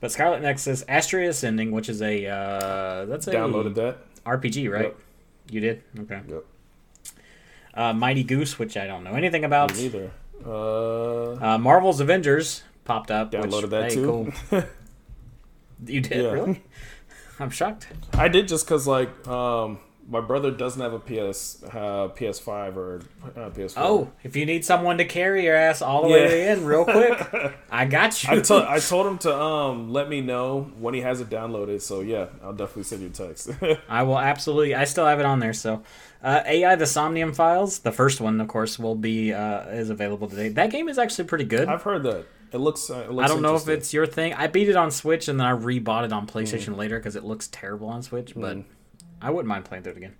[0.00, 3.98] But Scarlet Nexus, Astria Ascending, which is a uh, that's a Downloaded that.
[4.24, 4.84] RPG, right?
[4.84, 4.96] Yep.
[5.50, 6.20] You did okay.
[6.28, 6.44] Yep.
[7.78, 9.74] Uh, Mighty Goose, which I don't know anything about.
[9.76, 10.10] Me neither.
[10.44, 13.30] Uh, Uh, Marvel's Avengers popped up.
[13.30, 14.32] downloaded which, that hey, too.
[14.50, 14.62] Cool.
[15.86, 16.30] You did Yeah.
[16.32, 16.62] really?
[17.38, 17.86] I'm shocked.
[18.14, 23.00] I did just because like um, my brother doesn't have a PS uh, PS5 or
[23.36, 23.74] uh, PS4.
[23.76, 26.66] Oh, if you need someone to carry your ass all the way to the end,
[26.66, 28.30] real quick, I got you.
[28.30, 31.80] I told I told him to um let me know when he has it downloaded.
[31.80, 33.50] So yeah, I'll definitely send you a text.
[33.88, 34.74] I will absolutely.
[34.74, 35.52] I still have it on there.
[35.52, 35.84] So,
[36.22, 40.28] uh, AI the Somnium Files, the first one, of course, will be uh, is available
[40.28, 40.48] today.
[40.48, 41.68] That game is actually pretty good.
[41.68, 42.26] I've heard that.
[42.52, 42.88] It looks.
[42.90, 44.32] Uh, it looks I don't know if it's your thing.
[44.34, 46.76] I beat it on Switch and then I rebought it on PlayStation Mm.
[46.78, 48.34] later because it looks terrible on Switch.
[48.34, 48.58] But
[49.20, 50.14] I wouldn't mind playing through it again.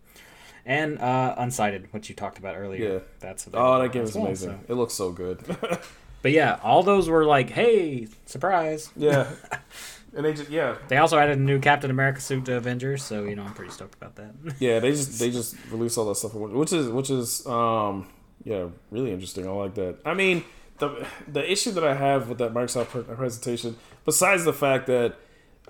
[0.66, 2.92] And uh, Unsighted, which you talked about earlier.
[2.94, 2.98] Yeah.
[3.20, 4.50] that's Oh, that game is well, amazing.
[4.66, 5.40] so- It looks so good.
[6.20, 8.90] But yeah, all those were like, hey, surprise.
[8.96, 9.28] yeah,
[10.14, 13.24] and they just yeah They also added a new Captain America suit to Avengers, so
[13.24, 14.32] you know I'm pretty stoked about that.
[14.58, 18.08] yeah they just they just release all that stuff, which is which is um
[18.44, 19.46] yeah really interesting.
[19.46, 19.98] I like that.
[20.04, 20.44] I mean
[20.78, 25.16] the the issue that I have with that Microsoft presentation, besides the fact that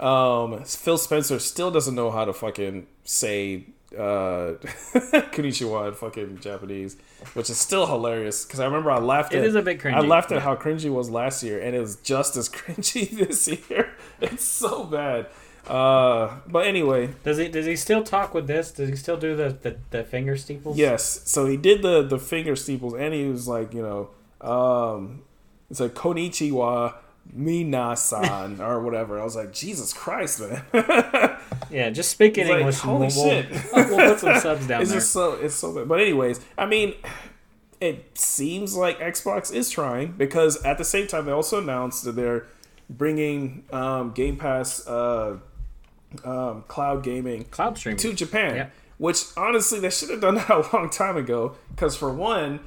[0.02, 3.66] um Phil Spencer still doesn't know how to fucking say
[3.96, 4.54] uh
[5.32, 6.96] konnichiwa in fucking Japanese,
[7.34, 9.32] which is still hilarious because I remember I laughed.
[9.32, 11.74] It at, is a bit cringy, I laughed at how cringy was last year, and
[11.74, 13.90] it was just as cringy this year.
[14.20, 15.26] It's so bad.
[15.66, 18.70] Uh, but anyway, Does he does he still talk with this?
[18.72, 20.78] Does he still do the, the, the finger steeples?
[20.78, 21.22] yes.
[21.24, 24.10] So he did the the finger steeples, and he was like, you know,
[24.46, 25.22] um,
[25.70, 26.94] it's like Konichiwa
[27.36, 29.20] Minasan or whatever.
[29.20, 30.62] I was like, Jesus Christ, man.
[31.70, 32.78] Yeah, just speak in It's English.
[32.78, 33.46] holy we'll, shit.
[33.74, 35.00] We'll, we'll put some subs down it's there.
[35.00, 35.86] just so it's so bad.
[35.88, 36.94] But anyways, I mean,
[37.78, 42.12] it seems like Xbox is trying because at the same time they also announced that
[42.12, 42.46] they're
[42.88, 45.36] bringing um, Game Pass uh,
[46.24, 47.98] um, cloud gaming Cloud streaming.
[47.98, 48.56] to Japan.
[48.56, 48.66] Yeah.
[48.96, 51.56] Which honestly, they should have done that a long time ago.
[51.70, 52.60] Because for one,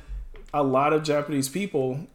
[0.54, 2.06] a lot of Japanese people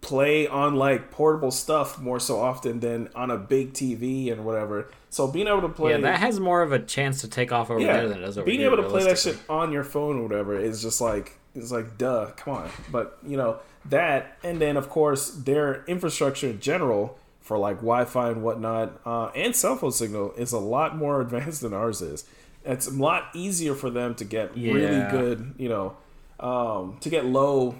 [0.00, 4.90] play on like portable stuff more so often than on a big TV and whatever.
[5.10, 7.70] So being able to play yeah, that has more of a chance to take off
[7.70, 8.72] over there than it does over being here.
[8.72, 11.98] able to play that shit on your phone or whatever is just like it's like
[11.98, 12.70] duh, come on.
[12.90, 18.30] But you know that, and then of course their infrastructure in general for like Wi-Fi
[18.30, 22.24] and whatnot, uh, and cell phone signal is a lot more advanced than ours is.
[22.64, 25.96] It's a lot easier for them to get really good, you know,
[26.38, 27.74] um, to get low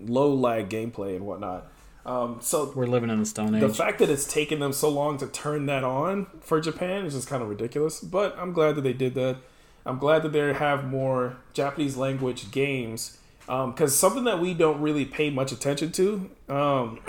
[0.00, 1.70] low lag gameplay and whatnot.
[2.06, 3.60] Um, so We're living in the Stone Age.
[3.60, 7.12] the fact that it's taken them so long to turn that on for Japan is
[7.14, 8.00] just kind of ridiculous.
[8.00, 9.36] But I'm glad that they did that.
[9.84, 15.04] I'm glad that they have more Japanese language games because something that we don't really
[15.04, 16.30] pay much attention to.
[16.48, 17.00] Um,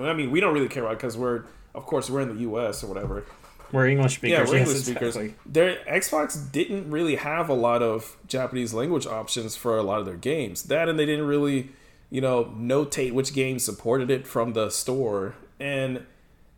[0.00, 1.44] I mean, we don't really care about because we're,
[1.74, 2.82] of course, we're in the U.S.
[2.84, 3.24] or whatever.
[3.72, 4.30] we're English speakers.
[4.32, 5.16] Yeah, we're yes, English speakers.
[5.16, 5.34] exactly.
[5.44, 10.06] Their Xbox didn't really have a lot of Japanese language options for a lot of
[10.06, 10.64] their games.
[10.64, 11.70] That and they didn't really,
[12.10, 16.04] you know, notate which games supported it from the store, and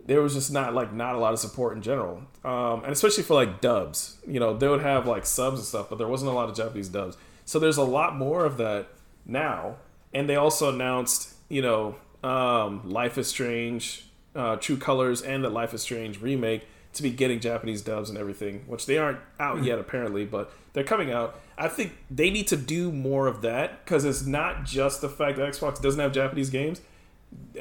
[0.04, 2.22] there was just not like not a lot of support in general.
[2.44, 5.90] Um, and especially for like dubs, you know, they would have like subs and stuff,
[5.90, 7.16] but there wasn't a lot of Japanese dubs.
[7.44, 8.88] So there's a lot more of that
[9.26, 9.76] now.
[10.14, 15.50] And they also announced, you know, um, Life is Strange, uh, True Colors, and the
[15.50, 16.66] Life is Strange remake
[16.98, 19.64] to be getting Japanese dubs and everything, which they aren't out hmm.
[19.64, 21.40] yet apparently, but they're coming out.
[21.56, 25.38] I think they need to do more of that because it's not just the fact
[25.38, 26.80] that Xbox doesn't have Japanese games.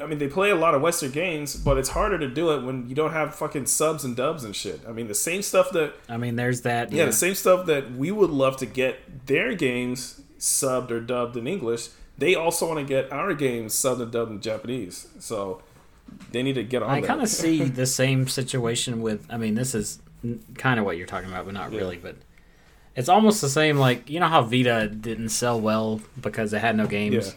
[0.01, 2.63] I mean, they play a lot of Western games, but it's harder to do it
[2.63, 4.81] when you don't have fucking subs and dubs and shit.
[4.87, 6.91] I mean, the same stuff that I mean, there's that.
[6.91, 11.35] yeah, the same stuff that we would love to get their games subbed or dubbed
[11.35, 11.89] in English.
[12.17, 15.07] They also want to get our games subbed and dubbed in Japanese.
[15.19, 15.61] So
[16.31, 19.25] they need to get on I kind of see the same situation with.
[19.29, 19.99] I mean, this is
[20.55, 21.97] kind of what you're talking about, but not really.
[21.97, 22.15] But
[22.95, 23.77] It's almost the same.
[23.77, 27.33] Like you know how Vita didn't sell well because it had no games, Yeah.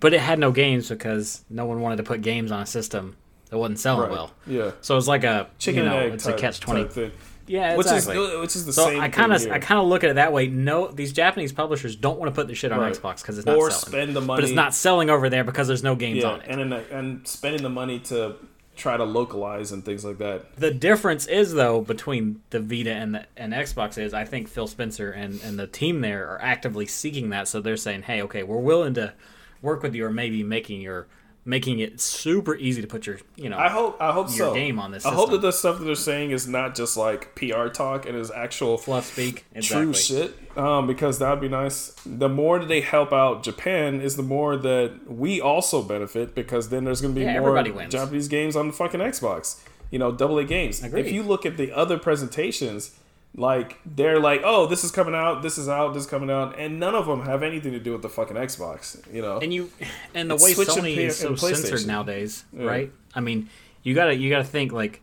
[0.00, 3.16] but it had no games because no one wanted to put games on a system
[3.50, 4.10] that wasn't selling Right.
[4.10, 4.32] well.
[4.46, 4.72] Yeah.
[4.80, 7.10] So it's like a Chicken you know, it's type, a catch twenty.
[7.46, 7.56] Type thing.
[7.56, 8.16] Yeah, Which exactly.
[8.16, 9.00] is which is the so same.
[9.00, 10.46] I kind of I kind of look at it that way.
[10.48, 12.92] No, these Japanese publishers don't want to put the shit on Right.
[12.92, 13.86] Xbox because it's not Or selling.
[13.92, 16.40] spend the money, but it's not selling over there because there's no games yeah, on
[16.42, 16.46] it.
[16.48, 18.34] and then, and spending the money to
[18.76, 20.54] try to localize and things like that.
[20.56, 24.66] The difference is though between the Vita and the and Xbox is I think Phil
[24.66, 27.48] Spencer and and the team there are actively seeking that.
[27.48, 29.14] So they're saying, hey, okay, we're willing to
[29.62, 31.06] work with you, or maybe making your
[31.46, 33.56] making it super easy to put your you know.
[33.56, 34.54] I hope I hope Your so.
[34.54, 37.34] game on this I hope that the stuff that they're saying is not just like
[37.36, 39.84] PR talk and is actual fluff speak exactly.
[39.84, 40.34] true shit.
[40.58, 41.94] Um, because that would be nice.
[42.04, 46.70] The more that they help out Japan is the more that we also benefit because
[46.70, 47.62] then there's going to be Yeah, more.
[47.88, 49.62] Japanese games on the fucking Xbox.
[49.90, 50.82] You know, double A games.
[50.82, 51.06] Agreed.
[51.06, 52.98] If you look at the other presentations,
[53.38, 56.58] like they're like, oh, this is coming out, this is out, this is coming out,
[56.58, 59.00] and none of them have anything to do with the fucking Xbox.
[59.12, 59.70] You know, and you
[60.14, 62.90] and the It's way Sony P- is so censored nowadays, right?
[63.14, 63.48] I mean,
[63.82, 65.02] you gotta you gotta think like.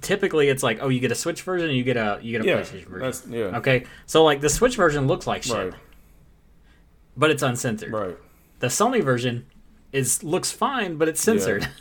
[0.00, 2.40] Typically, it's like, oh, you get a Switch version, and you get a you get
[2.40, 3.32] a Yeah, PlayStation version.
[3.34, 3.58] yeah.
[3.58, 5.74] Okay, so like the Switch version looks like shit, right,
[7.18, 7.92] but it's uncensored.
[7.92, 8.16] right.
[8.60, 9.44] The Sony version
[9.92, 11.68] is looks fine, but it's censored.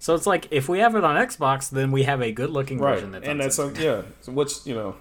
[0.00, 2.78] so it's like if we have it on Xbox, then we have a good looking
[2.80, 4.96] right version that's and that's like yeah so which you know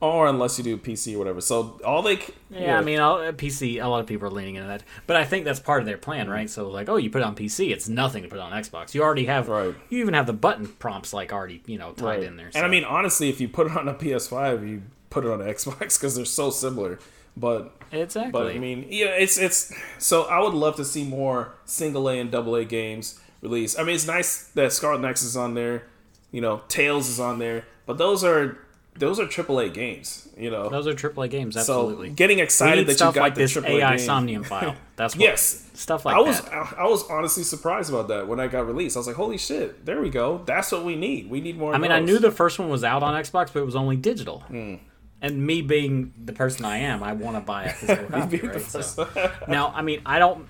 [0.00, 3.20] or unless you do pc or whatever so all they c- Yeah, I mean, all,
[3.20, 3.82] uh, PC.
[3.82, 5.96] A lot of people are leaning into that, but I think that's part of their
[5.96, 6.50] plan, right?
[6.50, 8.92] So, like, oh, you put it on PC, it's nothing to put it on Xbox.
[8.92, 9.74] You already have, Right.
[9.88, 12.22] You even have the button prompts like already, you know, tied right.
[12.24, 12.50] in there.
[12.54, 15.40] and i mean honestly if you put it on a ps5 you put it on
[15.40, 16.98] an xbox because they're so similar
[17.36, 18.30] but exactly.
[18.32, 22.18] but i mean yeah it's it's so i would love to see more single a
[22.18, 25.84] and double a games released i mean it's nice that scarlet nexus is on there
[26.32, 28.58] you know Tales is on there but those are
[28.96, 32.10] those are AAA games you know those are AAA games, so absolutely.
[32.10, 33.98] getting excited that you got like the this triple AI game.
[33.98, 34.74] Somnium file.
[34.96, 35.68] That's what, Yes.
[35.74, 36.74] stuff like I was that.
[36.76, 38.96] I was honestly surprised about that when I got released.
[38.96, 39.84] I was like, "Holy shit!
[39.84, 40.42] There we go.
[40.44, 41.30] That's what we need.
[41.30, 43.60] We need more." I mean, I knew the first one was out on Xbox, but
[43.60, 44.40] it was only digital.
[44.40, 44.76] Hmm.
[45.22, 48.60] And me being the person I am, I want to buy a physical copy, right?
[48.60, 49.08] So.
[49.48, 50.46] now, I mean, I don't,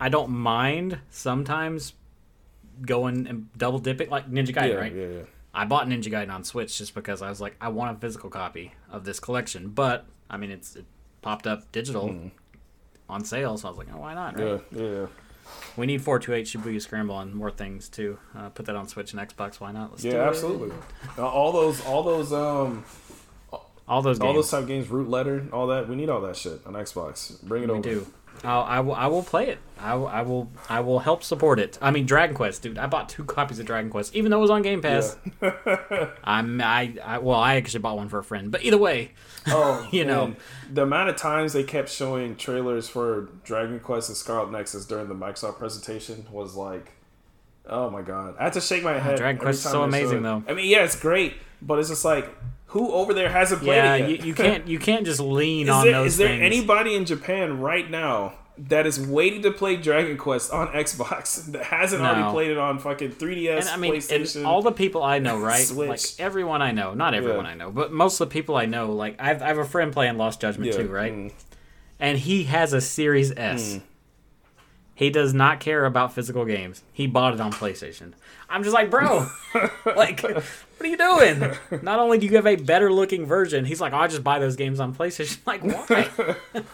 [0.00, 1.92] I don't mind sometimes
[2.82, 4.94] going and double dipping like Ninja Gaiden, yeah, right?
[4.94, 5.22] yeah, yeah.
[5.54, 8.30] I bought Ninja Gaiden on Switch just because I was like, I want a physical
[8.30, 9.70] copy of this collection.
[9.70, 10.84] But I mean, it's it
[11.22, 12.30] popped up digital
[13.08, 14.38] on sale, so I was like, oh, why not?
[14.38, 14.60] Right?
[14.70, 15.06] Yeah, yeah.
[15.76, 18.18] We need 428 Shibuya Scramble and more things too.
[18.36, 19.60] Uh, put that on Switch and Xbox.
[19.60, 19.92] Why not?
[19.92, 20.70] Let's Yeah, absolutely.
[21.16, 22.84] Uh, all those, all those, um,
[23.88, 24.28] All those games.
[24.28, 25.88] all those type games, root letter, all that.
[25.88, 27.42] We need all that shit on Xbox.
[27.42, 27.82] Bring it we over.
[27.82, 28.06] do.
[28.44, 28.94] I'll, I will.
[28.94, 29.58] I will play it.
[29.80, 30.50] I, will- I will.
[30.68, 31.78] I will help support it.
[31.80, 32.78] I mean, Dragon Quest, dude.
[32.78, 35.16] I bought two copies of Dragon Quest, even though it was on Game Pass.
[36.24, 36.60] I'm.
[36.60, 37.18] I, I.
[37.18, 38.50] Well, I actually bought one for a friend.
[38.50, 39.12] But either way,
[39.46, 40.34] Oh, You know.
[40.72, 45.08] the amount of times they kept showing trailers for Dragon Quest and Scarlet Nexus during
[45.08, 46.92] the Microsoft presentation was like,
[47.66, 48.34] oh my god!
[48.38, 49.16] I had to shake my oh, head.
[49.18, 50.42] Dragon Quest is so amazing, though.
[50.48, 52.28] I mean, yeah, it's great, but it's just like,
[52.68, 54.24] who over there hasn't played yeah, it you, yet?
[54.26, 54.68] you can't.
[54.68, 56.42] You can't just lean on there, those is there things.
[56.42, 61.64] anybody in Japan right now that is waiting to play Dragon Quest on Xbox that
[61.64, 64.44] hasn't already played it on fucking 3DS, and I mean, PlayStation?
[64.46, 65.64] all the people I know, right?
[65.64, 65.88] Switch.
[65.88, 67.52] Like everyone I know, not everyone Yeah.
[67.52, 69.92] I know, but most of the people I know, like I've, I have a friend
[69.92, 71.12] playing Lost Judgment Yeah, too, right?
[71.12, 71.32] mm.
[72.00, 73.80] And he has a Series S.
[74.94, 76.82] He does not care about physical games.
[76.92, 78.12] He bought it on PlayStation.
[78.50, 79.28] I'm just like, bro,
[79.96, 80.24] like,
[80.78, 81.82] what are you doing?
[81.82, 84.38] Not only do you have a better looking version, he's like, oh, I just buy
[84.38, 85.38] those games on PlayStation.
[85.46, 86.08] Like, why?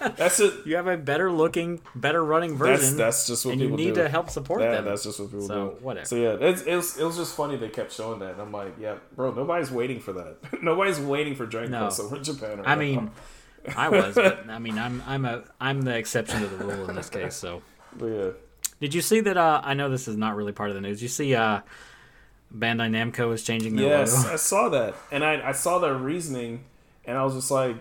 [0.16, 0.66] that's it.
[0.66, 2.96] you have a better looking, better running version.
[2.96, 4.02] that's just what and you need do.
[4.02, 4.84] to help support Yeah, them.
[4.84, 5.84] that's just what people So, do.
[5.84, 6.06] whatever.
[6.06, 8.32] So yeah, it's, it was it was just funny they kept showing that.
[8.32, 10.36] And I'm like, yeah, bro, nobody's waiting for that.
[10.62, 11.80] nobody's waiting for Dragon No.
[11.82, 12.58] Quest over in Japan.
[12.58, 12.80] Right I now.
[12.80, 13.10] mean,
[13.76, 16.96] I was, but I mean, I'm I'm a I'm the exception to the rule in
[16.96, 17.34] this case.
[17.34, 17.62] So,
[17.96, 18.30] but yeah,
[18.80, 19.36] did you see that?
[19.38, 21.00] Uh, I know this is not really part of the news.
[21.02, 21.60] You see, uh,
[22.56, 24.32] Bandai Namco is changing their yes, logo.
[24.32, 26.64] I saw that, and I I saw their reasoning,
[27.04, 27.76] and I was just like,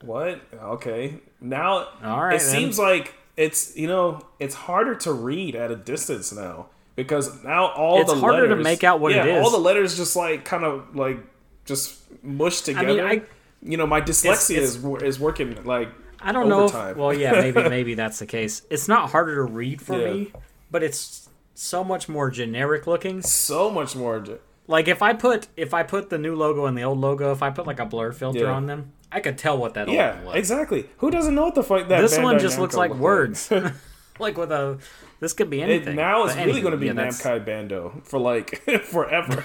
[0.00, 0.40] what?
[0.52, 2.50] Okay, now All right, it then.
[2.50, 6.66] seems like it's you know it's harder to read at a distance now
[6.96, 9.44] because now all It's the harder to letters, make out what yeah, it is.
[9.44, 11.18] all the letters just like kind of like
[11.64, 13.06] just mushed together.
[13.06, 13.22] I-
[13.64, 15.88] you know, my dyslexia it's- is is working like
[16.20, 16.64] I don't know.
[16.64, 16.98] If, overtime.
[16.98, 18.62] well, yeah, maybe maybe that's the case.
[18.70, 20.12] It's not harder to read for Yeah.
[20.12, 20.32] me,
[20.70, 21.21] but it's
[21.62, 23.22] so much more generic looking.
[23.22, 24.20] so much more.
[24.20, 27.32] j- Like if I put if I put the new logo and the old logo,
[27.32, 28.50] if I put like a blur filter Yeah.
[28.52, 30.36] on them, I could tell what that old Yeah, one was.
[30.36, 30.88] exactly.
[30.98, 32.00] Who doesn't know what the fuck that?
[32.00, 33.50] This one Bandai just looks like looked words.
[34.18, 34.78] like with a
[35.20, 35.94] this could be It, anything.
[35.96, 39.44] now it's But really going to be yeah, Namkai Bando for like forever.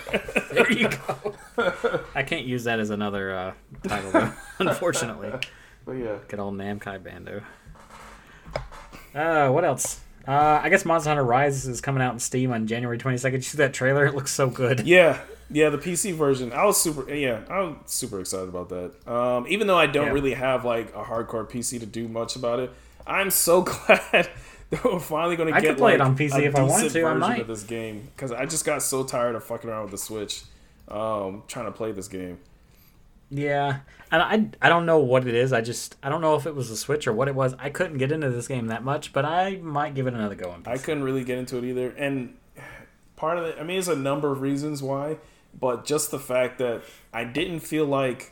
[0.52, 1.34] There you go.
[2.16, 3.54] I can't use that as another uh,
[3.88, 5.32] title, though, unfortunately.
[5.86, 7.42] but yeah, Good old Namkai Bando.
[9.14, 10.00] Uh, what else?
[10.28, 13.32] Uh, I guess Monster Hunter Rise is coming out in Steam on January 22nd.
[13.34, 14.06] You see that trailer?
[14.06, 14.82] It looks so good.
[14.86, 15.70] yeah, yeah.
[15.70, 17.10] The PC version, I was super.
[17.14, 18.92] Yeah, I was super excited about that.
[19.12, 20.12] Um, even though I don't Yeah.
[20.14, 22.72] really have like a hardcore PC to do much about it,
[23.06, 24.30] I'm so glad
[24.70, 26.92] that we're finally going to I get could play it on PC if I wanted
[26.92, 27.40] to, I might.
[27.40, 30.42] of this game because I just got so tired of fucking around with the Switch,
[30.90, 32.40] um, trying to play this game.
[33.30, 33.80] Yeah,
[34.12, 35.52] and I I don't know what it is.
[35.52, 37.56] I just I don't know if it was a Switch or what it was.
[37.60, 40.56] I couldn't get into this game that much, but I might give it another go
[40.66, 41.90] I couldn't really get into it either.
[41.90, 42.38] And
[43.18, 45.18] part of it, I mean, there's a number of reasons why,
[45.60, 46.84] but just the fact that
[47.14, 48.32] I didn't feel like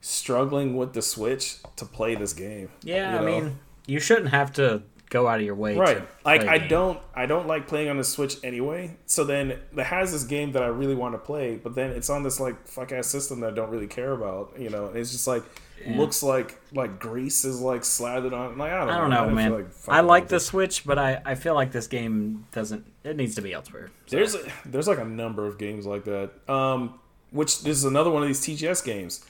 [0.00, 2.70] struggling with the Switch to play this game.
[2.82, 4.82] yeah, you I mean, you shouldn't have to
[5.12, 5.76] go out of your way.
[5.76, 6.02] right.
[6.24, 8.96] Like I don't, I don't like playing on the Switch anyway.
[9.04, 12.08] So then it has this game that I really want to play, but then it's
[12.08, 14.54] on this like fuck ass system that I don't really care about.
[14.58, 15.42] You know, and it's just like
[15.86, 18.56] looks like like grease is like slathered on.
[18.56, 19.52] Like I don't, I don't know, I feel man.
[19.52, 20.40] like I like the it.
[20.40, 22.86] Switch, but I, I feel like this game doesn't.
[23.04, 23.90] It needs to be elsewhere.
[24.06, 26.30] So, There's a, there's like a number of games like that.
[26.48, 26.98] Um,
[27.30, 29.24] which this is another one of these TGS games,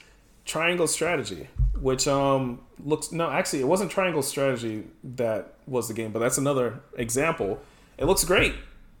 [0.45, 1.47] Triangle Strategy,
[1.79, 6.37] which um looks no actually it wasn't Triangle Strategy that was the game, but that's
[6.37, 7.59] another example.
[7.97, 8.53] It looks great.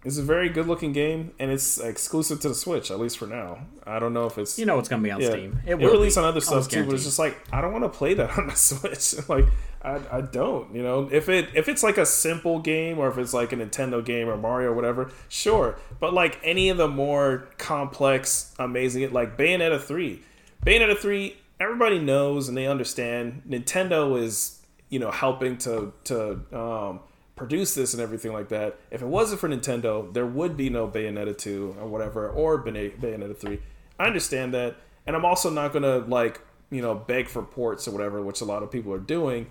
[0.05, 3.25] It's a very good looking game, and it's exclusive to the Switch at least for
[3.25, 3.59] now.
[3.85, 5.29] I don't know if it's you know it's gonna be on yeah.
[5.29, 5.59] Steam.
[5.65, 6.21] It, will released be.
[6.21, 8.47] on other stuff too, but it's just like I don't want to play that on
[8.47, 9.15] the Switch.
[9.29, 9.45] like
[9.81, 11.09] I, I don't, you know.
[11.11, 14.27] If it if it's like a simple game or if it's like a Nintendo game
[14.27, 15.77] or Mario or whatever, sure.
[16.01, 20.21] But like any of the more complex, amazing, like Bayonetta three,
[20.65, 23.43] Bayonetta three, everybody knows and they understand.
[23.47, 26.99] Nintendo is you know helping to to um,
[27.35, 28.79] produce this and everything like that.
[28.91, 33.37] If it wasn't for Nintendo, there would be no Bayonetta 2 or whatever, or Bayonetta
[33.37, 33.59] 3.
[33.99, 34.75] I understand that.
[35.05, 38.41] And I'm also not going to, like, you know, beg for ports or whatever, which
[38.41, 39.47] a lot of people are doing.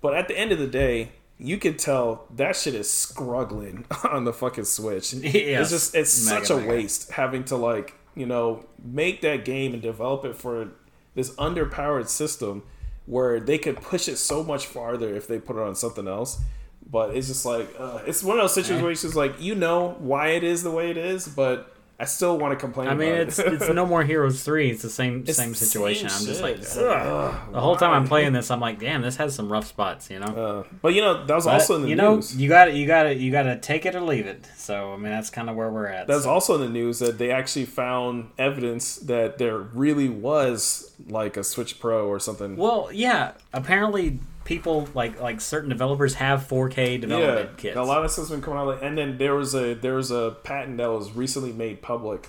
[0.00, 4.24] But at the end of the day, you can tell that shit is struggling on
[4.24, 5.12] the fucking Switch.
[5.22, 5.60] Yes.
[5.60, 6.68] It's just, it's Mega, such a mega.
[6.68, 10.68] waste having to, like, you know, make that game and develop it for
[11.14, 12.62] this underpowered system
[13.04, 16.40] where they could push it so much farther if they put it on something else.
[16.88, 20.44] But it's just like uh, it's one of those situations like you know why it
[20.44, 22.88] is the way it is, but I still want to complain.
[22.88, 23.54] I mean, about it's it.
[23.54, 24.70] it's No More Heroes three.
[24.70, 26.10] It's the same It's same situation.
[26.10, 26.96] same I'm just like, ugh.
[27.34, 30.10] ugh, the whole time I'm playing this, I'm like, damn, this has some rough spots.
[30.10, 30.26] You know.
[30.26, 32.36] Uh, but you know that was But, also in the you know, news.
[32.36, 34.46] you got to you got to you got to take it or leave it.
[34.56, 36.06] So I mean, that's kind of where we're at.
[36.06, 36.30] That was so.
[36.30, 41.44] also in the news that they actually found evidence that there really was like a
[41.44, 42.56] Switch Pro or something.
[42.56, 43.32] Well, yeah.
[43.54, 47.76] Apparently, people like like certain developers have 4K development yeah, kits.
[47.76, 48.82] a lot of stuff's been coming out.
[48.82, 52.28] And then there was a there was a patent that was recently made public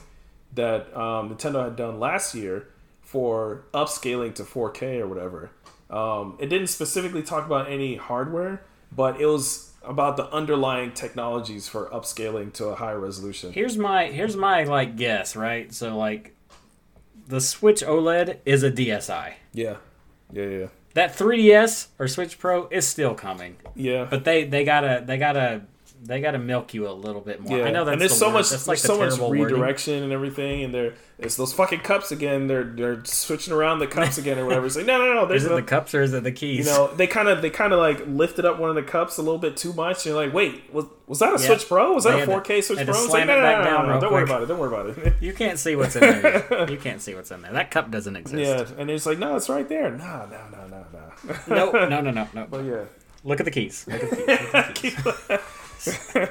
[0.54, 2.68] that um, Nintendo had done last year
[3.02, 5.52] for upscaling to 4K or whatever.
[5.90, 11.70] Um, it didn't specifically talk about any hardware, but it was about the underlying technologies
[11.70, 13.54] for upscaling to a higher resolution.
[13.54, 15.36] here's my here's my like guess.
[15.36, 15.74] Right.
[15.74, 16.36] So like,
[17.28, 19.34] the Switch OLED is a DSi.
[19.54, 19.78] Yeah,
[20.32, 20.68] yeah, yeah,
[20.98, 23.58] That 3DS or Switch Pro is still coming.
[23.76, 24.08] yeah.
[24.10, 25.62] But they they gotta they gotta
[26.08, 27.58] they gotta milk you a little bit more.
[27.60, 28.34] Yeah, I know that's and there's the so word.
[28.34, 29.44] much, That's there's like the so much terrible wording.
[29.56, 32.48] redirection and everything, and they're it's those fucking cups again.
[32.48, 34.66] They're they're switching around the cups again or whatever.
[34.68, 35.26] It's like no, no, no.
[35.26, 36.66] There's Is it no, the cups or is it the keys?
[36.66, 39.18] you know they kind of they kind of like lifted up one of the cups
[39.18, 40.06] a little bit too much.
[40.06, 41.48] And you're like, wait, was was that a Yeah.
[41.48, 41.94] Switch Pro?
[41.94, 42.94] Was They that a 4K Switch to Pro?
[42.94, 44.46] It's slam like, it no, back no, no, down no, Don't worry about it.
[44.48, 45.14] Don't worry about it.
[45.22, 46.70] you can't see what's in there.
[46.70, 47.52] you can't see what's in there.
[47.54, 48.40] That cup doesn't exist.
[48.42, 49.92] yeah, and it's like, no, it's right there.
[49.92, 51.72] No, no, no, no, no.
[51.72, 52.48] No, no, no, no, no.
[52.50, 52.84] But yeah.
[53.24, 53.86] Look at the keys.
[53.88, 54.16] Look at the
[54.74, 55.06] keys.
[55.06, 55.40] Look at the keys.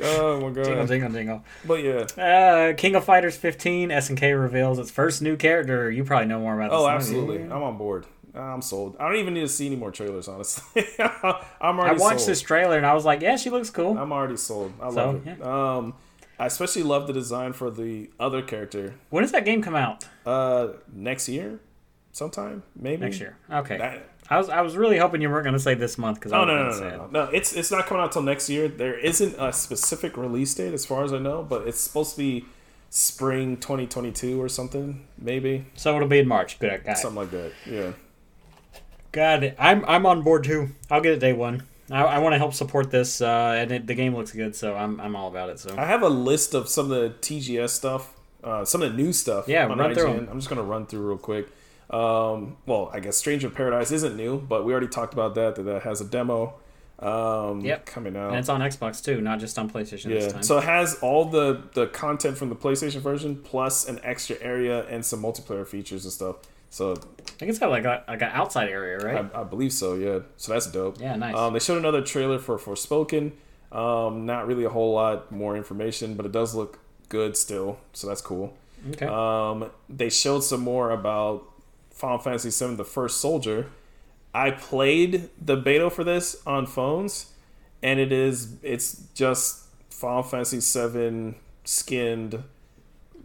[0.00, 0.88] Oh my jingle, god.
[0.88, 1.44] jingle, jingle.
[1.64, 2.00] But yeah.
[2.20, 5.88] Uh, King of Fighters 15, SNK reveals its first new character.
[5.88, 6.78] You probably know more about this.
[6.80, 7.42] Oh, absolutely.
[7.44, 8.04] I'm on board.
[8.34, 8.96] I'm sold.
[8.98, 10.84] I don't even need to see any more trailers, honestly.
[10.98, 12.28] I'm I watched sold.
[12.30, 13.96] this trailer and I was like, yeah, she looks cool.
[13.96, 14.72] I'm already sold.
[14.82, 15.42] I So, love it.
[15.46, 15.94] Um,
[16.40, 18.94] I especially love the design for the other character.
[19.10, 20.04] When does that game come out?
[20.26, 21.60] Uh, next year,
[22.12, 23.36] sometime maybe Next year.
[23.50, 23.78] Okay.
[23.78, 26.32] That- I was I was really hoping you weren't going to say this month because
[26.32, 27.30] I Oh was no no no, no no no!
[27.32, 28.68] It's it's not coming out till next year.
[28.68, 32.18] There isn't a specific release date as far as I know, but it's supposed to
[32.18, 32.44] be
[32.90, 36.58] spring 2022 or something, maybe So it'll be in March.
[36.58, 36.96] Good, it.
[36.98, 37.52] something like that.
[37.66, 37.92] Yeah.
[39.12, 39.56] Got it.
[39.58, 40.70] I'm I'm on board too.
[40.90, 41.62] I'll get it day one.
[41.90, 44.74] I, I want to help support this, uh, and it, the game looks good, so
[44.74, 45.58] I'm I'm all about it.
[45.58, 48.12] So I have a list of some of the TGS stuff,
[48.44, 49.48] uh, some of the new stuff.
[49.48, 50.18] Yeah, run through IGN.
[50.18, 50.28] 'em.
[50.30, 51.48] I'm just gonna run through real quick.
[51.90, 55.54] Um, well, I guess Stranger of Paradise isn't new, but we already talked about that.
[55.56, 56.54] That that has a demo.
[57.00, 57.86] um, Yep.
[57.86, 58.30] coming out.
[58.30, 60.42] And it's on Xbox too, not just on PlayStation this Yeah, time.
[60.42, 64.84] so it has all the the content from the PlayStation version plus an extra area
[64.88, 66.36] and some multiplayer features and stuff.
[66.70, 69.30] So I think it's got like a like an outside area, right?
[69.32, 69.94] I, I believe so.
[69.94, 71.00] Yeah, so that's dope.
[71.00, 71.36] Yeah, nice.
[71.36, 73.30] Um, they showed another trailer for Forspoken.
[73.70, 78.08] Um, not really a whole lot more information, but it does look good still, so
[78.08, 78.54] that's cool.
[78.90, 79.06] okay.
[79.06, 81.44] Um, they showed some more about
[81.98, 83.66] Final Fantasy VII: The First Soldier.
[84.34, 87.32] I played the beta for this on phones,
[87.82, 91.34] and it is it's just Final Fantasy VII
[91.64, 92.44] skinned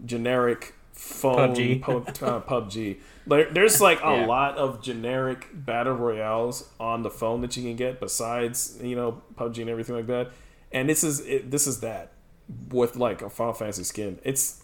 [0.06, 1.82] generic phone PUBG.
[1.82, 2.98] po- uh, PUBG.
[3.28, 4.26] There's like a Yeah.
[4.26, 9.22] lot of generic battle royales on the phone that you can get besides you know
[9.36, 10.32] PUBG and everything like that.
[10.72, 12.12] And this is it, this is that
[12.70, 14.20] with like a Final Fantasy skin.
[14.24, 14.63] It's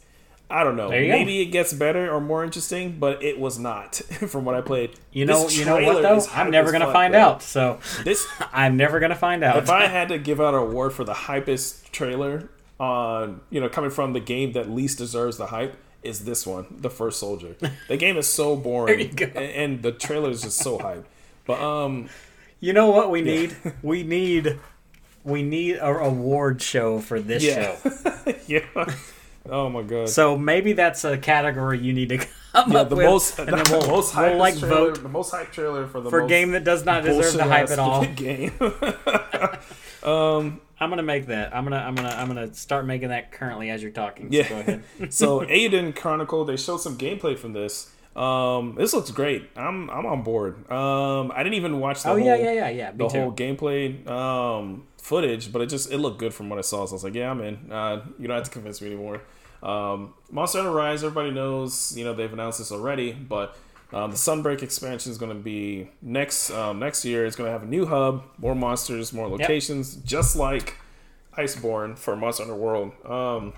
[0.51, 0.91] I don't know.
[0.91, 1.11] You go.
[1.11, 3.95] Maybe it gets better or more interesting, but it was not
[4.29, 4.91] from what I played.
[5.11, 6.25] you know, you know what though?
[6.33, 7.21] I'm never gonna fuck, find bro.
[7.21, 7.41] out.
[7.43, 9.57] So This I'm never gonna find out.
[9.57, 12.49] if I had to give out an award for the hypest trailer
[12.79, 16.65] on you know coming from the game that least deserves the hype is this one,
[16.79, 17.55] The First Soldier.
[17.89, 21.05] The game is so boring, and, and the trailer is just so hype.
[21.45, 22.09] But um,
[22.61, 23.55] you know what we need?
[23.83, 24.57] we need
[25.25, 27.75] we need a award show for this Yeah.
[27.83, 28.33] show.
[28.47, 28.93] yeah.
[29.47, 30.09] Oh my god.
[30.09, 32.17] So maybe that's a category you need to
[32.53, 35.03] come yeah, up the with, most, and the then we'll, most we'll like trailer, vote
[35.03, 37.43] the most hype trailer for the for a most game that does not deserve the
[37.43, 38.05] hype at all.
[38.15, 38.51] game.
[40.81, 41.53] I'm gonna make that.
[41.55, 44.31] I'm gonna I'm gonna I'm gonna start making that currently as you're talking.
[44.31, 44.49] So Yeah.
[44.49, 44.83] go ahead.
[45.13, 47.91] so Eiyuden Chronicle, they showed some gameplay from this.
[48.15, 49.49] Um, this looks great.
[49.55, 50.69] I'm I'm on board.
[50.71, 52.91] Um, I didn't even watch the Oh whole, yeah, yeah, yeah, yeah.
[52.91, 53.19] Me the too.
[53.19, 56.85] whole gameplay um footage, but it just it looked good from what I saw.
[56.85, 57.71] So I was like, yeah, I'm in.
[57.71, 59.21] Uh, you don't have to convince me anymore.
[59.63, 61.95] Um, Monster Hunter Rise, everybody knows.
[61.97, 63.57] You know they've announced this already, but
[63.91, 67.25] um, the Sunbreak expansion is going to be next um, next year.
[67.25, 70.75] It's going to have a new hub, more monsters, more locations, just like
[71.37, 72.91] Iceborne for Monster Hunter World.
[73.05, 73.53] Um,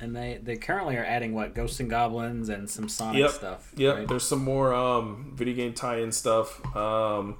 [0.00, 3.30] And they they currently are adding what Ghosts and Goblins and some Sonic Yep.
[3.30, 3.72] stuff.
[3.76, 3.94] Yep.
[3.94, 4.08] right?
[4.08, 6.60] There's some more um, video game tie-in stuff.
[6.76, 7.36] Um,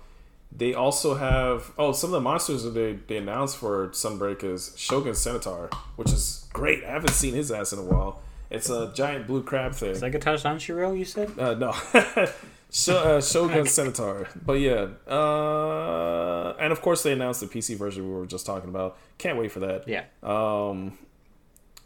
[0.57, 4.73] they also have oh some of the monsters that they, they announced for Sunbreak is
[4.77, 6.85] Shogun Ceanataur, which is great.
[6.85, 8.21] I haven't seen his ass in a while.
[8.51, 9.91] It's a giant blue crab thing.
[9.91, 10.97] Is that Guitar Sanshiro?
[10.97, 11.37] You said?
[11.39, 11.73] Uh, no,
[12.71, 14.29] Sh- uh, Shogun Ceanataur.
[14.45, 18.69] But yeah, uh, and of course they announced the PC version we were just talking
[18.69, 18.97] about.
[19.19, 19.89] Can't wait for that.
[19.89, 20.05] Yeah.
[20.23, 20.97] Um,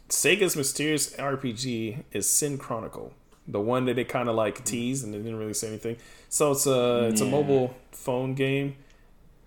[0.09, 3.13] Sega's mysterious RPG is Sin Chronicle,
[3.47, 5.97] the one that they kind of like teased and they didn't really say anything.
[6.29, 8.75] So it's a it's a mobile phone game.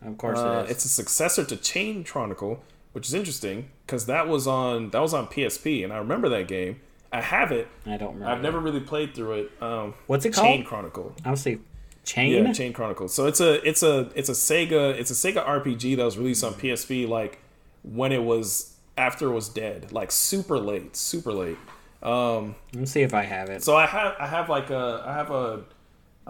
[0.04, 0.70] Of course Uh, it is.
[0.72, 2.62] it's a successor to Chain Chronicle,
[2.92, 6.48] which is interesting because that was on that was on PSP, and I remember that
[6.48, 6.80] game.
[7.12, 7.68] I have it.
[7.86, 8.26] I don't remember.
[8.26, 9.52] I've never really played through it.
[9.62, 10.46] Um, What's it called?
[10.48, 10.64] Chain?
[10.64, 11.14] Chronicle.
[11.24, 11.58] I'll see.
[12.04, 12.44] Chain.
[12.44, 13.06] Yeah, Chain Chronicle.
[13.08, 16.42] So it's a it's a it's a Sega it's a Sega RPG that was released
[16.44, 17.38] on PSP like
[17.82, 21.56] when it was after it was dead, like super late, super late.
[22.04, 23.62] Um, Let me see if I have it.
[23.62, 25.64] so I have I have like a I have a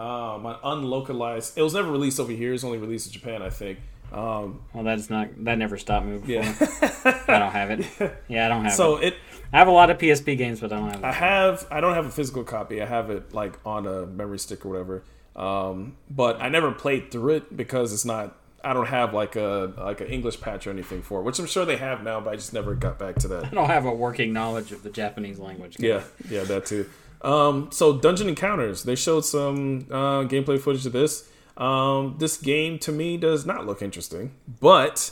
[0.01, 1.57] um an unlocalized.
[1.57, 2.53] It was never released over here.
[2.53, 3.79] It's only released in Japan, I think.
[4.13, 6.35] Um, Well, that's not that never stopped me before.
[6.35, 7.23] yeah.
[7.27, 7.85] I don't have it.
[8.27, 9.07] Yeah, I don't have so it.
[9.07, 9.15] it
[9.51, 11.93] I have a lot of PSP games, but I don't have I have I don't
[11.93, 12.81] have a physical copy.
[12.81, 15.03] I have it like on a memory stick or whatever.
[15.35, 18.37] Um, but I never played through it because it's not.
[18.65, 21.45] I don't have like a like an English patch or anything for it, which I'm
[21.45, 23.45] sure they have now, but I just never got back to that.
[23.45, 25.77] I don't have a working knowledge of the Japanese language.
[25.79, 26.89] Yeah, yeah, that too.
[27.21, 31.29] Um, so Dungeon Encounters, they showed some uh, gameplay footage of this.
[31.57, 35.11] Um, this game to me does not look interesting, but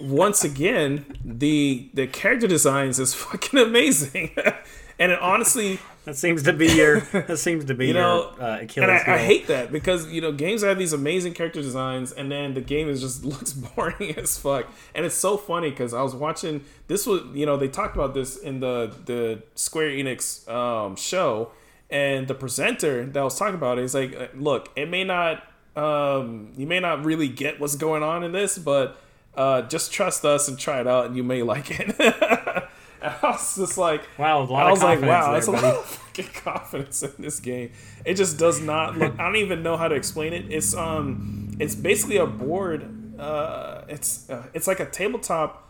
[0.00, 4.30] once again, the the character designs is fucking amazing,
[4.98, 5.78] and it honestly,
[6.10, 7.00] That seems to be your.
[7.12, 10.08] That seems to be you know, your uh, Achilles and I, I hate that because
[10.08, 13.52] you know games have these amazing character designs, and then the game is just looks
[13.52, 14.66] boring as fuck.
[14.92, 18.12] And it's so funny because I was watching this was you know they talked about
[18.12, 21.52] this in the the Square Enix um, show,
[21.90, 25.44] and the presenter that was talking about it is like, uh, look, it may not
[25.76, 29.00] um, you may not really get what's going on in this, but
[29.36, 32.68] uh, just trust us and try it out, and you may like it.
[33.22, 35.50] I was just like, Wow, a lot I of was like, wow, there, that's a
[35.52, 37.72] lot of fucking confidence in this game.
[38.04, 39.14] It just does not look.
[39.18, 40.50] I don't even know how to explain it.
[40.52, 43.18] It's um, it's basically a board.
[43.18, 45.68] Uh, it's uh, it's like a tabletop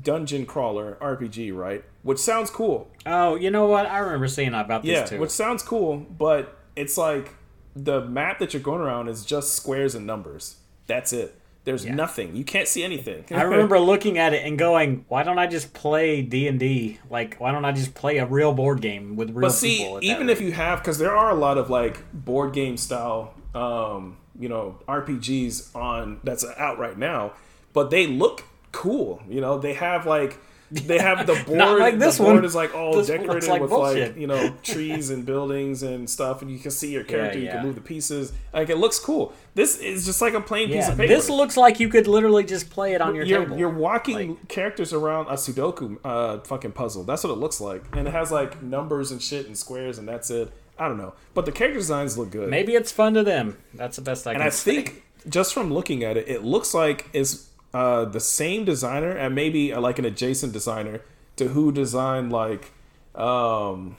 [0.00, 1.84] dungeon crawler RPG, right?
[2.02, 2.88] Which sounds cool.
[3.06, 3.86] Oh, you know what?
[3.86, 5.18] I remember seeing about this Yeah, too.
[5.18, 7.34] which sounds cool, but it's like
[7.74, 10.56] the map that you're going around is just squares and numbers.
[10.86, 11.37] That's it.
[11.68, 12.34] There's nothing.
[12.34, 13.26] You can't see anything.
[13.30, 16.98] I remember looking at it and going, "Why don't I just play D and D?
[17.10, 19.98] Like, why don't I just play a real board game with real But see, people?"
[20.02, 24.16] even if you have, because there are a lot of like board game style, um,
[24.38, 27.32] you know, RPGs on that's out right now.
[27.74, 29.22] but they look cool.
[29.28, 30.38] You know, they have like
[30.70, 31.78] they have the board.
[31.80, 32.44] Like this the board one.
[32.44, 34.12] is like all This decorated like with bullshit.
[34.12, 37.38] like you know trees and buildings and stuff, and you can see your character.
[37.38, 37.56] You yeah.
[37.56, 38.32] can move the pieces.
[38.52, 39.32] Like it looks cool.
[39.54, 41.08] This is just like a plain piece of paper.
[41.08, 43.58] this looks like you could literally just play it on your you're, table.
[43.58, 47.04] you're walking Like- characters around a Sudoku uh, fucking puzzle.
[47.04, 50.06] That's what it looks like, and it has like numbers and shit and squares, and
[50.08, 50.52] that's it.
[50.78, 52.48] I don't know, but the character designs look good.
[52.50, 53.58] Maybe it's fun to them.
[53.74, 54.74] That's the best I can and I say.
[54.82, 59.34] think just from looking at it, it looks like it's uh, the same designer and
[59.34, 61.00] maybe uh, like an adjacent designer
[61.36, 62.72] to who designed like
[63.14, 63.96] um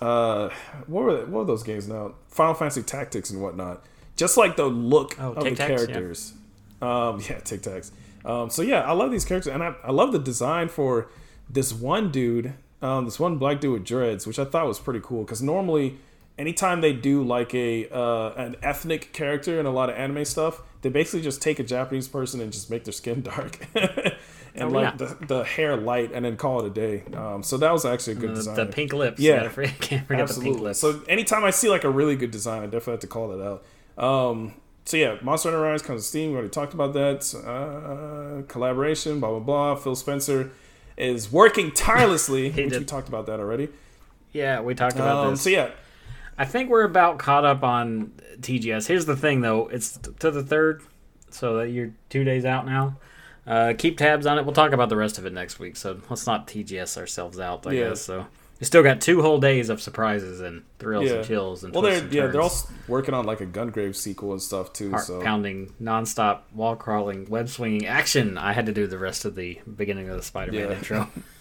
[0.00, 0.48] uh
[0.86, 2.14] what were what were those games now?
[2.28, 3.84] Final Fantasy Tactics and whatnot.
[4.16, 5.66] Just like the look Oh, of the Tacs, yeah.
[5.66, 6.32] characters.
[6.80, 7.90] Um, yeah, Tic Tacs.
[8.24, 11.08] Um, so yeah, I love these characters, and I, I love the design for
[11.48, 15.00] this one dude, um, this one black dude with dreads, which I thought was pretty
[15.02, 15.24] cool.
[15.24, 15.98] Because normally,
[16.38, 20.60] anytime they do like a uh, an ethnic character in a lot of anime stuff,
[20.82, 23.66] they basically just take a Japanese person and just make their skin dark.
[24.54, 25.06] And Oh, like yeah.
[25.06, 27.04] the, the hair light, and then call it a day.
[27.16, 28.54] Um, so that was actually a good design.
[28.56, 29.18] the pink lips.
[29.18, 29.48] Yeah.
[29.48, 30.78] Forget, can't forget the pink lips.
[30.78, 33.42] So anytime I see like a really good design, I definitely have to call that
[33.42, 33.64] out.
[34.04, 34.52] Um,
[34.84, 36.30] so yeah, Monster Hunter Rise comes to Steam.
[36.32, 37.34] We already talked about that.
[37.34, 39.74] Uh, collaboration, blah blah blah.
[39.76, 40.50] Phil Spencer
[40.98, 43.70] is working tirelessly, which we talked about that already.
[44.32, 45.40] yeah, we talked about Um, this.
[45.42, 45.70] so yeah,
[46.42, 48.10] I think we're about caught up on
[48.40, 48.88] TGS.
[48.88, 49.68] Here's the thing, though.
[49.68, 50.82] It's to the third,
[51.30, 52.96] so that you're two days out now.
[53.46, 54.44] Uh, keep tabs on it.
[54.44, 55.76] We'll talk about the rest of it next week.
[55.76, 57.64] So let's not TGS ourselves out.
[57.64, 57.88] I Yeah.
[57.90, 58.26] guess so.
[58.58, 61.16] You still got two whole days of surprises and thrills yeah.
[61.18, 62.52] and chills and well, twists they're and yeah they're all
[62.88, 64.90] working on like a Gungrave sequel and stuff too.
[64.90, 68.36] heart so pounding, nonstop wall crawling, web swinging action.
[68.36, 70.76] I had to do the rest of the beginning of the Spider-Man Yeah.
[70.76, 71.08] intro.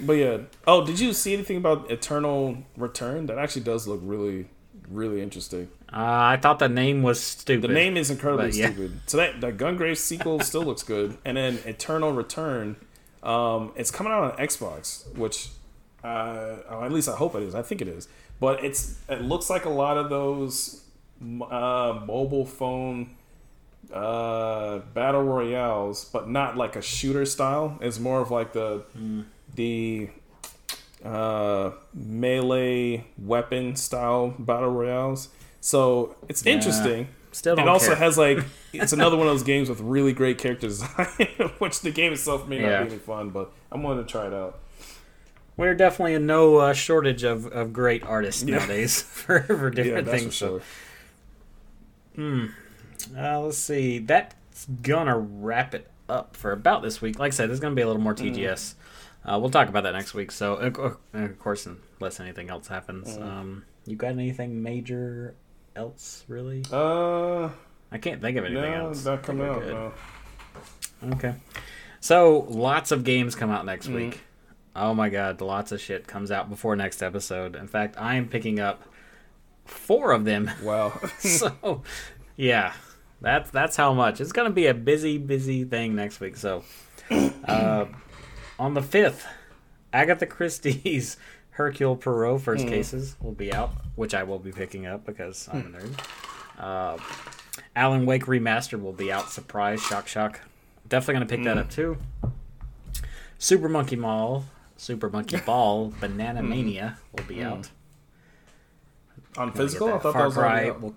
[0.00, 0.38] But yeah.
[0.66, 3.26] Oh, did you see anything about Eternal Return?
[3.26, 4.48] That actually does look really,
[4.88, 5.68] really interesting.
[5.92, 7.70] uh, I thought the name was stupid.
[7.70, 8.66] The name is incredibly yeah.
[8.66, 9.00] stupid.
[9.06, 12.76] So that the Gungrave sequel still looks good, and then Eternal Return,
[13.22, 15.48] um, it's coming out on Xbox, which,
[16.02, 17.54] uh, at least I hope it is.
[17.54, 18.08] I think it is,
[18.40, 20.82] but it's it looks like a lot of those
[21.22, 23.14] uh, mobile phone
[23.92, 27.78] uh, battle royales, but not like a shooter style.
[27.80, 28.84] It's more of like the
[29.54, 30.08] the
[31.04, 35.28] uh, melee weapon style battle royales.
[35.60, 37.08] So it's interesting.
[37.32, 37.96] Still don't it also care.
[37.96, 38.38] has like
[38.72, 41.06] it's another one of those games with really great character design,
[41.58, 42.82] which the game itself may not Yeah.
[42.84, 44.60] be any fun, but I'm willing to try it out.
[45.56, 50.06] We're definitely in no uh, shortage of, of great artists nowadays for, for Yeah, different
[50.06, 50.38] that's things.
[50.38, 50.62] for sure.
[52.16, 52.48] So,
[53.16, 53.98] uh, let's see.
[53.98, 54.34] That's
[54.82, 57.18] gonna wrap it up for about this week.
[57.18, 58.34] Like I said, there's gonna be a little more Mm.
[58.34, 58.74] TGS.
[59.24, 60.30] Uh, we'll talk about that next week.
[60.30, 63.22] So, of course, unless anything else happens, Mm.
[63.22, 65.34] um, you got anything major
[65.74, 66.24] else?
[66.28, 66.62] Really?
[66.70, 67.48] Uh,
[67.90, 69.04] I can't think of anything no, else.
[69.04, 69.64] not coming out.
[69.66, 69.92] No.
[71.12, 71.34] Okay.
[72.00, 73.94] So lots of games come out next Mm.
[73.94, 74.20] week.
[74.76, 77.56] Oh my god, lots of shit comes out before next episode.
[77.56, 78.82] In fact, I am picking up
[79.64, 80.50] four of them.
[80.62, 80.92] Wow.
[81.18, 81.82] so
[82.36, 82.72] yeah.
[83.20, 84.20] That's that's how much.
[84.20, 86.36] It's gonna be a busy, busy thing next week.
[86.36, 86.62] So
[87.48, 87.86] uh,
[88.58, 89.26] on the fifth,
[89.92, 91.16] Agatha Christie's
[91.50, 92.70] Hercule Poirot first hmm.
[92.70, 95.76] cases will be out, which I will be picking up because I'm a hmm.
[95.76, 96.00] nerd.
[96.58, 96.98] Uh,
[97.74, 99.30] Alan Wake Remastered will be out.
[99.30, 100.40] Surprise, shock, shock.
[100.88, 101.60] Definitely gonna pick that hmm.
[101.60, 101.96] up too.
[103.38, 104.44] Super Monkey Mall,
[104.76, 107.70] Super Monkey Ball, Banana Mania will be out.
[109.38, 110.80] On physical, I thought Far that was Cry out.
[110.82, 110.94] will-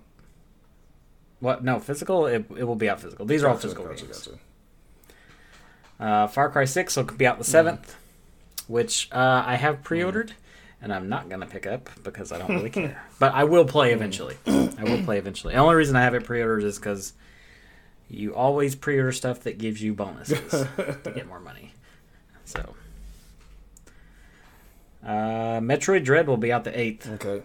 [1.40, 1.62] What?
[1.64, 2.26] No, physical.
[2.26, 3.24] It, it will be out physical.
[3.26, 4.26] These are all physical gotcha, games.
[4.26, 4.38] gotcha.
[6.00, 7.96] Uh, Far Cry Six will be out the seventh,
[8.66, 10.32] which uh, I have pre-ordered,
[10.82, 13.02] and I'm not gonna pick up because I don't really care.
[13.18, 14.36] But I will play eventually.
[14.46, 15.54] I will play eventually.
[15.54, 17.12] The only reason I have it pre-ordered is because
[18.08, 21.72] you always pre-order stuff that gives you bonuses to get more money.
[22.44, 22.74] So,
[25.04, 27.42] uh, Metroid Dread will be out the eighth, Okay.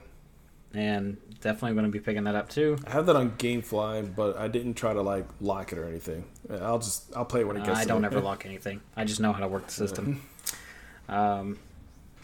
[0.73, 2.77] and definitely going to be picking that up too.
[2.87, 6.23] I have that on GameFly, but I didn't try to like lock it or anything.
[6.49, 7.79] I'll just I'll play it when it gets.
[7.79, 8.81] I don't ever lock anything.
[8.95, 10.21] I just know how to work the system.
[11.09, 11.59] Um,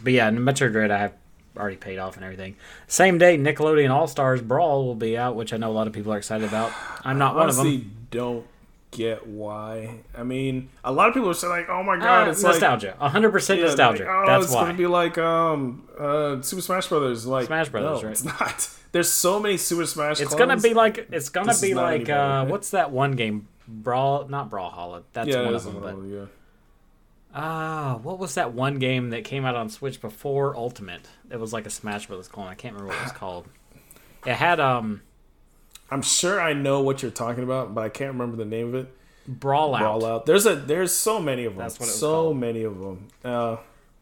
[0.03, 1.13] but yeah, Metroid Dread I have
[1.57, 2.55] already paid off and everything.
[2.87, 5.93] Same day, Nickelodeon All Stars Brawl will be out, which I know a lot of
[5.93, 6.71] people are excited about.
[7.03, 8.07] I'm not one of them.
[8.11, 8.47] don't
[8.91, 9.99] get why.
[10.17, 12.95] I mean, a lot of people are saying like, "Oh my god, Uh, it's nostalgia,
[12.99, 14.03] 100% Yeah, nostalgia.
[14.05, 14.61] like, oh, That's it's why.
[14.63, 17.25] gonna be like um uh Super Smash Brothers.
[17.25, 18.11] Like Smash Brothers, no, right.
[18.11, 18.69] It's not.
[18.91, 20.19] There's so many Super Smash.
[20.19, 20.39] it's clones.
[20.39, 23.47] gonna be like it's gonna This be like uh, what's that one game?
[23.67, 25.03] Brawl, not Brawlhalla.
[25.13, 25.79] That's yeah, one of them.
[25.79, 26.25] But yeah.
[27.33, 31.07] Ah, what was that one game that came out on Switch before Ultimate?
[31.29, 32.47] It was like a Smash Brothers clone.
[32.47, 33.47] I can't remember what it was called.
[34.25, 35.01] It had um
[35.91, 38.75] I'm sure I know what you're talking about, but I can't remember the name of
[38.75, 38.95] it.
[39.27, 39.79] Brawl Out.
[39.81, 40.25] Brawl out.
[40.25, 41.59] There's a there's so many of them.
[41.63, 42.37] That's what it was so called.
[42.37, 43.07] many of them.
[43.23, 43.57] Uh,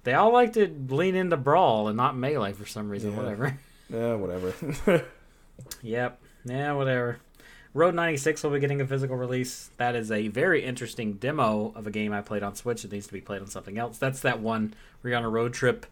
[0.05, 3.11] They all like to lean into Brawl and not Melee for some reason.
[3.11, 3.17] Yeah.
[3.17, 3.59] Whatever.
[3.89, 4.53] Yeah, whatever.
[5.81, 6.19] Yep.
[6.45, 7.17] Yeah, whatever.
[7.73, 9.71] Road 96 will be getting a physical release.
[9.77, 12.85] That is a very interesting demo of a game I played on Switch.
[12.85, 13.97] It needs to be played on something else.
[13.97, 15.85] That's that one where you're on a road trip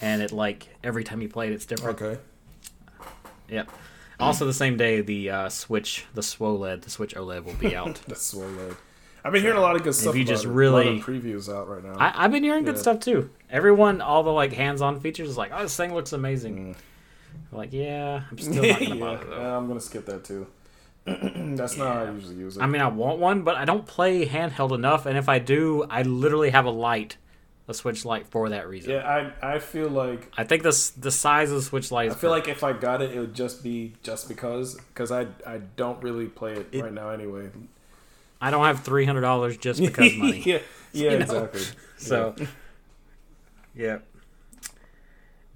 [0.00, 2.00] and it like every time you play it it's different.
[2.00, 2.20] okay.
[3.48, 3.70] Yep.
[4.18, 8.00] Also the same day the uh, Switch, the SWOLED, the Switch OLED will be out.
[8.16, 8.76] So good.
[9.24, 10.14] I've been hearing a lot of good stuff.
[10.14, 10.48] If you about just it.
[10.50, 11.94] really- a lot of previews out right now.
[11.98, 13.30] I, I've been hearing good stuff too.
[13.50, 16.74] Everyone, all the like hands-on features is like, oh, this thing looks amazing.
[16.74, 16.76] Mm.
[17.52, 19.56] I'm like, yeah, I'm still not gonna yeah, bother though.
[19.56, 20.46] I'm gonna skip that too.
[21.04, 22.62] That's not how I usually use it.
[22.62, 25.06] I mean, I want one, but I don't play handheld enough.
[25.06, 27.16] And if I do, I literally have a light,
[27.66, 28.92] a Switch light for that reason.
[28.92, 32.10] yeah, I I feel like I think this the size of the Switch light.
[32.10, 35.10] I Is feel like if I got it, it would just be just because because
[35.10, 37.50] I I don't really play it, It- right now anyway.
[38.42, 40.42] I don't have three hundred dollars just because money.
[40.46, 40.58] yeah,
[40.92, 41.24] yeah, You know?
[41.24, 41.62] exactly.
[41.96, 42.34] So,
[43.74, 43.98] yeah.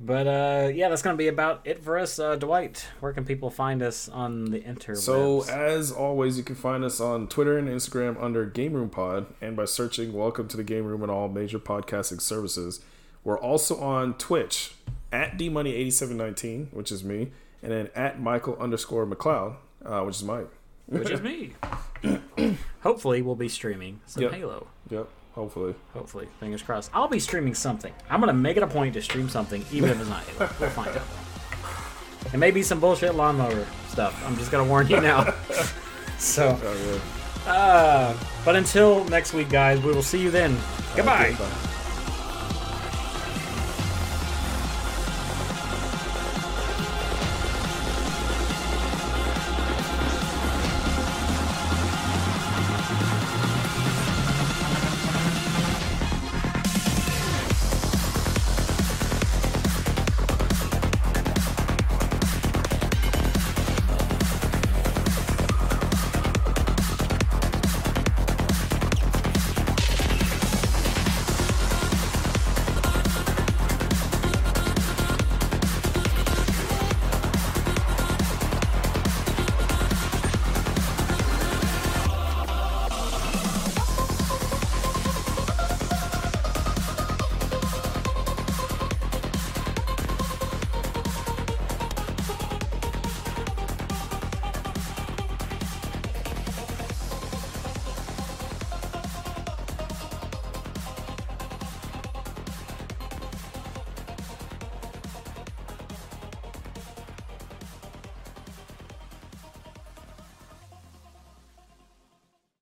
[0.00, 2.18] But uh, yeah, that's gonna be about it for us.
[2.18, 4.98] Uh, Dwight, where can people find us on the interwebs?
[4.98, 9.26] So as always, you can find us on Twitter and Instagram under Game Room Pod,
[9.40, 12.80] and by searching "Welcome to the Game Room" on all major podcasting services.
[13.22, 14.74] We're also on Twitch
[15.12, 17.30] at dmoney8719, which is me,
[17.62, 19.54] and then at Michael underscore McLeod,
[19.84, 20.48] uh, which is Mike.
[20.86, 21.54] which is me.
[22.82, 24.32] Hopefully, we'll be streaming some Yep.
[24.32, 24.66] Halo.
[24.90, 25.74] Yep, hopefully.
[25.92, 26.90] Hopefully, fingers crossed.
[26.94, 27.92] I'll be streaming something.
[28.10, 30.50] I'm gonna make it a point to stream something, even if it's not Halo.
[30.60, 31.02] We'll find out.
[32.32, 34.20] It may be some bullshit lawnmower stuff.
[34.26, 35.32] I'm just gonna warn you now.
[36.18, 37.00] so, Oh,
[37.46, 37.52] yeah.
[37.52, 40.56] uh, but until next week, guys, we will see you then.
[40.96, 41.32] Goodbye.
[41.38, 41.50] Bye.